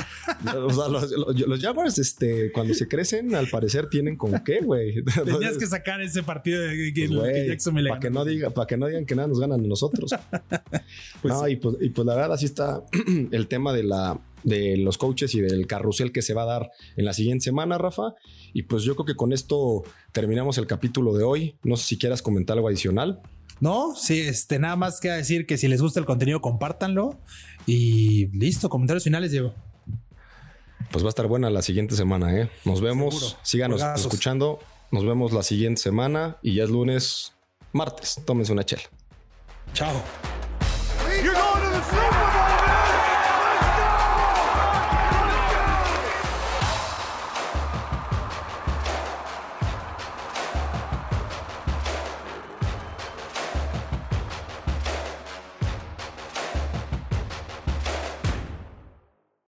los, 0.43 1.61
Jaguars, 1.61 1.99
este, 1.99 2.51
cuando 2.51 2.73
se 2.73 2.87
crecen, 2.87 3.35
al 3.35 3.47
parecer 3.47 3.87
tienen 3.89 4.15
con 4.15 4.43
qué, 4.43 4.59
güey. 4.61 5.03
Tenías 5.25 5.57
que 5.57 5.67
sacar 5.67 6.01
ese 6.01 6.23
partido 6.23 6.61
de 6.61 6.93
que, 6.93 7.09
Para 7.09 7.99
que 7.99 8.09
no 8.09 8.25
diga, 8.25 8.49
para 8.49 8.67
que 8.67 8.77
no 8.77 8.87
digan 8.87 9.05
que 9.05 9.15
nada 9.15 9.27
nos 9.27 9.39
ganan 9.39 9.67
nosotros. 9.67 10.11
pues 11.21 11.33
no, 11.33 11.47
y 11.47 11.55
pues, 11.55 11.75
y 11.81 11.89
pues 11.89 12.05
la 12.05 12.15
verdad 12.15 12.33
así 12.33 12.45
está 12.45 12.83
el 13.31 13.47
tema 13.47 13.73
de 13.73 13.83
la 13.83 14.19
de 14.43 14.77
los 14.77 14.97
coaches 14.97 15.33
y 15.35 15.41
del 15.41 15.67
carrusel 15.67 16.11
que 16.11 16.21
se 16.21 16.33
va 16.33 16.43
a 16.43 16.45
dar 16.45 16.71
en 16.95 17.05
la 17.05 17.13
siguiente 17.13 17.43
semana, 17.43 17.77
Rafa. 17.77 18.15
Y 18.53 18.63
pues 18.63 18.83
yo 18.83 18.95
creo 18.95 19.05
que 19.05 19.15
con 19.15 19.33
esto 19.33 19.83
terminamos 20.11 20.57
el 20.57 20.67
capítulo 20.67 21.13
de 21.13 21.23
hoy. 21.23 21.55
No 21.63 21.77
sé 21.77 21.87
si 21.87 21.97
quieras 21.97 22.21
comentar 22.21 22.57
algo 22.57 22.67
adicional. 22.67 23.21
No, 23.59 23.93
sí, 23.95 24.21
este, 24.21 24.57
nada 24.57 24.75
más 24.75 24.99
que 24.99 25.09
decir 25.09 25.45
que 25.45 25.57
si 25.57 25.67
les 25.67 25.81
gusta 25.81 25.99
el 25.99 26.05
contenido, 26.05 26.41
compártanlo. 26.41 27.19
Y 27.65 28.27
listo, 28.37 28.69
comentarios 28.69 29.03
finales, 29.03 29.31
Diego. 29.31 29.53
Pues 30.91 31.03
va 31.03 31.09
a 31.09 31.09
estar 31.09 31.27
buena 31.27 31.49
la 31.49 31.61
siguiente 31.61 31.95
semana, 31.95 32.35
¿eh? 32.35 32.49
Nos 32.65 32.81
vemos. 32.81 33.37
Síganos 33.43 33.81
escuchando. 33.95 34.59
Nos 34.91 35.05
vemos 35.05 35.33
la 35.33 35.43
siguiente 35.43 35.81
semana 35.81 36.37
y 36.41 36.55
ya 36.55 36.63
es 36.63 36.69
lunes, 36.69 37.33
martes. 37.73 38.19
Tómense 38.25 38.51
una 38.51 38.65
chela. 38.65 38.83
Chao. 39.73 40.38